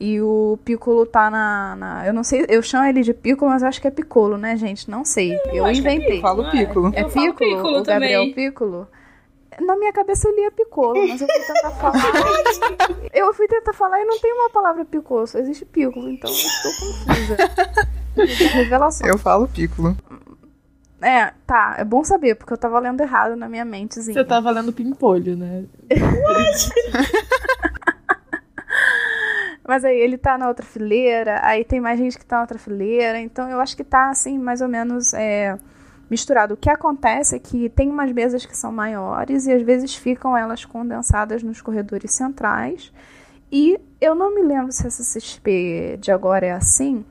e 0.00 0.18
o 0.18 0.58
Piccolo 0.64 1.04
tá 1.04 1.30
na, 1.30 1.76
na, 1.76 2.06
Eu 2.06 2.14
não 2.14 2.24
sei, 2.24 2.46
eu 2.48 2.62
chamo 2.62 2.86
ele 2.86 3.02
de 3.02 3.12
Piccolo, 3.12 3.50
mas 3.50 3.62
acho 3.62 3.78
que 3.78 3.86
é 3.86 3.90
Piccolo, 3.90 4.38
né, 4.38 4.56
gente? 4.56 4.90
Não 4.90 5.04
sei. 5.04 5.38
Eu, 5.46 5.56
eu 5.56 5.66
é 5.66 5.74
inventei. 5.74 6.16
eu 6.16 6.22
falo 6.22 6.50
Piccolo. 6.50 6.90
É, 6.94 7.00
é 7.00 7.04
Piccolo? 7.04 7.34
Piccolo 7.34 7.78
o 7.80 7.84
Gabriel 7.84 8.20
também. 8.22 8.34
Piccolo? 8.34 8.88
Na 9.60 9.76
minha 9.76 9.92
cabeça 9.92 10.26
eu 10.26 10.34
lia 10.34 10.50
Piccolo, 10.50 11.06
mas 11.06 11.20
eu 11.20 11.28
fui 11.28 11.44
tentar 11.44 11.70
falar. 11.72 12.02
eu 13.12 13.34
fui 13.34 13.46
tentar 13.46 13.74
falar 13.74 14.00
e 14.00 14.06
não 14.06 14.18
tem 14.18 14.32
uma 14.32 14.48
palavra 14.48 14.86
Piccolo, 14.86 15.26
só 15.26 15.38
existe 15.38 15.66
Piccolo, 15.66 16.08
então 16.08 16.30
eu 16.30 16.36
estou 16.36 16.72
confusa. 16.80 17.36
Revelação. 18.54 19.06
Eu 19.06 19.18
falo 19.18 19.46
Piccolo. 19.48 19.94
É, 21.02 21.32
tá, 21.46 21.76
é 21.78 21.84
bom 21.84 22.04
saber, 22.04 22.36
porque 22.36 22.52
eu 22.52 22.58
tava 22.58 22.78
lendo 22.78 23.00
errado 23.00 23.34
na 23.34 23.48
minha 23.48 23.64
mentezinha. 23.64 24.14
Você 24.14 24.24
tava 24.24 24.50
lendo 24.50 24.72
Pimpolho, 24.72 25.36
né? 25.36 25.64
Mas 29.70 29.84
aí 29.84 29.96
ele 29.96 30.18
tá 30.18 30.36
na 30.36 30.48
outra 30.48 30.66
fileira, 30.66 31.38
aí 31.44 31.64
tem 31.64 31.80
mais 31.80 31.96
gente 31.96 32.18
que 32.18 32.26
tá 32.26 32.38
na 32.38 32.42
outra 32.42 32.58
fileira, 32.58 33.20
então 33.20 33.48
eu 33.48 33.60
acho 33.60 33.76
que 33.76 33.84
tá 33.84 34.10
assim, 34.10 34.36
mais 34.36 34.60
ou 34.60 34.66
menos 34.66 35.14
é, 35.14 35.56
misturado. 36.10 36.54
O 36.54 36.56
que 36.56 36.68
acontece 36.68 37.36
é 37.36 37.38
que 37.38 37.68
tem 37.68 37.88
umas 37.88 38.10
mesas 38.10 38.44
que 38.44 38.56
são 38.56 38.72
maiores 38.72 39.46
e 39.46 39.52
às 39.52 39.62
vezes 39.62 39.94
ficam 39.94 40.36
elas 40.36 40.64
condensadas 40.64 41.44
nos 41.44 41.60
corredores 41.60 42.10
centrais. 42.10 42.92
E 43.52 43.78
eu 44.00 44.12
não 44.12 44.34
me 44.34 44.42
lembro 44.42 44.72
se 44.72 44.84
essa 44.88 45.04
CXP 45.04 45.98
de 46.00 46.10
agora 46.10 46.46
é 46.46 46.50
assim, 46.50 47.04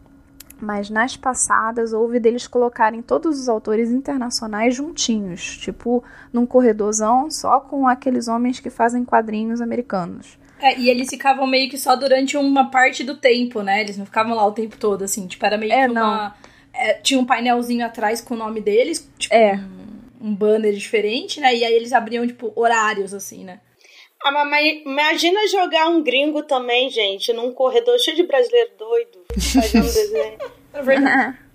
mas 0.60 0.90
nas 0.90 1.16
passadas 1.16 1.94
houve 1.94 2.20
deles 2.20 2.46
colocarem 2.46 3.02
todos 3.02 3.40
os 3.40 3.48
autores 3.48 3.90
internacionais 3.90 4.76
juntinhos, 4.76 5.58
tipo 5.60 6.04
num 6.34 6.46
corredorzão 6.46 7.32
só 7.32 7.62
com 7.62 7.88
aqueles 7.88 8.28
homens 8.28 8.60
que 8.60 8.70
fazem 8.70 9.06
quadrinhos 9.06 9.62
americanos. 9.62 10.38
É, 10.62 10.78
e 10.78 10.90
eles 10.90 11.10
ficavam 11.10 11.48
meio 11.48 11.70
que 11.70 11.78
só 11.78 11.96
durante 11.96 12.36
uma 12.36 12.70
parte 12.70 13.04
do 13.04 13.16
tempo, 13.16 13.62
né? 13.62 13.82
Eles 13.82 13.98
não 13.98 14.06
ficavam 14.06 14.36
lá 14.36 14.46
o 14.46 14.52
tempo 14.52 14.78
todo, 14.78 15.04
assim. 15.04 15.26
Tipo, 15.26 15.46
era 15.46 15.58
meio 15.58 15.72
é, 15.72 15.86
que 15.86 15.92
uma. 15.92 16.36
É, 16.74 16.94
tinha 16.96 17.20
um 17.20 17.26
painelzinho 17.26 17.86
atrás 17.86 18.22
com 18.22 18.34
o 18.34 18.38
nome 18.38 18.62
deles, 18.62 19.10
tipo, 19.18 19.34
é. 19.34 19.56
um, 20.22 20.30
um 20.30 20.36
banner 20.36 20.74
diferente, 20.74 21.40
né? 21.40 21.56
E 21.56 21.64
aí 21.64 21.74
eles 21.74 21.94
abriam, 21.94 22.28
tipo, 22.28 22.52
horários, 22.56 23.14
assim, 23.14 23.44
né? 23.44 23.60
Ah, 24.22 24.32
mas 24.32 24.82
imagina 24.86 25.48
jogar 25.48 25.88
um 25.88 26.04
gringo 26.04 26.44
também, 26.44 26.90
gente, 26.90 27.32
num 27.32 27.54
corredor 27.54 27.98
cheio 28.00 28.18
de 28.18 28.24
brasileiro 28.24 28.72
doido, 28.78 29.24
fazendo 29.54 29.84
desenho. 29.94 30.38
É 30.74 30.82
verdade. 30.82 31.38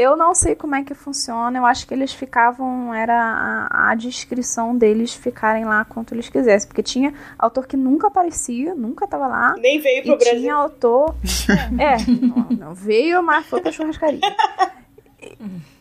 Eu 0.00 0.16
não 0.16 0.34
sei 0.34 0.54
como 0.54 0.74
é 0.74 0.82
que 0.82 0.94
funciona. 0.94 1.58
Eu 1.58 1.66
acho 1.66 1.86
que 1.86 1.92
eles 1.92 2.10
ficavam. 2.10 2.94
Era 2.94 3.68
a, 3.70 3.90
a 3.90 3.94
descrição 3.94 4.74
deles 4.74 5.12
ficarem 5.14 5.66
lá 5.66 5.84
quanto 5.84 6.14
eles 6.14 6.26
quisessem. 6.26 6.66
Porque 6.66 6.82
tinha 6.82 7.12
autor 7.38 7.66
que 7.66 7.76
nunca 7.76 8.06
aparecia, 8.06 8.74
nunca 8.74 9.06
tava 9.06 9.26
lá. 9.26 9.54
Nem 9.58 9.78
veio 9.78 10.02
pro 10.02 10.14
e 10.14 10.16
Brasil. 10.16 10.40
Tinha 10.40 10.54
autor. 10.54 11.14
é, 11.78 11.96
não, 12.10 12.46
não 12.68 12.74
veio, 12.74 13.22
mas 13.22 13.44
foi 13.44 13.60
pra 13.60 13.72
churrascaria. 13.72 14.20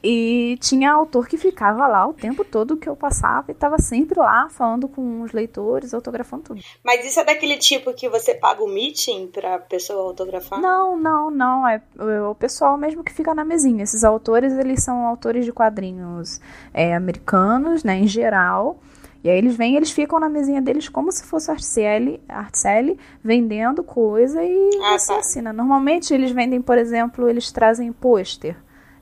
E 0.02 0.58
tinha 0.62 0.92
autor 0.92 1.28
que 1.28 1.38
ficava 1.38 1.88
lá 1.88 2.08
o 2.08 2.14
tempo 2.14 2.46
todo 2.46 2.78
que 2.78 2.88
eu 2.88 2.96
passava 2.96 3.46
e 3.50 3.52
estava 3.52 3.78
sempre 3.78 4.18
lá 4.18 4.48
falando 4.50 4.88
com 4.88 5.22
os 5.22 5.32
leitores, 5.32 5.94
autografando 5.94 6.44
tudo. 6.44 6.62
Mas 6.84 7.06
isso 7.06 7.20
é 7.20 7.26
daquele 7.26 7.58
tipo 7.58 7.94
que 7.94 8.08
você 8.08 8.34
paga 8.34 8.64
o 8.64 8.68
meeting 8.68 9.28
pra 9.28 9.60
pessoa 9.60 10.04
autografar? 10.04 10.60
Não, 10.60 10.98
não, 10.98 11.30
não. 11.30 11.68
É, 11.68 11.82
o 12.30 12.36
pessoal 12.36 12.78
mesmo 12.78 13.04
que 13.04 13.12
fica 13.12 13.34
na 13.34 13.44
mesinha. 13.44 13.84
Esses 13.84 14.04
autores, 14.04 14.54
eles 14.54 14.84
são 14.84 15.06
autores 15.06 15.46
de 15.46 15.52
quadrinhos 15.52 16.40
é, 16.74 16.96
americanos, 16.96 17.84
né, 17.84 17.98
em 17.98 18.08
geral. 18.08 18.80
E 19.22 19.30
aí 19.30 19.38
eles 19.38 19.58
vêm, 19.58 19.76
eles 19.76 19.92
ficam 19.92 20.18
na 20.18 20.30
mesinha 20.30 20.62
deles 20.62 20.88
como 20.88 21.12
se 21.12 21.26
fosse 21.26 21.52
Artcele 21.52 22.98
vendendo 23.22 23.84
coisa 23.84 24.42
e 24.42 24.70
ah, 24.82 24.98
você 24.98 25.14
tá. 25.14 25.20
assina. 25.20 25.52
Normalmente 25.52 26.14
eles 26.14 26.32
vendem, 26.32 26.62
por 26.62 26.78
exemplo, 26.78 27.28
eles 27.30 27.52
trazem 27.52 27.92
pôster 27.92 28.56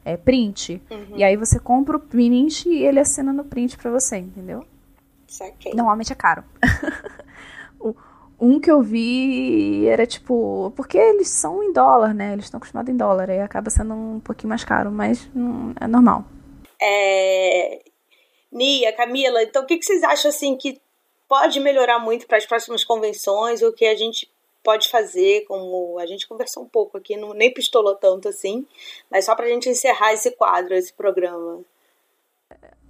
é, 0.08 0.16
print. 0.16 0.82
Uhum. 0.90 1.18
E 1.18 1.24
aí 1.24 1.36
você 1.36 1.60
compra 1.60 1.98
o 1.98 2.00
print 2.00 2.70
e 2.70 2.86
ele 2.86 2.98
assina 2.98 3.34
no 3.34 3.44
print 3.44 3.78
pra 3.78 3.92
você, 3.92 4.16
entendeu? 4.16 4.66
Saquei. 5.28 5.74
Normalmente 5.74 6.14
é 6.14 6.16
caro. 6.16 6.46
um 8.40 8.58
que 8.58 8.72
eu 8.72 8.82
vi 8.82 9.86
era 9.86 10.08
tipo. 10.08 10.72
Porque 10.78 10.98
eles 10.98 11.28
são 11.28 11.62
em 11.62 11.74
dólar, 11.74 12.14
né? 12.14 12.32
Eles 12.32 12.46
estão 12.46 12.58
acostumados 12.58 12.90
em 12.90 12.96
dólar. 12.96 13.30
Aí 13.30 13.42
acaba 13.42 13.70
sendo 13.70 13.94
um 13.94 14.22
pouquinho 14.22 14.48
mais 14.48 14.64
caro, 14.64 14.90
mas 14.90 15.30
é 15.82 15.88
normal. 15.88 16.24
É. 16.82 17.82
Nia, 18.50 18.94
Camila, 18.94 19.44
então 19.44 19.64
o 19.64 19.66
que, 19.66 19.78
que 19.78 19.86
vocês 19.86 20.02
acham 20.04 20.30
assim 20.30 20.56
que 20.56 20.80
pode 21.28 21.60
melhorar 21.60 22.00
muito 22.00 22.26
para 22.26 22.38
as 22.38 22.46
próximas 22.46 22.86
convenções? 22.86 23.62
O 23.62 23.74
que 23.74 23.86
a 23.86 23.96
gente 23.96 24.32
pode 24.68 24.90
fazer, 24.90 25.46
como 25.48 25.98
a 25.98 26.06
gente 26.06 26.28
conversou 26.28 26.62
um 26.62 26.68
pouco 26.68 26.98
aqui, 26.98 27.16
não, 27.16 27.34
nem 27.34 27.54
pistolou 27.54 27.96
tanto 27.96 28.28
assim, 28.28 28.68
mas 29.10 29.24
só 29.24 29.34
para 29.34 29.46
a 29.46 29.48
gente 29.48 29.70
encerrar 29.70 30.12
esse 30.12 30.30
quadro, 30.32 30.74
esse 30.74 30.92
programa. 30.92 31.62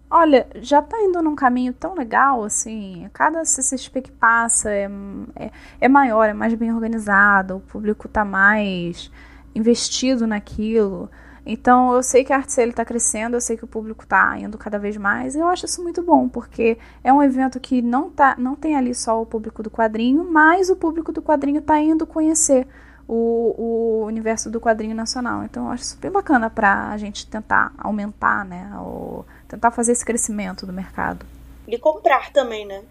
Olha, 0.09 0.47
já 0.55 0.79
está 0.79 0.99
indo 0.99 1.21
num 1.21 1.35
caminho 1.35 1.71
tão 1.73 1.93
legal, 1.93 2.43
assim, 2.43 3.07
cada 3.13 3.45
CCXP 3.45 4.01
que 4.01 4.11
passa 4.11 4.71
é, 4.71 4.89
é, 5.35 5.51
é 5.79 5.87
maior, 5.87 6.27
é 6.27 6.33
mais 6.33 6.55
bem 6.55 6.73
organizado, 6.73 7.57
o 7.57 7.61
público 7.61 8.07
está 8.07 8.25
mais 8.25 9.11
investido 9.53 10.25
naquilo. 10.25 11.11
Então, 11.49 11.93
eu 11.93 12.03
sei 12.03 12.25
que 12.25 12.33
a 12.33 12.35
Artcele 12.35 12.71
está 12.71 12.83
crescendo, 12.83 13.37
eu 13.37 13.41
sei 13.41 13.55
que 13.55 13.63
o 13.63 13.67
público 13.67 14.03
está 14.03 14.37
indo 14.37 14.57
cada 14.57 14.77
vez 14.77 14.97
mais, 14.97 15.33
e 15.33 15.39
eu 15.39 15.47
acho 15.47 15.65
isso 15.65 15.81
muito 15.81 16.03
bom, 16.03 16.27
porque 16.27 16.77
é 17.01 17.13
um 17.13 17.23
evento 17.23 17.57
que 17.57 17.81
não, 17.81 18.09
tá, 18.09 18.35
não 18.37 18.53
tem 18.53 18.75
ali 18.75 18.93
só 18.93 19.21
o 19.21 19.25
público 19.25 19.63
do 19.63 19.71
quadrinho, 19.71 20.29
mas 20.29 20.69
o 20.69 20.75
público 20.75 21.13
do 21.13 21.21
quadrinho 21.21 21.59
está 21.59 21.79
indo 21.79 22.05
conhecer 22.05 22.67
o, 23.07 23.55
o 23.57 24.05
universo 24.05 24.49
do 24.49 24.59
quadrinho 24.59 24.93
nacional. 24.93 25.45
Então, 25.45 25.67
eu 25.67 25.71
acho 25.71 25.85
super 25.85 26.11
bacana 26.11 26.49
para 26.49 26.89
a 26.89 26.97
gente 26.97 27.25
tentar 27.25 27.71
aumentar, 27.77 28.43
né, 28.43 28.69
o, 28.75 29.23
tentar 29.47 29.71
fazer 29.71 29.93
esse 29.93 30.03
crescimento 30.03 30.65
do 30.65 30.73
mercado. 30.73 31.25
E 31.65 31.79
comprar 31.79 32.29
também, 32.33 32.67
né? 32.67 32.81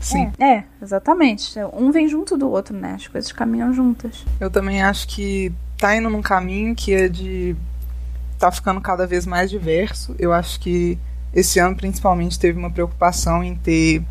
Sim. 0.00 0.32
É, 0.40 0.54
é, 0.56 0.64
exatamente. 0.82 1.54
Um 1.72 1.92
vem 1.92 2.08
junto 2.08 2.36
do 2.36 2.50
outro, 2.50 2.76
né? 2.76 2.94
As 2.96 3.06
coisas 3.06 3.30
caminham 3.30 3.72
juntas. 3.72 4.24
Eu 4.40 4.50
também 4.50 4.82
acho 4.82 5.06
que 5.06 5.52
tá 5.78 5.94
indo 5.94 6.10
num 6.10 6.22
caminho 6.22 6.74
que 6.74 6.92
é 6.92 7.08
de 7.08 7.56
está 8.42 8.50
ficando 8.50 8.80
cada 8.80 9.06
vez 9.06 9.24
mais 9.24 9.48
diverso. 9.48 10.16
Eu 10.18 10.32
acho 10.32 10.58
que 10.58 10.98
esse 11.32 11.60
ano 11.60 11.76
principalmente 11.76 12.38
teve 12.38 12.58
uma 12.58 12.70
preocupação 12.70 13.42
em 13.42 13.54
ter 13.54 14.02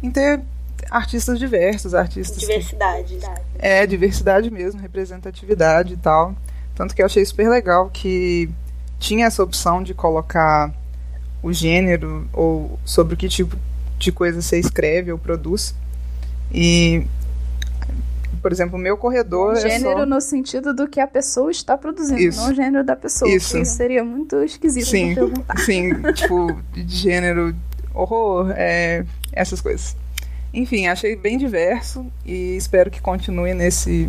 em 0.00 0.10
ter 0.10 0.40
artistas 0.88 1.38
diversos, 1.38 1.94
artistas 1.94 2.38
diversidade. 2.38 3.16
Que, 3.16 3.26
é, 3.58 3.84
diversidade 3.86 4.50
mesmo, 4.50 4.80
representatividade 4.80 5.94
e 5.94 5.96
tal. 5.96 6.34
Tanto 6.76 6.94
que 6.94 7.02
eu 7.02 7.06
achei 7.06 7.24
super 7.24 7.48
legal 7.48 7.90
que 7.90 8.48
tinha 9.00 9.26
essa 9.26 9.42
opção 9.42 9.82
de 9.82 9.94
colocar 9.94 10.72
o 11.42 11.52
gênero 11.52 12.28
ou 12.32 12.78
sobre 12.84 13.16
que 13.16 13.28
tipo 13.28 13.56
de 13.98 14.12
coisa 14.12 14.40
você 14.40 14.60
escreve 14.60 15.10
ou 15.10 15.18
produz. 15.18 15.74
E 16.52 17.04
por 18.46 18.52
exemplo, 18.52 18.78
o 18.78 18.80
meu 18.80 18.96
corredor 18.96 19.56
gênero 19.56 19.74
é 19.74 19.78
Gênero 19.80 20.06
no 20.06 20.20
sentido 20.20 20.72
do 20.72 20.86
que 20.86 21.00
a 21.00 21.06
pessoa 21.08 21.50
está 21.50 21.76
produzindo, 21.76 22.20
isso. 22.20 22.40
não 22.40 22.52
o 22.52 22.54
gênero 22.54 22.84
da 22.84 22.94
pessoa. 22.94 23.28
Isso. 23.28 23.58
Isso 23.58 23.74
seria 23.74 24.04
muito 24.04 24.40
esquisito 24.40 24.86
sim, 24.86 25.16
perguntar. 25.16 25.58
Sim, 25.58 25.90
tipo, 26.14 26.52
de 26.72 26.96
gênero, 26.96 27.56
horror, 27.92 28.52
é, 28.52 29.04
essas 29.32 29.60
coisas. 29.60 29.96
Enfim, 30.54 30.86
achei 30.86 31.16
bem 31.16 31.36
diverso 31.36 32.06
e 32.24 32.56
espero 32.56 32.88
que 32.88 33.00
continue 33.00 33.52
nesse 33.52 34.08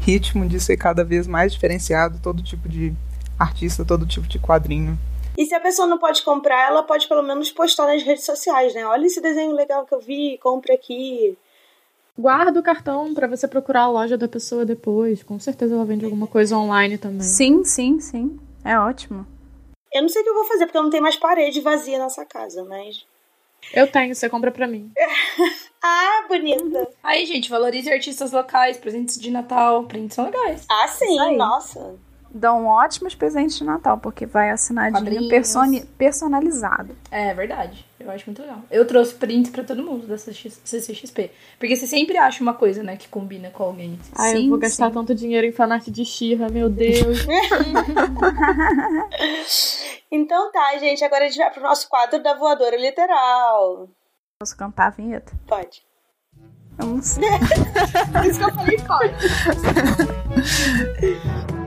ritmo 0.00 0.48
de 0.48 0.58
ser 0.58 0.78
cada 0.78 1.04
vez 1.04 1.26
mais 1.26 1.52
diferenciado 1.52 2.18
todo 2.22 2.42
tipo 2.42 2.66
de 2.66 2.90
artista, 3.38 3.84
todo 3.84 4.06
tipo 4.06 4.26
de 4.26 4.38
quadrinho. 4.38 4.98
E 5.36 5.44
se 5.44 5.54
a 5.54 5.60
pessoa 5.60 5.86
não 5.86 5.98
pode 5.98 6.22
comprar, 6.22 6.68
ela 6.68 6.84
pode 6.84 7.06
pelo 7.06 7.22
menos 7.22 7.52
postar 7.52 7.86
nas 7.86 8.02
redes 8.02 8.24
sociais, 8.24 8.72
né? 8.72 8.86
Olha 8.86 9.04
esse 9.04 9.20
desenho 9.20 9.52
legal 9.52 9.84
que 9.84 9.94
eu 9.94 10.00
vi, 10.00 10.38
compre 10.42 10.72
aqui. 10.72 11.36
Guarda 12.16 12.60
o 12.60 12.62
cartão 12.62 13.12
para 13.12 13.26
você 13.26 13.48
procurar 13.48 13.82
a 13.82 13.90
loja 13.90 14.16
da 14.16 14.28
pessoa 14.28 14.64
depois. 14.64 15.22
Com 15.22 15.38
certeza 15.40 15.74
ela 15.74 15.84
vende 15.84 16.04
alguma 16.04 16.28
coisa 16.28 16.56
online 16.56 16.96
também. 16.96 17.22
Sim, 17.22 17.64
sim, 17.64 17.98
sim. 17.98 18.38
É 18.64 18.78
ótimo. 18.78 19.26
Eu 19.92 20.02
não 20.02 20.08
sei 20.08 20.22
o 20.22 20.24
que 20.24 20.30
eu 20.30 20.34
vou 20.34 20.44
fazer, 20.44 20.66
porque 20.66 20.78
eu 20.78 20.82
não 20.82 20.90
tenho 20.90 21.02
mais 21.02 21.16
parede 21.16 21.60
vazia 21.60 21.98
nessa 21.98 22.24
casa, 22.24 22.64
mas. 22.64 23.04
Eu 23.72 23.90
tenho, 23.90 24.14
você 24.14 24.28
compra 24.28 24.50
pra 24.50 24.66
mim. 24.66 24.92
ah, 25.82 26.24
bonita. 26.28 26.88
Aí, 27.02 27.26
gente, 27.26 27.50
valorize 27.50 27.90
artistas 27.92 28.30
locais, 28.32 28.76
presentes 28.76 29.20
de 29.20 29.30
Natal, 29.30 29.84
prints 29.84 30.14
são 30.14 30.24
legais. 30.24 30.66
Ah, 30.70 30.88
sim, 30.88 31.36
nossa. 31.36 31.96
Dão 32.36 32.66
ótimos 32.66 33.14
presentes 33.14 33.56
de 33.56 33.62
Natal, 33.62 33.96
porque 33.96 34.26
vai 34.26 34.50
assinadinho 34.50 35.28
personi- 35.28 35.84
personalizado. 35.96 36.96
É 37.08 37.32
verdade. 37.32 37.86
Eu 38.00 38.10
acho 38.10 38.26
muito 38.26 38.42
legal. 38.42 38.58
Eu 38.70 38.84
trouxe 38.84 39.14
prints 39.14 39.52
pra 39.52 39.62
todo 39.62 39.84
mundo 39.84 40.06
da 40.08 40.18
CCXP. 40.18 41.30
Porque 41.60 41.76
você 41.76 41.86
sempre 41.86 42.18
acha 42.18 42.42
uma 42.42 42.52
coisa, 42.52 42.82
né, 42.82 42.96
que 42.96 43.06
combina 43.08 43.50
com 43.50 43.62
alguém. 43.62 43.98
Ai, 44.16 44.44
eu 44.44 44.48
vou 44.48 44.58
gastar 44.58 44.88
sim. 44.88 44.94
tanto 44.94 45.14
dinheiro 45.14 45.46
em 45.46 45.52
fanart 45.52 45.86
de 45.88 46.04
Xirra, 46.04 46.48
meu 46.48 46.68
Deus. 46.68 47.24
Então 50.10 50.52
tá, 50.52 50.78
gente. 50.78 51.02
Agora 51.04 51.24
a 51.24 51.28
gente 51.28 51.38
vai 51.38 51.50
pro 51.50 51.62
nosso 51.62 51.88
quadro 51.88 52.22
da 52.22 52.34
voadora 52.34 52.76
literal. 52.76 53.88
Posso 54.38 54.56
cantar 54.56 54.86
a 54.86 54.90
vinheta? 54.90 55.32
Pode. 55.44 55.82
Eu 56.78 56.86
não 56.86 57.02
sei. 57.02 57.24
Por 58.12 58.24
isso 58.24 58.38
que 58.38 58.44
eu 58.44 58.54
falei 58.54 58.76
pode. 58.86 59.14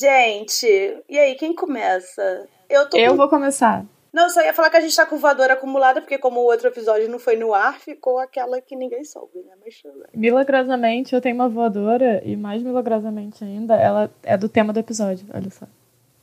Gente, 0.00 0.66
e 1.10 1.18
aí, 1.18 1.34
quem 1.34 1.54
começa? 1.54 2.48
Eu 2.70 2.88
tô 2.88 2.96
eu 2.96 3.10
com... 3.10 3.16
vou 3.18 3.28
começar. 3.28 3.84
Não, 4.10 4.24
eu 4.24 4.30
só 4.30 4.40
ia 4.40 4.54
falar 4.54 4.70
que 4.70 4.78
a 4.78 4.80
gente 4.80 4.96
tá 4.96 5.04
com 5.04 5.18
voadora 5.18 5.52
acumulada, 5.52 6.00
porque 6.00 6.16
como 6.16 6.40
o 6.40 6.44
outro 6.44 6.68
episódio 6.68 7.06
não 7.06 7.18
foi 7.18 7.36
no 7.36 7.52
ar, 7.52 7.78
ficou 7.78 8.18
aquela 8.18 8.62
que 8.62 8.74
ninguém 8.74 9.04
soube, 9.04 9.40
né? 9.46 9.52
Mas 9.62 9.78
tudo 9.82 9.92
bem. 9.98 10.06
Milagrosamente, 10.14 11.14
eu 11.14 11.20
tenho 11.20 11.34
uma 11.34 11.50
voadora, 11.50 12.22
e 12.24 12.34
mais 12.34 12.62
milagrosamente 12.62 13.44
ainda, 13.44 13.76
ela 13.76 14.10
é 14.22 14.38
do 14.38 14.48
tema 14.48 14.72
do 14.72 14.80
episódio, 14.80 15.26
olha 15.34 15.50
só. 15.50 15.66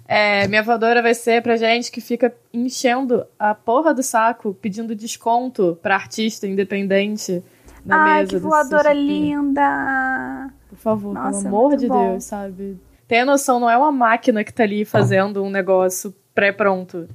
É, 0.07 0.47
minha 0.47 0.63
voadora 0.63 1.03
vai 1.03 1.13
ser 1.13 1.43
pra 1.43 1.55
gente 1.55 1.91
que 1.91 2.01
fica 2.01 2.34
enchendo 2.51 3.28
a 3.38 3.53
porra 3.53 3.93
do 3.93 4.01
saco, 4.01 4.55
pedindo 4.59 4.95
desconto 4.95 5.78
pra 5.84 5.93
artista 5.93 6.47
independente 6.47 7.43
na 7.86 8.03
Ai, 8.03 8.19
mesa 8.21 8.30
que 8.30 8.39
do 8.39 8.49
voadora 8.49 8.91
linda! 8.91 10.49
Por 10.67 10.78
favor, 10.78 11.13
Nossa, 11.13 11.43
pelo 11.43 11.55
amor 11.55 11.78
de 11.78 11.88
bom. 11.88 12.11
Deus, 12.11 12.23
sabe? 12.23 12.86
Tenha 13.07 13.25
noção, 13.25 13.59
não 13.59 13.69
é 13.69 13.77
uma 13.77 13.91
máquina 13.91 14.43
que 14.43 14.53
tá 14.53 14.63
ali 14.63 14.83
fazendo 14.83 15.41
um 15.43 15.49
negócio 15.49 16.13
pré-pronto. 16.35 17.07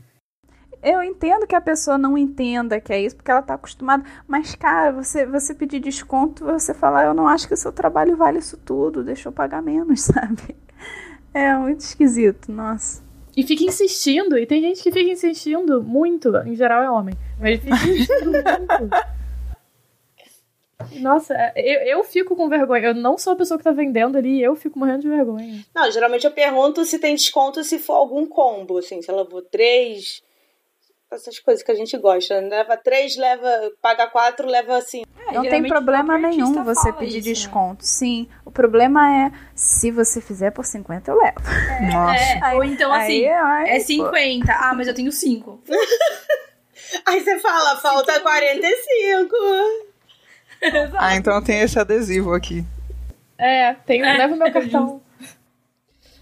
Eu 0.82 1.03
entendo 1.03 1.47
que 1.47 1.55
a 1.55 1.61
pessoa 1.61 1.97
não 1.97 2.18
entenda 2.18 2.80
que 2.80 2.93
é 2.93 3.01
isso, 3.01 3.14
porque 3.14 3.30
ela 3.30 3.43
tá 3.43 3.55
acostumada. 3.55 4.03
Mas, 4.26 4.55
cara, 4.55 4.90
você, 4.90 5.24
você 5.24 5.55
pedir 5.55 5.78
desconto, 5.78 6.45
você 6.45 6.74
falar, 6.74 7.05
eu 7.05 7.14
não 7.14 7.28
acho 7.28 7.47
que 7.47 7.55
o 7.55 7.57
seu 7.57 7.70
trabalho 7.70 8.16
vale 8.16 8.38
isso 8.38 8.57
tudo, 8.57 9.05
deixa 9.05 9.28
eu 9.28 9.32
pagar 9.32 9.62
menos, 9.62 10.01
sabe? 10.03 10.57
É 11.32 11.55
muito 11.55 11.80
esquisito, 11.80 12.51
nossa. 12.51 13.03
E 13.36 13.43
fica 13.45 13.64
insistindo, 13.64 14.36
e 14.36 14.45
tem 14.45 14.61
gente 14.61 14.82
que 14.82 14.90
fica 14.90 15.11
insistindo 15.11 15.82
muito, 15.82 16.36
em 16.38 16.55
geral 16.55 16.82
é 16.82 16.90
homem, 16.90 17.14
mas 17.40 17.61
fica 17.61 17.74
insistindo 17.74 18.32
muito. 18.32 18.90
Nossa, 21.01 21.35
eu, 21.57 21.80
eu 21.83 22.05
fico 22.05 22.35
com 22.37 22.49
vergonha. 22.49 22.89
Eu 22.89 22.95
não 22.95 23.16
sou 23.18 23.33
a 23.33 23.37
pessoa 23.37 23.59
que 23.59 23.64
tá 23.64 23.72
vendendo 23.72 24.16
ali, 24.18 24.43
eu 24.43 24.55
fico 24.57 24.78
morrendo 24.78 25.03
de 25.03 25.09
vergonha. 25.09 25.64
Não, 25.74 25.91
geralmente 25.91 26.24
eu 26.26 26.30
pergunto 26.33 26.85
se 26.85 26.99
tem 26.99 27.14
desconto 27.14 27.62
se 27.64 27.78
for 27.78 27.95
algum 27.95 28.26
combo, 28.26 28.78
assim, 28.78 29.01
se 29.03 29.11
ela 29.11 29.24
for 29.28 29.43
três. 29.43 30.22
Essas 31.11 31.39
coisas 31.39 31.62
que 31.62 31.70
a 31.70 31.74
gente 31.74 31.97
gosta. 31.99 32.41
né? 32.41 32.49
Leva 32.49 32.74
três, 32.76 33.16
leva. 33.18 33.70
Paga 33.83 34.07
quatro, 34.07 34.49
leva 34.49 34.78
assim. 34.78 35.03
É, 35.28 35.35
não 35.35 35.43
tem 35.43 35.62
problema 35.62 36.16
nenhum 36.16 36.64
você 36.64 36.91
pedir 36.93 37.18
isso, 37.18 37.28
né? 37.28 37.35
desconto. 37.35 37.85
Sim, 37.85 38.26
o 38.47 38.51
problema 38.51 39.26
é 39.26 39.33
se 39.55 39.91
você 39.91 40.22
fizer 40.22 40.51
por 40.53 40.64
50, 40.64 41.11
eu 41.11 41.16
levo. 41.18 41.37
Nossa. 41.93 42.16
É, 42.18 42.55
ou 42.55 42.64
então 42.64 42.91
assim, 42.93 43.26
Aí, 43.26 43.28
ai, 43.28 43.70
é 43.70 43.78
pô. 43.78 43.85
50. 43.85 44.53
Ah, 44.53 44.72
mas 44.74 44.89
eu 44.89 44.95
tenho 44.95 45.12
5. 45.12 45.62
Aí 47.07 47.20
você 47.20 47.39
fala, 47.39 47.76
falta 47.76 48.18
45. 48.20 49.35
Ah, 50.97 51.17
então 51.17 51.35
eu 51.35 51.43
tenho 51.43 51.65
esse 51.65 51.79
adesivo 51.79 52.33
aqui. 52.33 52.65
É, 53.39 53.75
tenho, 53.75 54.15
leva 54.17 54.35
o 54.35 54.39
meu 54.39 54.51
cartão. 54.53 55.03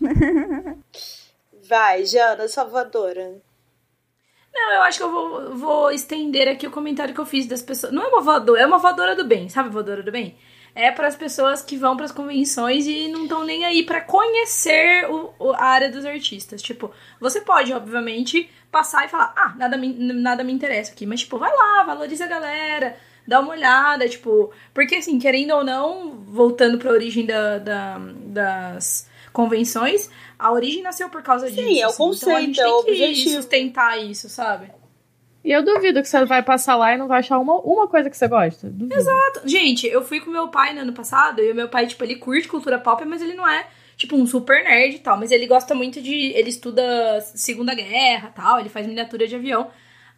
Vai, 1.69 2.05
Jana, 2.05 2.49
salvadora. 2.49 3.41
Não, 4.53 4.73
eu 4.73 4.83
acho 4.83 4.99
que 4.99 5.05
eu 5.05 5.11
vou, 5.11 5.57
vou 5.57 5.91
estender 5.93 6.49
aqui 6.49 6.67
o 6.67 6.71
comentário 6.71 7.15
que 7.15 7.21
eu 7.21 7.27
fiz 7.27 7.47
das 7.47 7.63
pessoas. 7.63 7.93
Não 7.93 8.03
é 8.03 8.09
uma 8.09 8.21
voadora, 8.21 8.61
é 8.61 8.67
uma 8.67 8.79
voadora 8.79 9.15
do 9.15 9.25
bem, 9.25 9.49
sabe 9.49 9.69
voadora 9.71 10.03
do 10.03 10.11
bem? 10.11 10.37
É 10.75 10.91
para 10.91 11.09
as 11.09 11.17
pessoas 11.17 11.63
que 11.63 11.77
vão 11.77 11.97
para 11.97 12.05
as 12.07 12.13
convenções 12.13 12.87
e 12.87 13.09
não 13.09 13.25
estão 13.25 13.45
nem 13.45 13.65
aí 13.65 13.85
para 13.85 14.01
conhecer 14.01 15.09
o, 15.11 15.35
o- 15.39 15.53
a 15.53 15.65
área 15.65 15.91
dos 15.91 16.05
artistas. 16.05 16.63
Tipo, 16.63 16.93
você 17.21 17.41
pode, 17.41 17.73
obviamente, 17.73 18.49
passar 18.71 19.05
e 19.05 19.09
falar: 19.09 19.33
ah, 19.37 19.55
nada 19.57 19.77
me, 19.77 19.93
nada 19.93 20.45
me 20.45 20.53
interessa 20.53 20.93
aqui. 20.93 21.07
Mas, 21.07 21.21
tipo, 21.21 21.39
vai 21.39 21.51
lá, 21.51 21.83
valoriza 21.85 22.25
a 22.25 22.29
galera, 22.29 22.97
dá 23.31 23.41
uma 23.41 23.53
olhada, 23.53 24.09
tipo. 24.09 24.51
Porque, 24.75 24.97
assim, 24.97 25.19
querendo 25.19 25.53
ou 25.55 25.65
não, 25.65 26.11
voltando 26.27 26.77
para 26.77 26.91
a 26.91 26.93
origem 26.93 27.25
da, 27.25 27.59
da- 27.59 28.01
das 28.27 29.09
convenções, 29.33 30.11
a 30.39 30.53
origem 30.53 30.83
nasceu 30.83 31.09
por 31.09 31.23
causa 31.23 31.49
Sim, 31.49 31.55
disso. 31.55 31.81
é 31.83 31.87
o 31.87 31.89
assim. 31.91 32.11
então 32.17 32.37
a 32.37 32.41
gente 32.41 32.57
conceito, 32.57 32.61
é 32.61 32.69
o 32.69 32.83
tem 32.83 32.95
que 32.95 33.01
objetivo. 33.03 33.37
sustentar 33.37 33.97
isso, 34.03 34.29
sabe? 34.29 34.71
E 35.43 35.51
eu 35.53 35.65
duvido 35.65 36.03
que 36.03 36.09
você 36.09 36.23
vai 36.27 36.43
passar 36.43 36.77
lá 36.77 36.93
e 36.93 36.99
não 36.99 37.09
vai 37.09 37.21
achar 37.21 37.39
uma, 37.39 37.55
uma 37.61 37.89
coisa 37.89 38.11
que 38.11 38.17
você 38.17 38.29
gosta. 38.29 38.69
Duvido. 38.69 38.95
Exato. 38.95 39.41
Gente, 39.47 39.87
eu 39.87 40.03
fui 40.05 40.21
com 40.21 40.31
meu 40.31 40.49
pai 40.49 40.75
no 40.75 40.81
ano 40.81 40.93
passado 40.93 41.41
e 41.41 41.51
o 41.51 41.55
meu 41.55 41.69
pai, 41.69 41.87
tipo, 41.87 42.05
ele 42.05 42.17
curte 42.17 42.47
cultura 42.49 42.79
pop, 42.79 43.03
mas 43.07 43.23
ele 43.23 43.33
não 43.33 43.49
é, 43.49 43.67
tipo, 43.97 44.17
um 44.17 44.27
super 44.27 44.63
nerd 44.63 44.97
e 44.97 44.99
tal. 44.99 45.17
Mas 45.17 45.31
ele 45.31 45.47
gosta 45.47 45.75
muito 45.75 46.03
de. 46.03 46.33
Ele 46.33 46.51
estuda 46.51 46.83
Segunda 47.23 47.75
Guerra 47.75 48.29
e 48.29 48.37
tal, 48.37 48.61
ele 48.61 48.69
faz 48.69 48.87
miniatura 48.87 49.27
de 49.27 49.35
avião. 49.37 49.71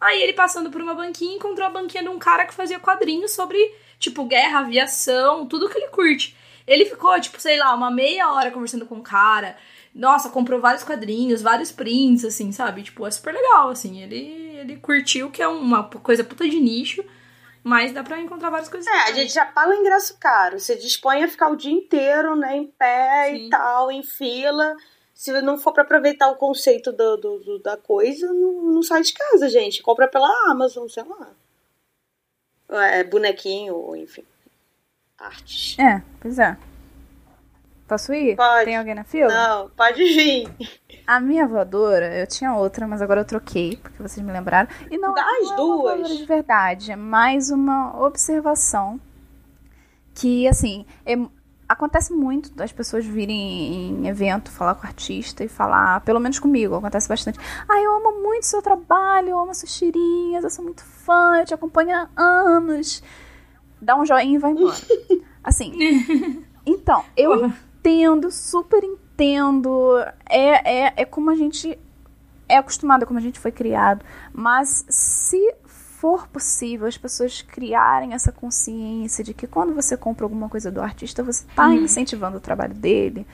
Aí 0.03 0.21
ele 0.21 0.33
passando 0.33 0.69
por 0.69 0.81
uma 0.81 0.93
banquinha 0.93 1.35
encontrou 1.35 1.65
a 1.65 1.69
banquinha 1.69 2.03
de 2.03 2.09
um 2.09 2.19
cara 2.19 2.45
que 2.45 2.53
fazia 2.53 2.77
quadrinhos 2.77 3.31
sobre, 3.31 3.57
tipo, 3.97 4.25
guerra, 4.25 4.59
aviação, 4.59 5.45
tudo 5.45 5.69
que 5.69 5.77
ele 5.77 5.87
curte. 5.87 6.35
Ele 6.67 6.85
ficou, 6.85 7.19
tipo, 7.21 7.39
sei 7.39 7.57
lá, 7.57 7.73
uma 7.73 7.89
meia 7.89 8.31
hora 8.31 8.51
conversando 8.51 8.85
com 8.85 8.95
o 8.95 9.01
cara. 9.01 9.55
Nossa, 9.95 10.29
comprou 10.29 10.59
vários 10.59 10.83
quadrinhos, 10.83 11.41
vários 11.41 11.71
prints, 11.71 12.25
assim, 12.25 12.51
sabe? 12.51 12.83
Tipo, 12.83 13.07
é 13.07 13.11
super 13.11 13.33
legal, 13.33 13.69
assim. 13.69 14.01
Ele, 14.01 14.57
ele 14.59 14.75
curtiu, 14.77 15.31
que 15.31 15.41
é 15.41 15.47
uma 15.47 15.83
coisa 15.85 16.23
puta 16.23 16.47
de 16.49 16.59
nicho, 16.59 17.03
mas 17.63 17.93
dá 17.93 18.03
pra 18.03 18.19
encontrar 18.19 18.49
várias 18.49 18.67
coisas. 18.67 18.91
É, 18.91 19.03
a 19.03 19.11
gente 19.13 19.33
já 19.33 19.45
paga 19.45 19.71
o 19.71 19.73
ingresso 19.73 20.17
caro. 20.19 20.59
Você 20.59 20.75
dispõe 20.75 21.23
a 21.23 21.29
ficar 21.29 21.49
o 21.49 21.55
dia 21.55 21.71
inteiro, 21.71 22.35
né, 22.35 22.57
em 22.57 22.67
pé 22.67 23.29
Sim. 23.29 23.45
e 23.45 23.49
tal, 23.49 23.89
em 23.89 24.03
fila. 24.03 24.75
Se 25.23 25.41
não 25.41 25.57
for 25.57 25.71
pra 25.71 25.83
aproveitar 25.83 26.27
o 26.29 26.35
conceito 26.35 26.91
do, 26.91 27.15
do- 27.15 27.39
do- 27.39 27.59
da 27.59 27.77
coisa, 27.77 28.27
não, 28.33 28.61
não 28.73 28.83
sai 28.83 29.01
de 29.03 29.13
casa, 29.13 29.47
gente. 29.47 29.81
Compra 29.81 30.05
pela 30.05 30.27
Amazon, 30.51 30.85
sei 30.89 31.03
lá. 31.03 31.29
É, 32.69 33.05
bonequinho, 33.05 33.95
enfim. 33.95 34.25
Artes. 35.17 35.79
É, 35.79 36.03
pois 36.19 36.37
é. 36.39 36.57
Posso 37.87 38.13
ir? 38.13 38.35
Pode. 38.35 38.65
Tem 38.65 38.75
alguém 38.75 38.95
na 38.95 39.05
fila? 39.05 39.29
Não, 39.33 39.69
pode 39.69 40.03
vir. 40.03 40.49
A 41.07 41.21
minha 41.21 41.47
voadora, 41.47 42.13
eu 42.19 42.27
tinha 42.27 42.53
outra, 42.53 42.85
mas 42.85 43.01
agora 43.01 43.21
eu 43.21 43.25
troquei, 43.25 43.77
porque 43.77 44.03
vocês 44.03 44.25
me 44.25 44.33
lembraram. 44.33 44.67
E 44.91 44.97
não, 44.97 45.13
Dá 45.13 45.21
não 45.23 45.35
é 45.53 45.55
duas. 45.55 45.59
uma 45.69 45.77
voadora 45.77 46.15
de 46.17 46.25
verdade, 46.25 46.91
é 46.91 46.97
mais 46.97 47.49
uma 47.49 47.97
observação 48.05 48.99
que, 50.13 50.45
assim, 50.49 50.85
é- 51.05 51.15
acontece 51.67 52.13
muito 52.13 52.51
das 52.53 52.71
pessoas 52.71 53.05
virem 53.05 53.89
em 53.89 54.07
evento 54.07 54.51
falar 54.51 54.75
com 54.75 54.83
o 54.83 54.87
artista 54.87 55.43
e 55.43 55.47
falar, 55.47 56.01
pelo 56.01 56.19
menos 56.19 56.39
comigo, 56.39 56.75
acontece 56.75 57.07
bastante. 57.07 57.39
Ah, 57.67 57.81
eu 57.81 57.95
amo 57.95 58.21
muito 58.21 58.45
seu 58.45 58.61
trabalho, 58.61 59.29
eu 59.29 59.39
amo 59.39 59.53
suas 59.53 59.75
tirinhas, 59.75 60.43
eu 60.43 60.49
sou 60.49 60.63
muito 60.63 60.83
fã, 60.83 61.39
eu 61.39 61.45
te 61.45 61.53
acompanho 61.53 61.95
há 61.95 62.09
anos. 62.15 63.03
Dá 63.81 63.95
um 63.95 64.05
joinha 64.05 64.35
e 64.35 64.39
vai 64.39 64.51
embora. 64.51 64.77
Assim, 65.43 66.45
então, 66.65 67.03
eu 67.17 67.37
Porra. 67.37 67.53
entendo, 67.79 68.31
super 68.31 68.83
entendo. 68.83 69.97
É, 70.29 70.85
é, 70.85 70.93
é 70.97 71.05
como 71.05 71.29
a 71.29 71.35
gente 71.35 71.77
é 72.47 72.57
acostumado, 72.57 73.03
é 73.03 73.05
como 73.05 73.19
a 73.19 73.21
gente 73.21 73.39
foi 73.39 73.51
criado. 73.51 74.05
Mas 74.31 74.85
se 74.87 75.53
for 76.03 76.27
possível 76.27 76.85
as 76.85 76.97
pessoas 76.97 77.41
criarem 77.41 78.11
essa 78.11 78.29
consciência 78.29 79.23
de 79.23 79.33
que 79.33 79.47
quando 79.47 79.73
você 79.73 79.95
compra 79.95 80.25
alguma 80.25 80.49
coisa 80.49 80.69
do 80.69 80.81
artista, 80.81 81.23
você 81.23 81.45
está 81.45 81.73
incentivando 81.73 82.35
o 82.35 82.41
trabalho 82.41 82.73
dele, 82.73 83.25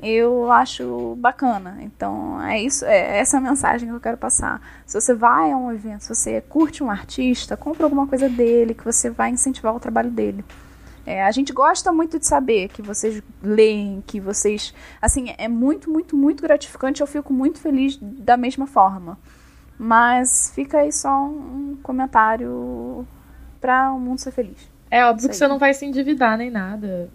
eu 0.00 0.48
acho 0.52 1.16
bacana. 1.18 1.78
Então, 1.80 2.40
é 2.40 2.62
isso, 2.62 2.84
é 2.84 3.18
essa 3.18 3.38
a 3.38 3.40
mensagem 3.40 3.88
que 3.88 3.94
eu 3.96 4.00
quero 4.00 4.16
passar. 4.16 4.62
Se 4.86 5.00
você 5.00 5.12
vai 5.12 5.50
a 5.50 5.56
um 5.56 5.72
evento, 5.72 6.02
se 6.04 6.14
você 6.14 6.40
curte 6.40 6.84
um 6.84 6.90
artista, 6.90 7.56
compra 7.56 7.84
alguma 7.84 8.06
coisa 8.06 8.28
dele, 8.28 8.74
que 8.74 8.84
você 8.84 9.10
vai 9.10 9.30
incentivar 9.30 9.74
o 9.74 9.80
trabalho 9.80 10.12
dele. 10.12 10.44
É, 11.04 11.24
a 11.24 11.32
gente 11.32 11.52
gosta 11.52 11.90
muito 11.92 12.20
de 12.20 12.28
saber 12.28 12.68
que 12.68 12.80
vocês 12.80 13.20
leem, 13.42 14.04
que 14.06 14.20
vocês. 14.20 14.72
Assim, 15.02 15.34
é 15.36 15.48
muito, 15.48 15.90
muito, 15.90 16.16
muito 16.16 16.44
gratificante. 16.44 17.00
Eu 17.00 17.08
fico 17.08 17.32
muito 17.32 17.58
feliz 17.58 17.98
da 18.00 18.36
mesma 18.36 18.68
forma. 18.68 19.18
Mas 19.78 20.52
fica 20.54 20.78
aí 20.78 20.92
só 20.92 21.24
um, 21.24 21.76
comentário 21.82 23.06
para 23.60 23.92
o 23.92 23.98
mundo 23.98 24.18
ser 24.18 24.30
feliz. 24.30 24.70
É 24.90 25.04
óbvio 25.04 25.28
que 25.28 25.36
você 25.36 25.48
não 25.48 25.58
vai 25.58 25.74
se 25.74 25.84
endividar 25.84 26.38
nem 26.38 26.50
nada. 26.50 27.10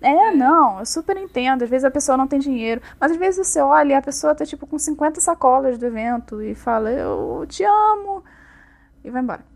É, 0.00 0.32
não, 0.32 0.78
eu 0.80 0.86
super 0.86 1.16
entendo. 1.16 1.62
Às 1.62 1.70
vezes 1.70 1.84
a 1.84 1.90
pessoa 1.90 2.16
não 2.16 2.28
tem 2.28 2.38
dinheiro, 2.38 2.80
mas 3.00 3.12
às 3.12 3.16
vezes 3.16 3.46
você 3.46 3.60
olha 3.60 3.94
e 3.94 3.96
a 3.96 4.02
pessoa 4.02 4.34
tá 4.34 4.44
tipo 4.44 4.66
com 4.66 4.78
50 4.78 5.20
sacolas 5.20 5.78
do 5.78 5.86
evento 5.86 6.42
e 6.42 6.54
fala, 6.54 6.90
eu 6.90 7.44
te 7.48 7.64
amo, 7.64 8.22
e 9.02 9.10
vai 9.10 9.22
embora. 9.22 9.53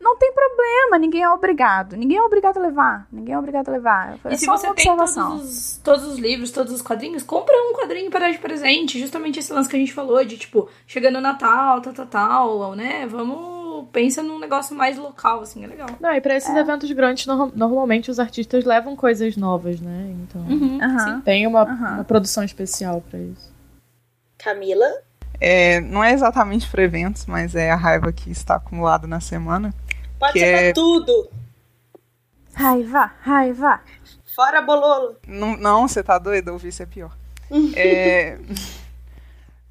Não 0.00 0.16
tem 0.16 0.32
problema, 0.32 0.98
ninguém 0.98 1.22
é 1.22 1.30
obrigado. 1.30 1.96
Ninguém 1.96 2.18
é 2.18 2.22
obrigado 2.22 2.58
a 2.58 2.60
levar. 2.60 3.06
Ninguém 3.12 3.34
é 3.34 3.38
obrigado 3.38 3.68
a 3.68 3.72
levar. 3.72 4.18
É 4.24 4.34
E 4.34 4.38
se 4.38 4.44
só 4.46 4.56
você 4.56 4.66
uma 4.66 4.74
tem 4.74 4.84
todos 4.86 5.02
observação. 5.02 5.36
os, 5.36 5.80
todos 5.84 6.04
os 6.06 6.18
livros, 6.18 6.50
todos 6.50 6.72
os 6.72 6.82
quadrinhos, 6.82 7.22
compra 7.22 7.54
um 7.54 7.72
quadrinho 7.74 8.10
para 8.10 8.20
dar 8.26 8.32
de 8.32 8.38
presente. 8.38 8.98
Justamente 8.98 9.38
esse 9.38 9.52
lance 9.52 9.68
que 9.68 9.76
a 9.76 9.78
gente 9.78 9.92
falou 9.92 10.24
de, 10.24 10.36
tipo, 10.36 10.68
chegando 10.86 11.18
o 11.18 11.20
Natal, 11.20 11.80
tal, 11.80 11.92
tal, 11.92 12.06
tal, 12.06 12.74
né? 12.74 13.06
Vamos... 13.06 13.62
Pensa 13.90 14.22
num 14.22 14.38
negócio 14.38 14.76
mais 14.76 14.96
local, 14.96 15.40
assim, 15.40 15.64
é 15.64 15.66
legal. 15.66 15.88
Não, 16.00 16.12
e 16.12 16.20
pra 16.20 16.36
esses 16.36 16.54
eventos 16.54 16.90
grandes, 16.92 17.26
no- 17.26 17.50
normalmente 17.54 18.10
os 18.10 18.20
artistas 18.20 18.64
levam 18.64 18.94
coisas 18.94 19.36
novas, 19.36 19.80
né? 19.80 20.14
Então. 20.22 20.40
Uhum. 20.42 21.20
Tem 21.22 21.46
uma, 21.46 21.64
uma 21.64 22.04
produção 22.04 22.44
especial 22.44 23.02
pra 23.10 23.18
isso. 23.18 23.50
Camila? 24.38 24.86
É, 25.44 25.80
não 25.80 26.04
é 26.04 26.12
exatamente 26.12 26.68
para 26.70 26.82
eventos, 26.84 27.26
mas 27.26 27.56
é 27.56 27.70
a 27.70 27.74
raiva 27.76 28.12
que 28.12 28.30
está 28.30 28.54
acumulada 28.54 29.08
na 29.08 29.18
semana. 29.18 29.74
Pode 30.18 30.34
Que 30.34 30.38
ser 30.38 30.46
é- 30.46 30.72
pra 30.72 30.74
tudo. 30.80 31.30
Raiva, 32.54 33.10
raiva. 33.22 33.80
Fora 34.36 34.62
bololo. 34.62 35.16
Não, 35.26 35.56
não, 35.56 35.88
você 35.88 36.00
tá 36.02 36.16
doido? 36.18 36.52
Ouvir 36.52 36.68
isso 36.68 36.82
é 36.82 36.86
pior. 36.86 37.16
É, 37.74 38.38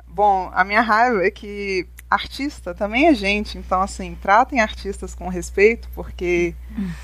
Bom, 0.08 0.52
a 0.54 0.64
minha 0.64 0.82
raiva 0.82 1.24
é 1.26 1.32
que 1.32 1.88
artista 2.10 2.74
também 2.76 3.08
é 3.08 3.14
gente, 3.14 3.58
então 3.58 3.82
assim, 3.82 4.18
tratem 4.22 4.60
artistas 4.60 5.16
com 5.16 5.30
respeito, 5.30 5.88
porque 5.96 6.54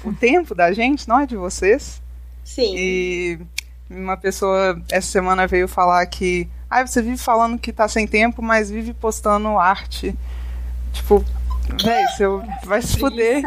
o 0.03 0.11
tempo 0.13 0.53
da 0.53 0.73
gente 0.73 1.07
não 1.07 1.21
é 1.21 1.25
de 1.25 1.37
vocês. 1.37 2.01
Sim. 2.43 2.75
E 2.77 3.39
uma 3.89 4.17
pessoa 4.17 4.81
essa 4.91 5.07
semana 5.07 5.47
veio 5.47 5.67
falar 5.67 6.05
que 6.07 6.49
ah, 6.69 6.85
você 6.85 7.01
vive 7.01 7.17
falando 7.17 7.57
que 7.57 7.71
tá 7.71 7.87
sem 7.87 8.05
tempo, 8.07 8.41
mas 8.41 8.69
vive 8.69 8.93
postando 8.93 9.57
arte. 9.57 10.13
Tipo, 10.91 11.23
véi, 11.81 12.05
seu, 12.17 12.43
vai 12.65 12.81
se 12.81 12.99
fuder. 12.99 13.41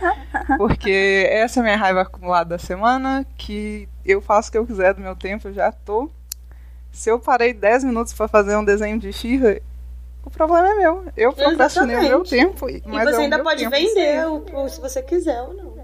Porque 0.58 1.26
essa 1.30 1.58
é 1.58 1.62
a 1.62 1.64
minha 1.64 1.76
raiva 1.76 2.02
acumulada 2.02 2.50
da 2.50 2.58
semana, 2.58 3.24
que 3.36 3.88
eu 4.04 4.20
faço 4.20 4.48
o 4.48 4.52
que 4.52 4.58
eu 4.58 4.66
quiser 4.66 4.94
do 4.94 5.00
meu 5.00 5.16
tempo, 5.16 5.48
eu 5.48 5.52
já 5.54 5.72
tô. 5.72 6.10
Se 6.92 7.10
eu 7.10 7.18
parei 7.18 7.52
10 7.52 7.84
minutos 7.84 8.12
pra 8.12 8.28
fazer 8.28 8.56
um 8.56 8.64
desenho 8.64 8.98
de 8.98 9.12
Xirra, 9.12 9.58
o 10.24 10.30
problema 10.30 10.68
é 10.68 10.74
meu. 10.74 11.04
Eu 11.16 11.32
procrastinei 11.32 11.96
o 11.96 12.00
meu 12.00 12.22
Exatamente. 12.22 12.30
tempo. 12.30 12.68
E 12.70 12.82
Mas 12.86 13.04
você 13.10 13.16
é 13.16 13.24
ainda 13.24 13.42
pode 13.42 13.58
tempo, 13.60 13.70
vender 13.70 14.26
o, 14.26 14.64
o- 14.64 14.68
se 14.68 14.80
você 14.80 15.02
quiser 15.02 15.40
ou 15.42 15.54
não. 15.54 15.75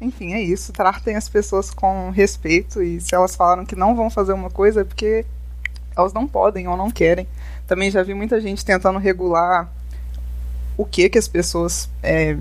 Enfim, 0.00 0.34
é 0.34 0.40
isso. 0.42 0.72
Tratem 0.72 1.16
as 1.16 1.28
pessoas 1.28 1.70
com 1.70 2.10
respeito 2.10 2.82
e 2.82 3.00
se 3.00 3.14
elas 3.14 3.34
falaram 3.34 3.64
que 3.64 3.74
não 3.74 3.94
vão 3.96 4.10
fazer 4.10 4.32
uma 4.32 4.50
coisa 4.50 4.82
é 4.82 4.84
porque 4.84 5.24
elas 5.96 6.12
não 6.12 6.26
podem 6.28 6.68
ou 6.68 6.76
não 6.76 6.90
querem. 6.90 7.26
Também 7.66 7.90
já 7.90 8.02
vi 8.02 8.12
muita 8.14 8.40
gente 8.40 8.64
tentando 8.64 8.98
regular 8.98 9.70
o 10.76 10.84
que 10.84 11.08
que 11.08 11.18
as 11.18 11.26
pessoas 11.26 11.88
é, 12.02 12.36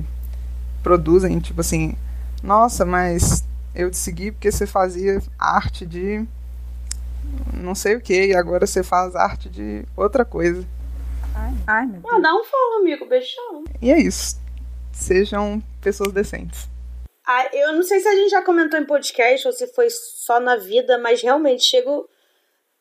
produzem. 0.84 1.40
Tipo 1.40 1.62
assim, 1.62 1.96
nossa, 2.44 2.86
mas 2.86 3.44
eu 3.74 3.90
te 3.90 3.98
segui 3.98 4.32
porque 4.32 4.52
você 4.52 4.68
fazia 4.68 5.22
arte 5.40 5.86
de 5.86 6.26
não 7.54 7.74
sei 7.74 7.96
o 7.96 8.02
que 8.02 8.28
e 8.28 8.36
agora 8.36 8.68
você 8.68 8.84
faz 8.84 9.16
arte 9.16 9.50
de 9.50 9.86
outra 9.96 10.24
coisa. 10.26 10.66
Ai, 11.66 11.86
meu 11.86 12.00
Ah, 12.06 12.12
Deus. 12.12 12.22
dá 12.22 12.34
um 12.36 12.44
follow, 12.44 12.82
amigo. 12.82 13.08
Beijão. 13.08 13.64
E 13.82 13.92
é 13.92 14.00
isso. 14.00 14.40
Sejam 14.92 15.62
pessoas 15.82 16.12
decentes. 16.14 16.70
Ah, 17.28 17.50
eu 17.54 17.74
não 17.74 17.82
sei 17.82 18.00
se 18.00 18.08
a 18.08 18.16
gente 18.16 18.30
já 18.30 18.42
comentou 18.44 18.80
em 18.80 18.86
podcast 18.86 19.48
ou 19.48 19.54
se 19.54 19.68
foi 19.68 19.90
só 19.90 20.40
na 20.40 20.56
vida, 20.56 20.98
mas 20.98 21.22
realmente 21.22 21.64
chego. 21.64 22.08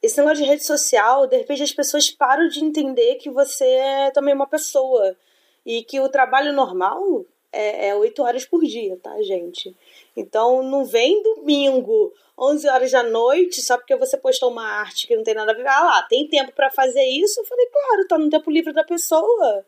Esse 0.02 0.18
negócio 0.18 0.44
de 0.44 0.50
rede 0.50 0.64
social, 0.64 1.26
de 1.26 1.38
repente 1.38 1.62
as 1.62 1.72
pessoas 1.72 2.10
param 2.10 2.46
de 2.48 2.62
entender 2.62 3.14
que 3.14 3.30
você 3.30 3.64
é 3.64 4.10
também 4.10 4.34
uma 4.34 4.46
pessoa. 4.46 5.16
E 5.64 5.82
que 5.82 5.98
o 5.98 6.10
trabalho 6.10 6.52
normal 6.52 7.24
é, 7.50 7.88
é 7.88 7.94
8 7.94 8.22
horas 8.22 8.44
por 8.44 8.62
dia, 8.62 8.98
tá, 9.02 9.22
gente? 9.22 9.74
Então 10.14 10.62
não 10.62 10.84
vem 10.84 11.22
domingo, 11.22 12.12
11 12.38 12.68
horas 12.68 12.90
da 12.92 13.02
noite, 13.02 13.62
só 13.62 13.78
porque 13.78 13.96
você 13.96 14.18
postou 14.18 14.50
uma 14.50 14.66
arte 14.66 15.06
que 15.06 15.16
não 15.16 15.24
tem 15.24 15.34
nada 15.34 15.52
a 15.52 15.54
ver. 15.54 15.66
Ah 15.66 15.84
lá, 15.84 16.02
tem 16.02 16.28
tempo 16.28 16.52
pra 16.52 16.70
fazer 16.70 17.04
isso? 17.04 17.40
Eu 17.40 17.44
falei, 17.46 17.66
claro, 17.66 18.08
tá 18.08 18.18
no 18.18 18.28
tempo 18.28 18.50
livre 18.50 18.74
da 18.74 18.84
pessoa. 18.84 19.64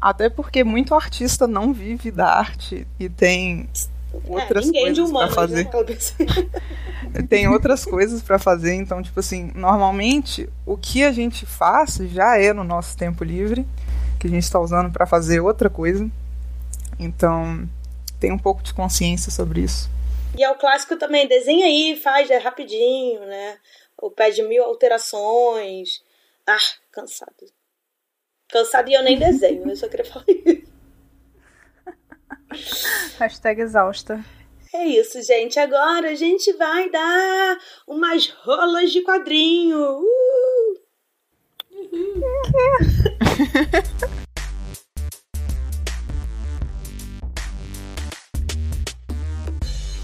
Até 0.00 0.28
porque 0.28 0.62
muito 0.62 0.94
artista 0.94 1.46
não 1.46 1.72
vive 1.72 2.10
da 2.10 2.28
arte 2.28 2.86
e 3.00 3.08
tem 3.08 3.68
outras 4.26 4.64
é, 4.64 4.66
ninguém 4.66 4.92
de 4.92 5.00
coisas 5.00 5.10
pra 5.10 5.18
humanos, 5.18 5.34
fazer. 5.34 5.64
né? 5.64 7.22
Tem 7.28 7.48
outras 7.48 7.84
coisas 7.84 8.22
pra 8.22 8.38
fazer, 8.38 8.74
então 8.74 9.02
tipo 9.02 9.18
assim, 9.20 9.50
normalmente 9.54 10.48
o 10.66 10.76
que 10.76 11.04
a 11.04 11.12
gente 11.12 11.46
faz 11.46 11.96
já 11.96 12.36
é 12.36 12.52
no 12.52 12.64
nosso 12.64 12.96
tempo 12.96 13.24
livre, 13.24 13.66
que 14.18 14.26
a 14.26 14.30
gente 14.30 14.50
tá 14.50 14.58
usando 14.60 14.92
pra 14.92 15.06
fazer 15.06 15.40
outra 15.40 15.70
coisa. 15.70 16.08
Então, 16.98 17.68
tem 18.18 18.32
um 18.32 18.38
pouco 18.38 18.62
de 18.62 18.74
consciência 18.74 19.30
sobre 19.30 19.60
isso. 19.62 19.88
E 20.36 20.42
é 20.42 20.50
o 20.50 20.56
clássico 20.56 20.96
também, 20.96 21.26
desenha 21.26 21.66
aí, 21.66 21.98
faz, 22.02 22.30
é 22.30 22.38
rapidinho, 22.38 23.20
né? 23.20 23.56
Ou 23.96 24.10
pede 24.10 24.42
mil 24.42 24.64
alterações. 24.64 26.02
Ah, 26.46 26.58
cansado. 26.92 27.32
Cansado 28.50 28.88
e 28.88 28.94
eu 28.94 29.02
nem 29.02 29.18
desenho, 29.18 29.68
eu 29.68 29.76
só 29.76 29.88
queria 29.88 30.06
falar 30.06 30.24
isso. 30.28 30.68
Hashtag 33.18 33.60
exausta. 33.60 34.24
É 34.74 34.86
isso, 34.86 35.20
gente. 35.22 35.58
Agora 35.58 36.10
a 36.10 36.14
gente 36.14 36.52
vai 36.54 36.90
dar 36.90 37.58
umas 37.86 38.28
rolas 38.28 38.90
de 38.90 39.02
quadrinho. 39.02 40.00
Uh! 40.00 40.78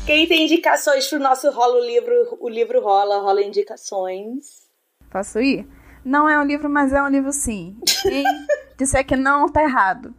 Quem 0.07 0.26
tem 0.28 0.45
indicações 0.45 1.09
pro 1.09 1.18
nosso 1.18 1.51
rola 1.51 1.76
o 1.76 1.84
livro, 1.84 2.36
o 2.40 2.49
livro 2.49 2.82
rola, 2.82 3.20
rola 3.20 3.42
indicações. 3.42 4.68
Posso 5.11 5.40
ir? 5.40 5.66
Não 6.05 6.29
é 6.29 6.39
um 6.39 6.45
livro, 6.45 6.69
mas 6.69 6.93
é 6.93 7.03
um 7.03 7.09
livro 7.09 7.33
sim. 7.33 7.77
Quem 8.03 8.25
disser 8.77 9.07
que 9.07 9.17
não, 9.17 9.49
tá 9.49 9.63
errado. 9.63 10.15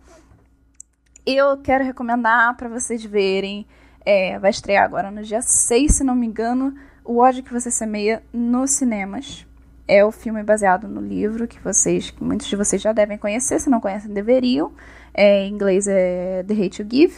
Eu 1.25 1.57
quero 1.57 1.83
recomendar 1.83 2.55
pra 2.55 2.67
vocês 2.67 3.03
verem. 3.03 3.67
é, 4.05 4.37
vai 4.39 4.49
estrear 4.51 4.83
agora 4.85 5.11
no 5.11 5.23
dia 5.23 5.41
6, 5.41 5.95
se 5.97 6.03
não 6.03 6.15
me 6.15 6.27
engano, 6.27 6.73
O 7.03 7.17
ódio 7.17 7.43
que 7.43 7.53
você 7.53 7.69
semeia 7.69 8.23
nos 8.33 8.71
cinemas. 8.71 9.45
É 9.87 10.03
o 10.03 10.11
filme 10.11 10.41
baseado 10.41 10.87
no 10.87 10.99
livro 10.99 11.47
que 11.47 11.59
vocês, 11.59 12.09
que 12.09 12.23
muitos 12.23 12.47
de 12.47 12.55
vocês 12.55 12.81
já 12.81 12.91
devem 12.91 13.17
conhecer, 13.19 13.59
se 13.59 13.69
não 13.69 13.79
conhecem, 13.79 14.11
deveriam. 14.11 14.71
É, 15.13 15.45
em 15.45 15.53
inglês 15.53 15.87
é 15.87 16.43
The 16.43 16.53
Hate 16.53 16.81
You 16.81 16.87
Give. 16.91 17.15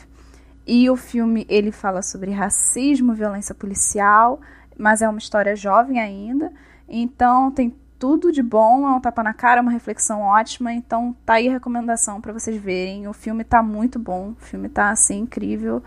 E 0.65 0.89
o 0.89 0.97
filme 0.97 1.45
ele 1.47 1.71
fala 1.71 2.01
sobre 2.01 2.31
racismo, 2.31 3.13
violência 3.13 3.55
policial, 3.55 4.41
mas 4.77 5.01
é 5.01 5.07
uma 5.07 5.19
história 5.19 5.55
jovem 5.55 5.97
ainda. 5.99 6.51
Então 6.89 7.49
tem 7.51 7.73
tudo 7.99 8.31
de 8.31 8.41
bom, 8.43 8.87
é 8.87 8.91
um 8.91 8.99
tapa 8.99 9.23
na 9.23 9.33
cara, 9.33 9.61
uma 9.61 9.71
reflexão 9.71 10.21
ótima. 10.21 10.73
Então 10.73 11.15
tá 11.25 11.33
aí 11.33 11.47
a 11.47 11.51
recomendação 11.51 12.21
para 12.21 12.33
vocês 12.33 12.55
verem. 12.61 13.07
O 13.07 13.13
filme 13.13 13.43
tá 13.43 13.61
muito 13.61 13.97
bom, 13.99 14.31
o 14.31 14.45
filme 14.45 14.69
tá 14.69 14.89
assim 14.89 15.19
incrível 15.19 15.81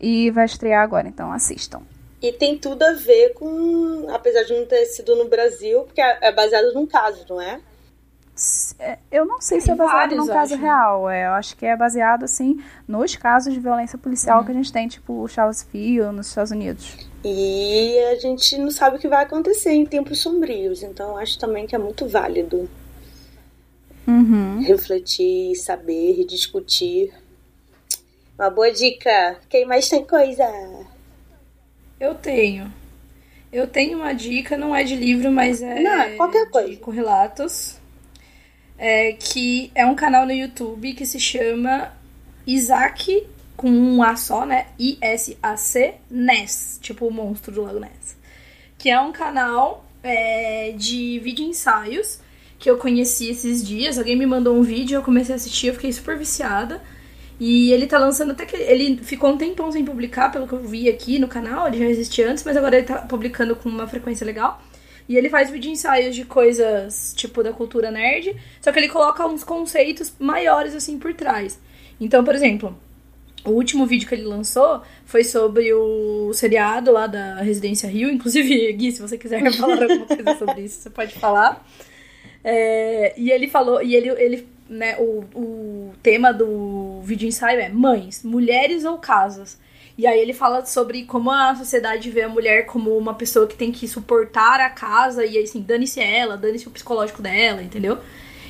e 0.00 0.30
vai 0.30 0.44
estrear 0.44 0.82
agora, 0.82 1.08
então 1.08 1.32
assistam. 1.32 1.82
E 2.22 2.32
tem 2.32 2.58
tudo 2.58 2.82
a 2.82 2.92
ver 2.92 3.34
com. 3.34 4.06
Apesar 4.10 4.42
de 4.42 4.54
não 4.54 4.66
ter 4.66 4.84
sido 4.86 5.14
no 5.16 5.28
Brasil, 5.28 5.82
porque 5.84 6.00
é 6.00 6.18
é 6.22 6.32
baseado 6.32 6.72
num 6.72 6.86
caso, 6.86 7.24
não 7.28 7.40
é? 7.40 7.60
É, 8.78 8.98
Eu 9.10 9.24
não 9.24 9.40
sei 9.40 9.60
se 9.60 9.66
Tem 9.66 9.74
é 9.74 9.78
baseado 9.78 9.96
vários, 9.96 10.18
num 10.18 10.32
caso 10.32 10.54
acho, 10.54 10.62
real. 10.62 11.08
É, 11.08 11.26
eu 11.26 11.32
acho 11.32 11.56
que 11.56 11.64
é 11.64 11.74
baseado, 11.74 12.24
assim, 12.24 12.62
nos 12.86 13.16
casos 13.16 13.52
de 13.52 13.58
violência 13.58 13.98
policial 13.98 14.44
que 14.44 14.50
a 14.50 14.54
gente 14.54 14.70
tem, 14.70 14.86
tipo 14.86 15.22
o 15.22 15.28
Charlottesville, 15.28 16.12
nos 16.12 16.28
Estados 16.28 16.50
Unidos. 16.50 17.08
E 17.28 17.98
a 18.12 18.14
gente 18.14 18.56
não 18.56 18.70
sabe 18.70 18.96
o 18.96 18.98
que 19.00 19.08
vai 19.08 19.24
acontecer 19.24 19.72
em 19.72 19.84
tempos 19.84 20.20
sombrios. 20.20 20.82
Então 20.84 21.10
eu 21.10 21.16
acho 21.18 21.36
também 21.40 21.66
que 21.66 21.74
é 21.74 21.78
muito 21.78 22.06
válido 22.06 22.70
Uhum. 24.06 24.60
refletir, 24.62 25.56
saber, 25.56 26.24
discutir. 26.24 27.12
Uma 28.38 28.48
boa 28.48 28.70
dica. 28.70 29.40
Quem 29.48 29.66
mais 29.66 29.88
tem 29.88 30.04
coisa? 30.04 30.44
Eu 31.98 32.14
tenho. 32.14 32.72
Eu 33.52 33.66
tenho 33.66 33.98
uma 33.98 34.12
dica, 34.12 34.56
não 34.56 34.76
é 34.76 34.84
de 34.84 34.94
livro, 34.94 35.32
mas 35.32 35.60
é 35.62 35.80
Não, 35.80 36.16
qualquer 36.16 36.48
coisa. 36.50 36.68
de 36.68 36.76
correlatos. 36.76 37.76
É, 38.78 39.14
que 39.14 39.72
é 39.74 39.84
um 39.86 39.94
canal 39.96 40.26
no 40.26 40.32
YouTube 40.32 40.92
que 40.92 41.06
se 41.06 41.18
chama 41.18 41.92
Isaac, 42.46 43.26
com 43.56 43.70
um 43.70 44.02
A 44.02 44.16
só, 44.16 44.44
né? 44.44 44.66
I-S-A-C 44.78 45.94
Ness, 46.10 46.78
tipo 46.80 47.06
o 47.06 47.10
monstro 47.10 47.52
do 47.52 47.62
Lago 47.62 47.80
Ness. 47.80 48.16
Que 48.78 48.90
é 48.90 49.00
um 49.00 49.12
canal 49.12 49.84
é, 50.02 50.72
de 50.76 51.18
vídeo 51.20 51.44
ensaios 51.44 52.20
que 52.58 52.70
eu 52.70 52.78
conheci 52.78 53.28
esses 53.30 53.66
dias. 53.66 53.98
Alguém 53.98 54.16
me 54.16 54.26
mandou 54.26 54.56
um 54.56 54.62
vídeo, 54.62 54.96
eu 54.96 55.02
comecei 55.02 55.34
a 55.34 55.36
assistir, 55.36 55.68
eu 55.68 55.74
fiquei 55.74 55.92
super 55.92 56.16
viciada. 56.16 56.82
E 57.38 57.70
ele 57.72 57.86
tá 57.86 57.98
lançando 57.98 58.32
até 58.32 58.46
que. 58.46 58.56
Ele 58.56 58.96
ficou 58.98 59.30
um 59.30 59.36
tempão 59.36 59.70
sem 59.70 59.84
publicar, 59.84 60.30
pelo 60.30 60.46
que 60.46 60.54
eu 60.54 60.60
vi 60.60 60.88
aqui 60.88 61.18
no 61.18 61.28
canal. 61.28 61.66
Ele 61.68 61.78
já 61.78 61.84
existia 61.86 62.30
antes, 62.30 62.44
mas 62.44 62.56
agora 62.56 62.76
ele 62.76 62.86
tá 62.86 62.98
publicando 63.02 63.54
com 63.56 63.68
uma 63.68 63.86
frequência 63.86 64.24
legal. 64.24 64.62
E 65.08 65.16
ele 65.16 65.28
faz 65.28 65.50
vídeo 65.50 65.70
ensaios 65.70 66.14
de 66.14 66.24
coisas 66.24 67.14
tipo 67.16 67.42
da 67.42 67.52
cultura 67.52 67.90
nerd, 67.90 68.34
só 68.60 68.72
que 68.72 68.78
ele 68.78 68.88
coloca 68.88 69.24
uns 69.26 69.44
conceitos 69.44 70.12
maiores 70.18 70.74
assim 70.74 70.98
por 70.98 71.14
trás. 71.14 71.60
Então, 72.00 72.24
por 72.24 72.34
exemplo, 72.34 72.76
o 73.46 73.50
último 73.50 73.86
vídeo 73.86 74.08
que 74.08 74.14
ele 74.14 74.24
lançou 74.24 74.82
foi 75.04 75.24
sobre 75.24 75.72
o 75.72 76.32
seriado 76.34 76.92
lá 76.92 77.06
da 77.06 77.36
Residência 77.36 77.88
Rio. 77.88 78.10
Inclusive, 78.10 78.72
Gui, 78.74 78.92
se 78.92 79.00
você 79.00 79.16
quiser 79.16 79.50
falar 79.52 79.82
alguma 79.82 80.06
coisa 80.06 80.36
sobre 80.36 80.62
isso, 80.62 80.82
você 80.82 80.90
pode 80.90 81.14
falar. 81.14 81.66
É, 82.44 83.14
e 83.16 83.30
ele 83.30 83.48
falou, 83.48 83.82
e 83.82 83.94
ele, 83.94 84.08
ele 84.10 84.48
né, 84.68 84.96
o, 84.98 85.24
o 85.34 85.92
tema 86.02 86.32
do 86.32 87.00
vídeo 87.02 87.26
ensaio 87.26 87.60
é 87.60 87.68
mães, 87.68 88.22
mulheres 88.22 88.84
ou 88.84 88.98
casas. 88.98 89.58
E 89.98 90.06
aí 90.06 90.20
ele 90.20 90.34
fala 90.34 90.64
sobre 90.66 91.04
como 91.04 91.30
a 91.30 91.54
sociedade 91.54 92.10
vê 92.10 92.22
a 92.22 92.28
mulher 92.28 92.66
como 92.66 92.96
uma 92.96 93.14
pessoa 93.14 93.46
que 93.46 93.56
tem 93.56 93.72
que 93.72 93.88
suportar 93.88 94.60
a 94.60 94.68
casa 94.68 95.24
e 95.24 95.38
assim, 95.38 95.62
dane-se 95.62 96.00
ela, 96.00 96.36
dane-se 96.36 96.68
o 96.68 96.70
psicológico 96.70 97.22
dela, 97.22 97.62
entendeu? 97.62 97.98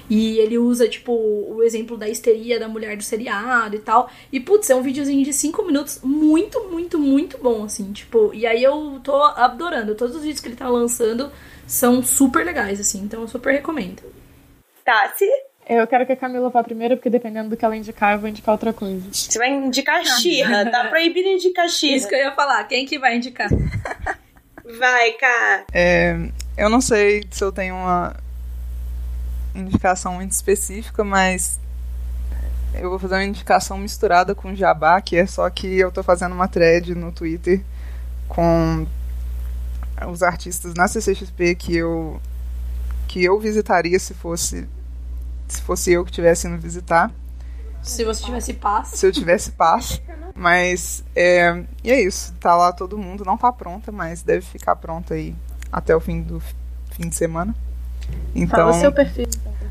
E 0.08 0.38
ele 0.38 0.58
usa, 0.58 0.88
tipo, 0.88 1.12
o 1.12 1.62
exemplo 1.62 1.96
da 1.96 2.08
histeria 2.08 2.58
da 2.60 2.68
mulher 2.68 2.96
do 2.96 3.02
seriado 3.02 3.76
e 3.76 3.80
tal. 3.80 4.10
E, 4.32 4.38
putz, 4.38 4.70
é 4.70 4.74
um 4.74 4.82
videozinho 4.82 5.24
de 5.24 5.32
5 5.32 5.64
minutos 5.64 6.00
muito, 6.02 6.68
muito, 6.70 6.98
muito 6.98 7.38
bom, 7.38 7.64
assim. 7.64 7.92
Tipo, 7.92 8.32
e 8.32 8.46
aí 8.46 8.62
eu 8.62 9.00
tô 9.02 9.20
adorando. 9.22 9.94
Todos 9.94 10.16
os 10.16 10.22
vídeos 10.22 10.40
que 10.40 10.48
ele 10.48 10.56
tá 10.56 10.68
lançando 10.68 11.30
são 11.66 12.02
super 12.02 12.44
legais, 12.44 12.78
assim. 12.80 13.00
Então 13.00 13.22
eu 13.22 13.28
super 13.28 13.52
recomendo. 13.52 14.02
Tassi? 14.84 15.28
Eu 15.68 15.84
quero 15.88 16.06
que 16.06 16.12
a 16.12 16.16
Camila 16.16 16.48
vá 16.48 16.62
primeiro, 16.62 16.96
porque 16.96 17.10
dependendo 17.10 17.48
do 17.48 17.56
que 17.56 17.64
ela 17.64 17.76
indicar, 17.76 18.14
eu 18.14 18.20
vou 18.20 18.28
indicar 18.28 18.52
outra 18.52 18.72
coisa. 18.72 19.02
Você 19.10 19.36
vai 19.36 19.50
indicar 19.50 20.04
Xirra. 20.04 20.70
tá 20.70 20.84
proibido 20.88 21.28
indicar 21.28 21.68
Xirra. 21.68 21.96
Isso 21.96 22.08
que 22.08 22.14
eu 22.14 22.20
ia 22.20 22.32
falar. 22.32 22.62
Quem 22.64 22.86
que 22.86 22.98
vai 22.98 23.16
indicar? 23.16 23.48
Vai, 24.78 25.12
cá. 25.12 25.64
É, 25.72 26.16
eu 26.58 26.68
não 26.68 26.80
sei 26.80 27.22
se 27.30 27.44
eu 27.44 27.52
tenho 27.52 27.76
uma 27.76 28.16
indicação 29.56 30.14
muito 30.14 30.32
específica, 30.32 31.02
mas 31.04 31.58
eu 32.74 32.90
vou 32.90 32.98
fazer 32.98 33.14
uma 33.14 33.24
indicação 33.24 33.78
misturada 33.78 34.34
com 34.34 34.54
jabá, 34.54 35.00
que 35.00 35.16
é 35.16 35.26
só 35.26 35.48
que 35.48 35.66
eu 35.66 35.90
tô 35.90 36.02
fazendo 36.02 36.34
uma 36.34 36.48
thread 36.48 36.94
no 36.94 37.10
Twitter 37.12 37.62
com 38.28 38.86
os 40.10 40.22
artistas 40.22 40.74
na 40.74 40.86
CCXP 40.86 41.54
que 41.54 41.74
eu 41.76 42.20
que 43.08 43.24
eu 43.24 43.38
visitaria 43.40 43.98
se 43.98 44.12
fosse 44.12 44.68
se 45.48 45.62
fosse 45.62 45.92
eu 45.92 46.04
que 46.04 46.10
estivesse 46.10 46.46
indo 46.46 46.58
visitar. 46.58 47.10
Se 47.82 48.04
você 48.04 48.24
tivesse 48.24 48.52
paz. 48.54 48.88
Se 48.88 49.06
eu 49.06 49.12
tivesse 49.12 49.52
paz. 49.52 50.02
Mas 50.34 51.04
é, 51.14 51.64
e 51.84 51.90
é 51.90 52.02
isso. 52.02 52.34
Tá 52.40 52.54
lá 52.56 52.72
todo 52.72 52.98
mundo. 52.98 53.24
Não 53.24 53.38
tá 53.38 53.52
pronta, 53.52 53.92
mas 53.92 54.22
deve 54.22 54.44
ficar 54.44 54.76
pronta 54.76 55.14
aí 55.14 55.34
até 55.72 55.94
o 55.94 56.00
fim 56.00 56.20
do 56.20 56.42
fim 56.90 57.08
de 57.08 57.14
semana. 57.14 57.54
Então, 58.34 58.58
Fala 58.58 58.70
o 58.70 58.80
seu 58.80 58.92
perfil. 58.92 59.26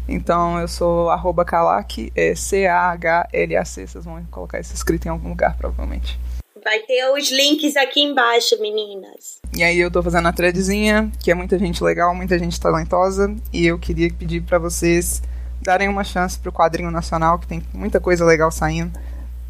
Então 0.08 0.60
eu 0.60 0.68
sou 0.68 1.10
arroba 1.10 1.44
Kalak, 1.44 2.12
é 2.16 2.36
C-A-H-L-A-C. 2.36 3.88
Vocês 3.88 4.06
vão 4.06 4.24
colocar 4.30 4.60
isso 4.60 4.74
escrito 4.74 5.06
em 5.08 5.10
algum 5.10 5.30
lugar, 5.30 5.58
provavelmente. 5.58 6.20
Vai 6.64 6.80
ter 6.80 7.08
os 7.12 7.32
links 7.32 7.76
aqui 7.76 8.02
embaixo, 8.02 8.60
meninas. 8.60 9.40
E 9.56 9.64
aí 9.64 9.80
eu 9.80 9.92
tô 9.92 10.02
fazendo 10.02 10.28
a 10.28 10.34
threadzinha, 10.34 11.12
que 11.24 11.30
é 11.30 11.36
muita 11.36 11.60
gente 11.60 11.84
legal, 11.84 12.16
muita 12.16 12.40
gente 12.40 12.60
talentosa. 12.60 13.36
E 13.54 13.66
eu 13.66 13.78
queria 13.78 14.12
pedir 14.12 14.42
para 14.42 14.58
vocês 14.58 15.22
darem 15.62 15.88
uma 15.88 16.04
chance 16.04 16.40
pro 16.40 16.52
quadrinho 16.52 16.90
nacional, 16.92 17.38
que 17.38 17.48
tem 17.48 17.62
muita 17.74 18.00
coisa 18.00 18.26
legal 18.26 18.52
saindo. 18.52 18.92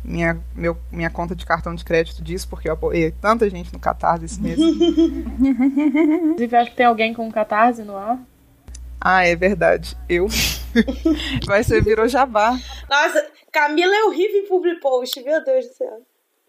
Minha, 0.03 0.37
meu, 0.53 0.77
minha 0.91 1.09
conta 1.09 1.35
de 1.35 1.45
cartão 1.45 1.73
de 1.73 1.83
crédito 1.83 2.21
diz, 2.23 2.45
porque 2.45 2.69
eu 2.69 2.73
apoiei 2.73 3.11
tanta 3.11 3.49
gente 3.49 3.73
no 3.73 3.79
Catarse 3.79 4.25
esse 4.25 4.41
mês. 4.41 4.59
Inclusive, 4.59 6.55
acho 6.55 6.71
que 6.71 6.77
tem 6.77 6.85
alguém 6.85 7.13
com 7.13 7.31
Catarse 7.31 7.81
no 7.81 7.97
ar. 7.97 8.19
Ah, 8.99 9.25
é 9.25 9.35
verdade. 9.35 9.97
Eu. 10.09 10.27
Vai 11.45 11.63
ser 11.63 11.83
virou 11.83 12.07
jabá. 12.07 12.57
Nossa, 12.89 13.25
Camila 13.51 13.95
é 13.95 14.03
horrível 14.03 14.41
em 14.41 14.47
public 14.47 14.79
post, 14.81 15.23
meu 15.23 15.43
Deus 15.43 15.67
do 15.67 15.73
céu. 15.73 16.01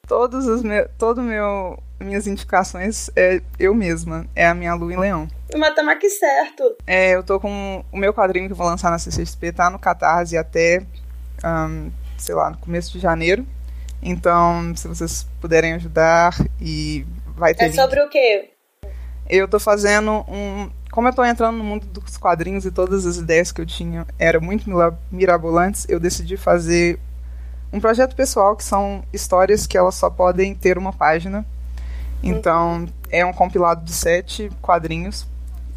Todos 0.06 0.46
os 0.46 0.62
meus. 0.62 0.88
Todo 0.98 1.22
meu. 1.22 1.78
Minhas 1.98 2.26
indicações 2.26 3.10
é 3.16 3.40
eu 3.58 3.74
mesma. 3.74 4.26
É 4.34 4.46
a 4.46 4.54
minha 4.54 4.74
Lu 4.74 4.90
em 4.90 4.98
Leão. 4.98 5.28
Mas 5.56 5.74
tá 5.74 5.82
mais 5.82 5.98
que 5.98 6.10
certo. 6.10 6.76
É, 6.86 7.14
eu 7.14 7.22
tô 7.22 7.40
com. 7.40 7.84
O 7.92 7.96
meu 7.96 8.12
quadrinho 8.12 8.46
que 8.46 8.52
eu 8.52 8.56
vou 8.56 8.66
lançar 8.66 8.90
na 8.90 8.98
CCXP 8.98 9.52
tá 9.52 9.70
no 9.70 9.78
Catarse 9.78 10.36
até. 10.36 10.84
Um, 11.44 11.90
sei 12.18 12.34
lá, 12.34 12.50
no 12.50 12.58
começo 12.58 12.92
de 12.92 12.98
janeiro. 12.98 13.46
Então, 14.02 14.74
se 14.76 14.86
vocês 14.86 15.26
puderem 15.40 15.74
ajudar 15.74 16.34
e 16.60 17.04
vai 17.36 17.54
ter. 17.54 17.64
É 17.64 17.66
link. 17.68 17.76
sobre 17.76 18.00
o 18.00 18.08
quê? 18.08 18.50
Eu 19.28 19.48
tô 19.48 19.58
fazendo 19.58 20.24
um. 20.28 20.70
Como 20.96 21.08
eu 21.08 21.12
tô 21.12 21.22
entrando 21.22 21.58
no 21.58 21.62
mundo 21.62 21.84
dos 21.88 22.16
quadrinhos 22.16 22.64
e 22.64 22.70
todas 22.70 23.04
as 23.04 23.18
ideias 23.18 23.52
que 23.52 23.60
eu 23.60 23.66
tinha 23.66 24.06
eram 24.18 24.40
muito 24.40 24.64
mirabolantes, 25.12 25.84
eu 25.90 26.00
decidi 26.00 26.38
fazer 26.38 26.98
um 27.70 27.78
projeto 27.78 28.16
pessoal 28.16 28.56
que 28.56 28.64
são 28.64 29.04
histórias 29.12 29.66
que 29.66 29.76
elas 29.76 29.94
só 29.94 30.08
podem 30.08 30.54
ter 30.54 30.78
uma 30.78 30.94
página. 30.94 31.44
Então, 32.22 32.88
é 33.10 33.26
um 33.26 33.32
compilado 33.34 33.84
de 33.84 33.92
sete 33.92 34.50
quadrinhos, 34.62 35.26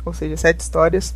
ou 0.06 0.14
seja, 0.14 0.38
sete 0.38 0.62
histórias. 0.62 1.14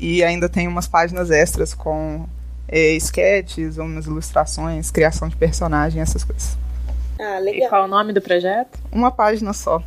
E 0.00 0.24
ainda 0.24 0.48
tem 0.48 0.66
umas 0.66 0.88
páginas 0.88 1.30
extras 1.30 1.74
com 1.74 2.26
é, 2.66 2.92
sketches, 2.92 3.76
umas 3.76 4.06
ilustrações, 4.06 4.90
criação 4.90 5.28
de 5.28 5.36
personagem, 5.36 6.00
essas 6.00 6.24
coisas. 6.24 6.56
Ah, 7.20 7.38
E 7.38 7.44
legal. 7.44 7.68
qual 7.68 7.82
é 7.82 7.84
o 7.84 7.88
nome 7.88 8.14
do 8.14 8.22
projeto? 8.22 8.78
Uma 8.90 9.10
página 9.10 9.52
só. 9.52 9.82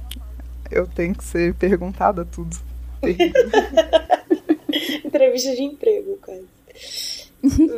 Eu 0.69 0.85
tenho 0.85 1.15
que 1.15 1.23
ser 1.23 1.55
perguntada 1.55 2.23
tudo. 2.23 2.68
Entrevista 5.05 5.55
de 5.55 5.63
emprego, 5.63 6.17
quase. 6.21 6.47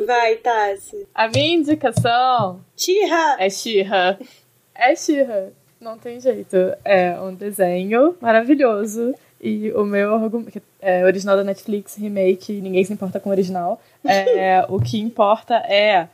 Vai, 0.06 0.36
Tassi. 0.36 1.06
A 1.14 1.28
minha 1.28 1.54
indicação 1.54 2.64
Tira! 2.76 3.36
é 3.38 3.48
Shira. 3.48 4.18
É 4.74 4.96
Shira. 4.96 5.52
Não 5.80 5.98
tem 5.98 6.20
jeito. 6.20 6.56
É 6.84 7.18
um 7.20 7.34
desenho 7.34 8.16
maravilhoso. 8.20 9.14
E 9.40 9.70
o 9.72 9.84
meu 9.84 10.14
argumento. 10.14 10.62
É 10.80 11.04
original 11.04 11.36
da 11.36 11.44
Netflix, 11.44 11.96
remake, 11.96 12.60
ninguém 12.60 12.84
se 12.84 12.92
importa 12.92 13.20
com 13.20 13.28
o 13.28 13.32
original. 13.32 13.80
É, 14.04 14.64
o 14.68 14.80
que 14.80 15.00
importa 15.00 15.56
é. 15.56 16.08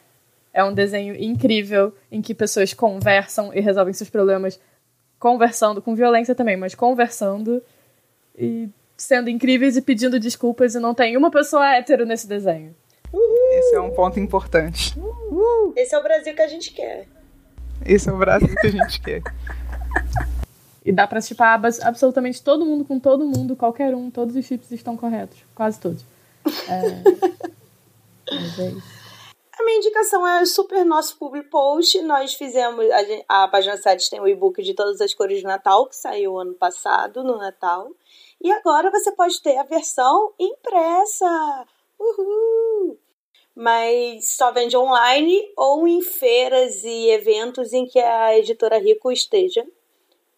É 0.52 0.64
um 0.64 0.72
desenho 0.72 1.14
incrível 1.14 1.94
em 2.10 2.20
que 2.20 2.34
pessoas 2.34 2.74
conversam 2.74 3.52
e 3.54 3.60
resolvem 3.60 3.94
seus 3.94 4.10
problemas 4.10 4.58
conversando, 5.18 5.82
com 5.82 5.94
violência 5.94 6.34
também, 6.34 6.56
mas 6.56 6.74
conversando 6.74 7.62
e 8.36 8.68
sendo 8.98 9.30
incríveis 9.30 9.76
e 9.76 9.82
pedindo 9.82 10.20
desculpas. 10.20 10.74
E 10.74 10.80
não 10.80 10.92
tem 10.92 11.16
uma 11.16 11.30
pessoa 11.30 11.74
hétero 11.74 12.04
nesse 12.04 12.26
desenho. 12.26 12.74
Esse 13.52 13.76
é 13.76 13.80
um 13.80 13.90
ponto 13.90 14.20
importante. 14.20 14.94
Esse 15.74 15.94
é 15.94 15.98
o 15.98 16.02
Brasil 16.02 16.34
que 16.34 16.42
a 16.42 16.48
gente 16.48 16.72
quer. 16.72 17.06
Esse 17.86 18.10
é 18.10 18.12
o 18.12 18.18
Brasil 18.18 18.54
que 18.60 18.66
a 18.66 18.70
gente 18.70 19.00
quer. 19.00 19.22
E 20.84 20.92
dá 20.92 21.06
pra 21.06 21.20
chipar 21.20 21.60
absolutamente 21.82 22.42
todo 22.42 22.66
mundo 22.66 22.84
com 22.84 22.98
todo 22.98 23.26
mundo, 23.26 23.56
qualquer 23.56 23.94
um, 23.94 24.10
todos 24.10 24.36
os 24.36 24.44
chips 24.44 24.70
estão 24.70 24.96
corretos. 24.96 25.38
Quase 25.54 25.78
todos. 25.80 26.04
É... 26.68 27.48
Mas 28.30 28.58
é 28.58 28.70
isso. 28.70 28.98
A 29.58 29.64
minha 29.64 29.78
indicação 29.78 30.24
é 30.26 30.46
super 30.46 30.84
nosso 30.84 31.18
public 31.18 31.48
post. 31.48 32.00
Nós 32.02 32.34
fizemos. 32.34 32.86
A, 33.28 33.44
a 33.44 33.48
página 33.48 33.76
7 33.76 34.08
tem 34.08 34.20
o 34.20 34.28
e-book 34.28 34.62
de 34.62 34.72
todas 34.72 35.00
as 35.00 35.12
cores 35.12 35.38
de 35.38 35.44
Natal, 35.44 35.86
que 35.86 35.96
saiu 35.96 36.38
ano 36.38 36.54
passado, 36.54 37.24
no 37.24 37.36
Natal. 37.36 37.90
E 38.40 38.50
agora 38.52 38.90
você 38.90 39.12
pode 39.12 39.40
ter 39.42 39.56
a 39.56 39.64
versão 39.64 40.32
impressa. 40.38 41.66
Uhul! 41.98 42.98
Mas 43.54 44.28
só 44.28 44.52
vende 44.52 44.76
online 44.76 45.52
ou 45.56 45.88
em 45.88 46.00
feiras 46.00 46.84
e 46.84 47.10
eventos 47.10 47.72
em 47.72 47.86
que 47.86 47.98
a 47.98 48.38
editora 48.38 48.78
Rico 48.78 49.10
esteja. 49.10 49.66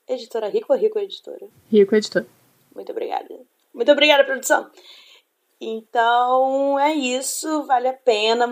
Editora 0.09 0.49
Rico 0.49 0.73
ou 0.73 0.79
Rico 0.79 0.99
Editora? 0.99 1.47
Rico 1.71 1.95
editor. 1.95 2.25
Muito 2.75 2.91
obrigada. 2.91 3.39
Muito 3.75 3.93
obrigada, 3.93 4.25
produção. 4.25 4.71
Então 5.61 6.79
é 6.79 6.95
isso, 6.95 7.65
vale 7.65 7.89
a 7.89 7.93
pena. 7.93 8.47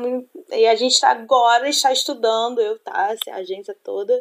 E 0.51 0.67
a 0.67 0.75
gente 0.75 1.01
tá 1.01 1.11
agora 1.11 1.67
está 1.69 1.91
estudando, 1.91 2.61
eu, 2.61 2.79
tá? 2.79 3.17
A 3.31 3.37
agência 3.37 3.75
toda. 3.83 4.15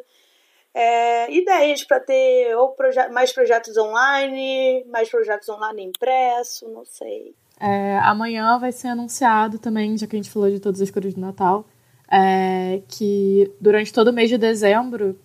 É, 0.77 1.33
ideias 1.33 1.83
para 1.83 1.99
ter 1.99 2.55
ou 2.55 2.69
proje 2.69 3.09
mais 3.09 3.33
projetos 3.33 3.75
online, 3.77 4.85
mais 4.85 5.09
projetos 5.09 5.49
online 5.49 5.85
impresso, 5.85 6.69
não 6.69 6.85
sei. 6.85 7.33
É, 7.59 7.97
amanhã 8.03 8.59
vai 8.59 8.71
ser 8.71 8.89
anunciado 8.89 9.57
também, 9.57 9.97
já 9.97 10.05
que 10.05 10.15
a 10.15 10.19
gente 10.19 10.29
falou 10.29 10.51
de 10.51 10.59
todas 10.59 10.79
as 10.79 10.91
cores 10.91 11.15
do 11.15 11.19
Natal, 11.19 11.65
é, 12.11 12.83
que 12.87 13.51
durante 13.59 13.91
todo 13.91 14.09
o 14.09 14.13
mês 14.13 14.29
de 14.29 14.37
dezembro, 14.37 15.19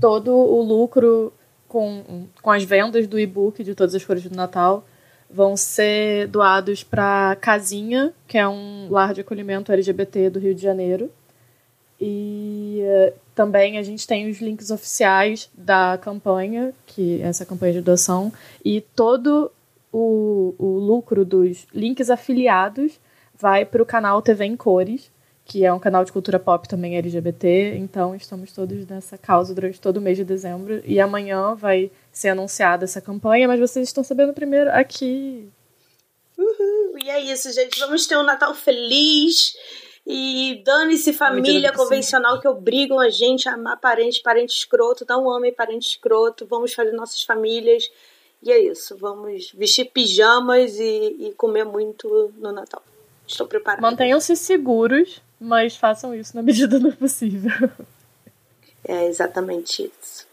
todo 0.00 0.34
o 0.34 0.60
lucro 0.60 1.32
com, 1.68 2.26
com 2.42 2.50
as 2.50 2.64
vendas 2.64 3.06
do 3.06 3.16
e-book 3.16 3.62
de 3.62 3.76
todas 3.76 3.94
as 3.94 4.04
cores 4.04 4.24
do 4.24 4.34
Natal 4.34 4.84
vão 5.30 5.56
ser 5.56 6.26
doados 6.26 6.82
para 6.82 7.36
Casinha, 7.40 8.12
que 8.26 8.36
é 8.36 8.48
um 8.48 8.88
lar 8.90 9.14
de 9.14 9.20
acolhimento 9.20 9.70
LGBT 9.70 10.30
do 10.30 10.40
Rio 10.40 10.54
de 10.54 10.62
Janeiro. 10.62 11.12
E 12.00 12.82
também 13.34 13.78
a 13.78 13.82
gente 13.82 14.06
tem 14.06 14.30
os 14.30 14.40
links 14.40 14.70
oficiais 14.70 15.50
da 15.54 15.98
campanha, 16.00 16.72
que 16.86 17.20
é 17.20 17.26
essa 17.26 17.44
campanha 17.44 17.74
de 17.74 17.80
doação, 17.80 18.32
e 18.64 18.80
todo 18.80 19.50
o, 19.92 20.54
o 20.58 20.78
lucro 20.78 21.24
dos 21.24 21.66
links 21.74 22.10
afiliados 22.10 22.98
vai 23.36 23.64
para 23.64 23.82
o 23.82 23.86
canal 23.86 24.22
TV 24.22 24.44
em 24.44 24.56
Cores, 24.56 25.10
que 25.44 25.64
é 25.64 25.72
um 25.72 25.78
canal 25.78 26.04
de 26.04 26.12
cultura 26.12 26.38
pop 26.38 26.68
também 26.68 26.96
LGBT. 26.96 27.76
Então 27.76 28.14
estamos 28.14 28.52
todos 28.52 28.86
nessa 28.86 29.18
causa 29.18 29.54
durante 29.54 29.80
todo 29.80 29.98
o 29.98 30.00
mês 30.00 30.16
de 30.16 30.24
dezembro. 30.24 30.82
E 30.84 30.98
amanhã 30.98 31.54
vai 31.54 31.90
ser 32.10 32.30
anunciada 32.30 32.84
essa 32.84 33.00
campanha, 33.00 33.46
mas 33.46 33.60
vocês 33.60 33.88
estão 33.88 34.02
sabendo 34.02 34.32
primeiro 34.32 34.70
aqui. 34.70 35.48
Uhul. 36.38 36.98
E 37.04 37.10
é 37.10 37.20
isso, 37.20 37.52
gente. 37.52 37.78
Vamos 37.78 38.06
ter 38.06 38.16
um 38.16 38.22
Natal 38.22 38.54
feliz. 38.54 39.54
E 40.06 40.62
dane-se 40.64 41.14
família 41.14 41.72
convencional 41.72 42.38
que 42.38 42.46
obrigam 42.46 43.00
a 43.00 43.08
gente 43.08 43.48
a 43.48 43.54
amar 43.54 43.78
parente, 43.78 44.22
parente 44.22 44.54
escroto. 44.54 45.06
Não 45.08 45.30
amem 45.30 45.52
parente 45.52 45.88
escroto. 45.88 46.46
Vamos 46.46 46.74
fazer 46.74 46.92
nossas 46.92 47.22
famílias. 47.22 47.90
E 48.42 48.52
é 48.52 48.58
isso. 48.58 48.96
Vamos 48.98 49.50
vestir 49.52 49.86
pijamas 49.86 50.78
e, 50.78 51.16
e 51.18 51.34
comer 51.36 51.64
muito 51.64 52.30
no 52.36 52.52
Natal. 52.52 52.82
Estou 53.26 53.46
preparada. 53.46 53.80
Mantenham-se 53.80 54.36
seguros, 54.36 55.22
mas 55.40 55.74
façam 55.74 56.14
isso 56.14 56.36
na 56.36 56.42
medida 56.44 56.78
do 56.78 56.92
possível. 56.92 57.70
É 58.86 59.06
exatamente 59.06 59.90
isso. 59.98 60.26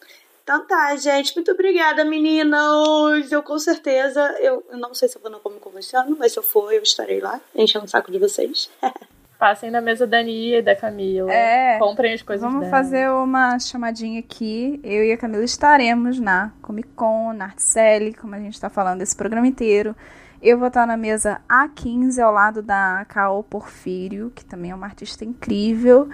Então 0.44 0.68
tá, 0.68 0.94
gente. 0.98 1.34
Muito 1.34 1.52
obrigada, 1.52 2.04
meninas. 2.04 3.32
Eu 3.32 3.42
com 3.42 3.58
certeza, 3.58 4.22
eu, 4.42 4.66
eu 4.70 4.78
não 4.78 4.94
sei 4.94 5.08
se 5.08 5.16
eu 5.16 5.22
vou 5.22 5.32
no 5.32 5.40
Como 5.40 5.62
Conversando, 5.62 6.18
mas 6.20 6.34
se 6.34 6.40
eu 6.40 6.44
for, 6.44 6.74
eu 6.74 6.84
estarei 6.84 7.22
lá, 7.22 7.40
enchendo 7.56 7.86
o 7.86 7.88
saco 7.88 8.12
de 8.12 8.20
vocês. 8.20 8.70
Passem 9.42 9.72
na 9.72 9.82
mesa 9.82 10.06
da 10.06 10.22
Nia 10.22 10.60
e 10.60 10.62
da 10.62 10.76
Camila. 10.76 11.34
É. 11.34 11.80
Comprem 11.80 12.14
as 12.14 12.22
coisas 12.22 12.46
Vamos 12.46 12.60
dela. 12.60 12.70
fazer 12.70 13.10
uma 13.10 13.58
chamadinha 13.58 14.20
aqui. 14.20 14.80
Eu 14.84 15.04
e 15.04 15.12
a 15.12 15.18
Camila 15.18 15.44
estaremos 15.44 16.20
na 16.20 16.54
Comic 16.62 16.90
Con, 16.90 17.34
na 17.34 17.46
Articelli, 17.46 18.14
como 18.14 18.36
a 18.36 18.40
gente 18.40 18.54
está 18.54 18.70
falando 18.70 19.00
desse 19.00 19.16
programa 19.16 19.48
inteiro. 19.48 19.96
Eu 20.44 20.60
vou 20.60 20.68
estar 20.68 20.86
na 20.86 20.96
mesa 20.96 21.42
A15 21.50 22.24
ao 22.24 22.32
lado 22.32 22.62
da 22.62 23.04
Caô 23.10 23.42
Porfírio, 23.42 24.32
que 24.36 24.46
também 24.46 24.70
é 24.70 24.76
uma 24.76 24.86
artista 24.86 25.26
incrível. 25.26 26.08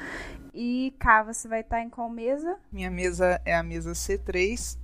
E 0.54 0.94
Cá, 0.98 1.22
você 1.22 1.50
vai 1.50 1.60
estar 1.60 1.82
em 1.82 1.90
qual 1.90 2.10
mesa? 2.10 2.56
Minha 2.72 2.90
mesa 2.90 3.42
é 3.44 3.54
a 3.54 3.62
mesa 3.62 3.92
C3. 3.92 4.78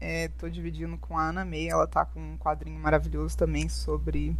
Estou 0.00 0.50
dividindo 0.50 0.98
com 0.98 1.16
a 1.16 1.28
Ana 1.28 1.44
May. 1.44 1.68
Ela 1.68 1.86
tá 1.86 2.04
com 2.04 2.18
um 2.18 2.36
quadrinho 2.36 2.80
maravilhoso 2.80 3.38
também 3.38 3.68
sobre. 3.68 4.36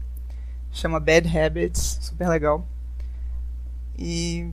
chama 0.73 0.99
Bad 0.99 1.29
Habits, 1.39 2.01
super 2.03 2.29
legal. 2.29 2.67
E 3.99 4.53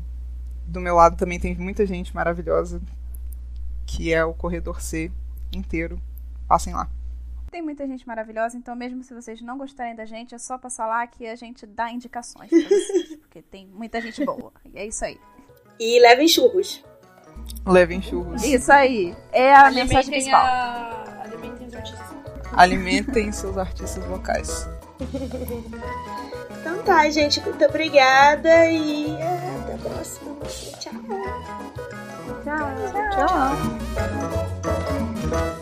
do 0.66 0.80
meu 0.80 0.96
lado 0.96 1.18
também 1.18 1.40
tem 1.40 1.56
muita 1.56 1.86
gente 1.86 2.14
maravilhosa, 2.16 2.82
que 3.86 4.14
é 4.14 4.24
o 4.24 4.34
Corredor 4.34 4.82
C 4.82 5.12
inteiro. 5.52 6.02
Passem 6.48 6.74
lá. 6.74 6.90
Tem 7.52 7.62
muita 7.62 7.86
gente 7.86 8.08
maravilhosa, 8.08 8.56
então 8.56 8.74
mesmo 8.76 9.04
se 9.04 9.14
vocês 9.14 9.42
não 9.42 9.58
gostarem 9.58 9.94
da 9.94 10.06
gente, 10.06 10.34
é 10.34 10.38
só 10.38 10.58
passar 10.58 10.88
lá 10.88 11.06
que 11.06 11.28
a 11.28 11.36
gente 11.36 11.66
dá 11.66 11.92
indicações 11.92 12.50
pra 12.50 12.60
vocês. 12.60 13.16
porque 13.20 13.42
tem 13.42 13.68
muita 13.68 14.00
gente 14.00 14.24
boa. 14.24 14.54
E 14.74 14.80
é 14.80 14.88
isso 14.88 15.04
aí. 15.04 15.20
E 15.78 16.00
levem 16.00 16.28
churros. 16.30 16.84
Levem 17.66 18.02
churros. 18.02 18.42
Isso 18.44 18.72
aí. 18.72 19.14
É 19.34 19.54
a 19.54 19.70
mensagem 19.72 20.12
principal. 20.12 20.46
A... 20.46 21.24
Alimentem 21.24 21.68
os 21.68 21.76
artistas. 21.76 22.08
Alimentem 22.54 23.32
seus 23.32 23.58
artistas 23.58 24.08
locais. 24.08 24.70
Então 26.62 26.78
tá, 26.84 27.10
gente. 27.10 27.42
Muito 27.42 27.66
obrigada 27.66 28.68
e 28.68 29.16
é, 29.16 29.58
até 29.64 29.74
a 29.74 29.78
próxima. 29.78 30.36
Tchau. 30.80 30.94
Tchau. 32.44 32.70
Tchau. 35.32 35.58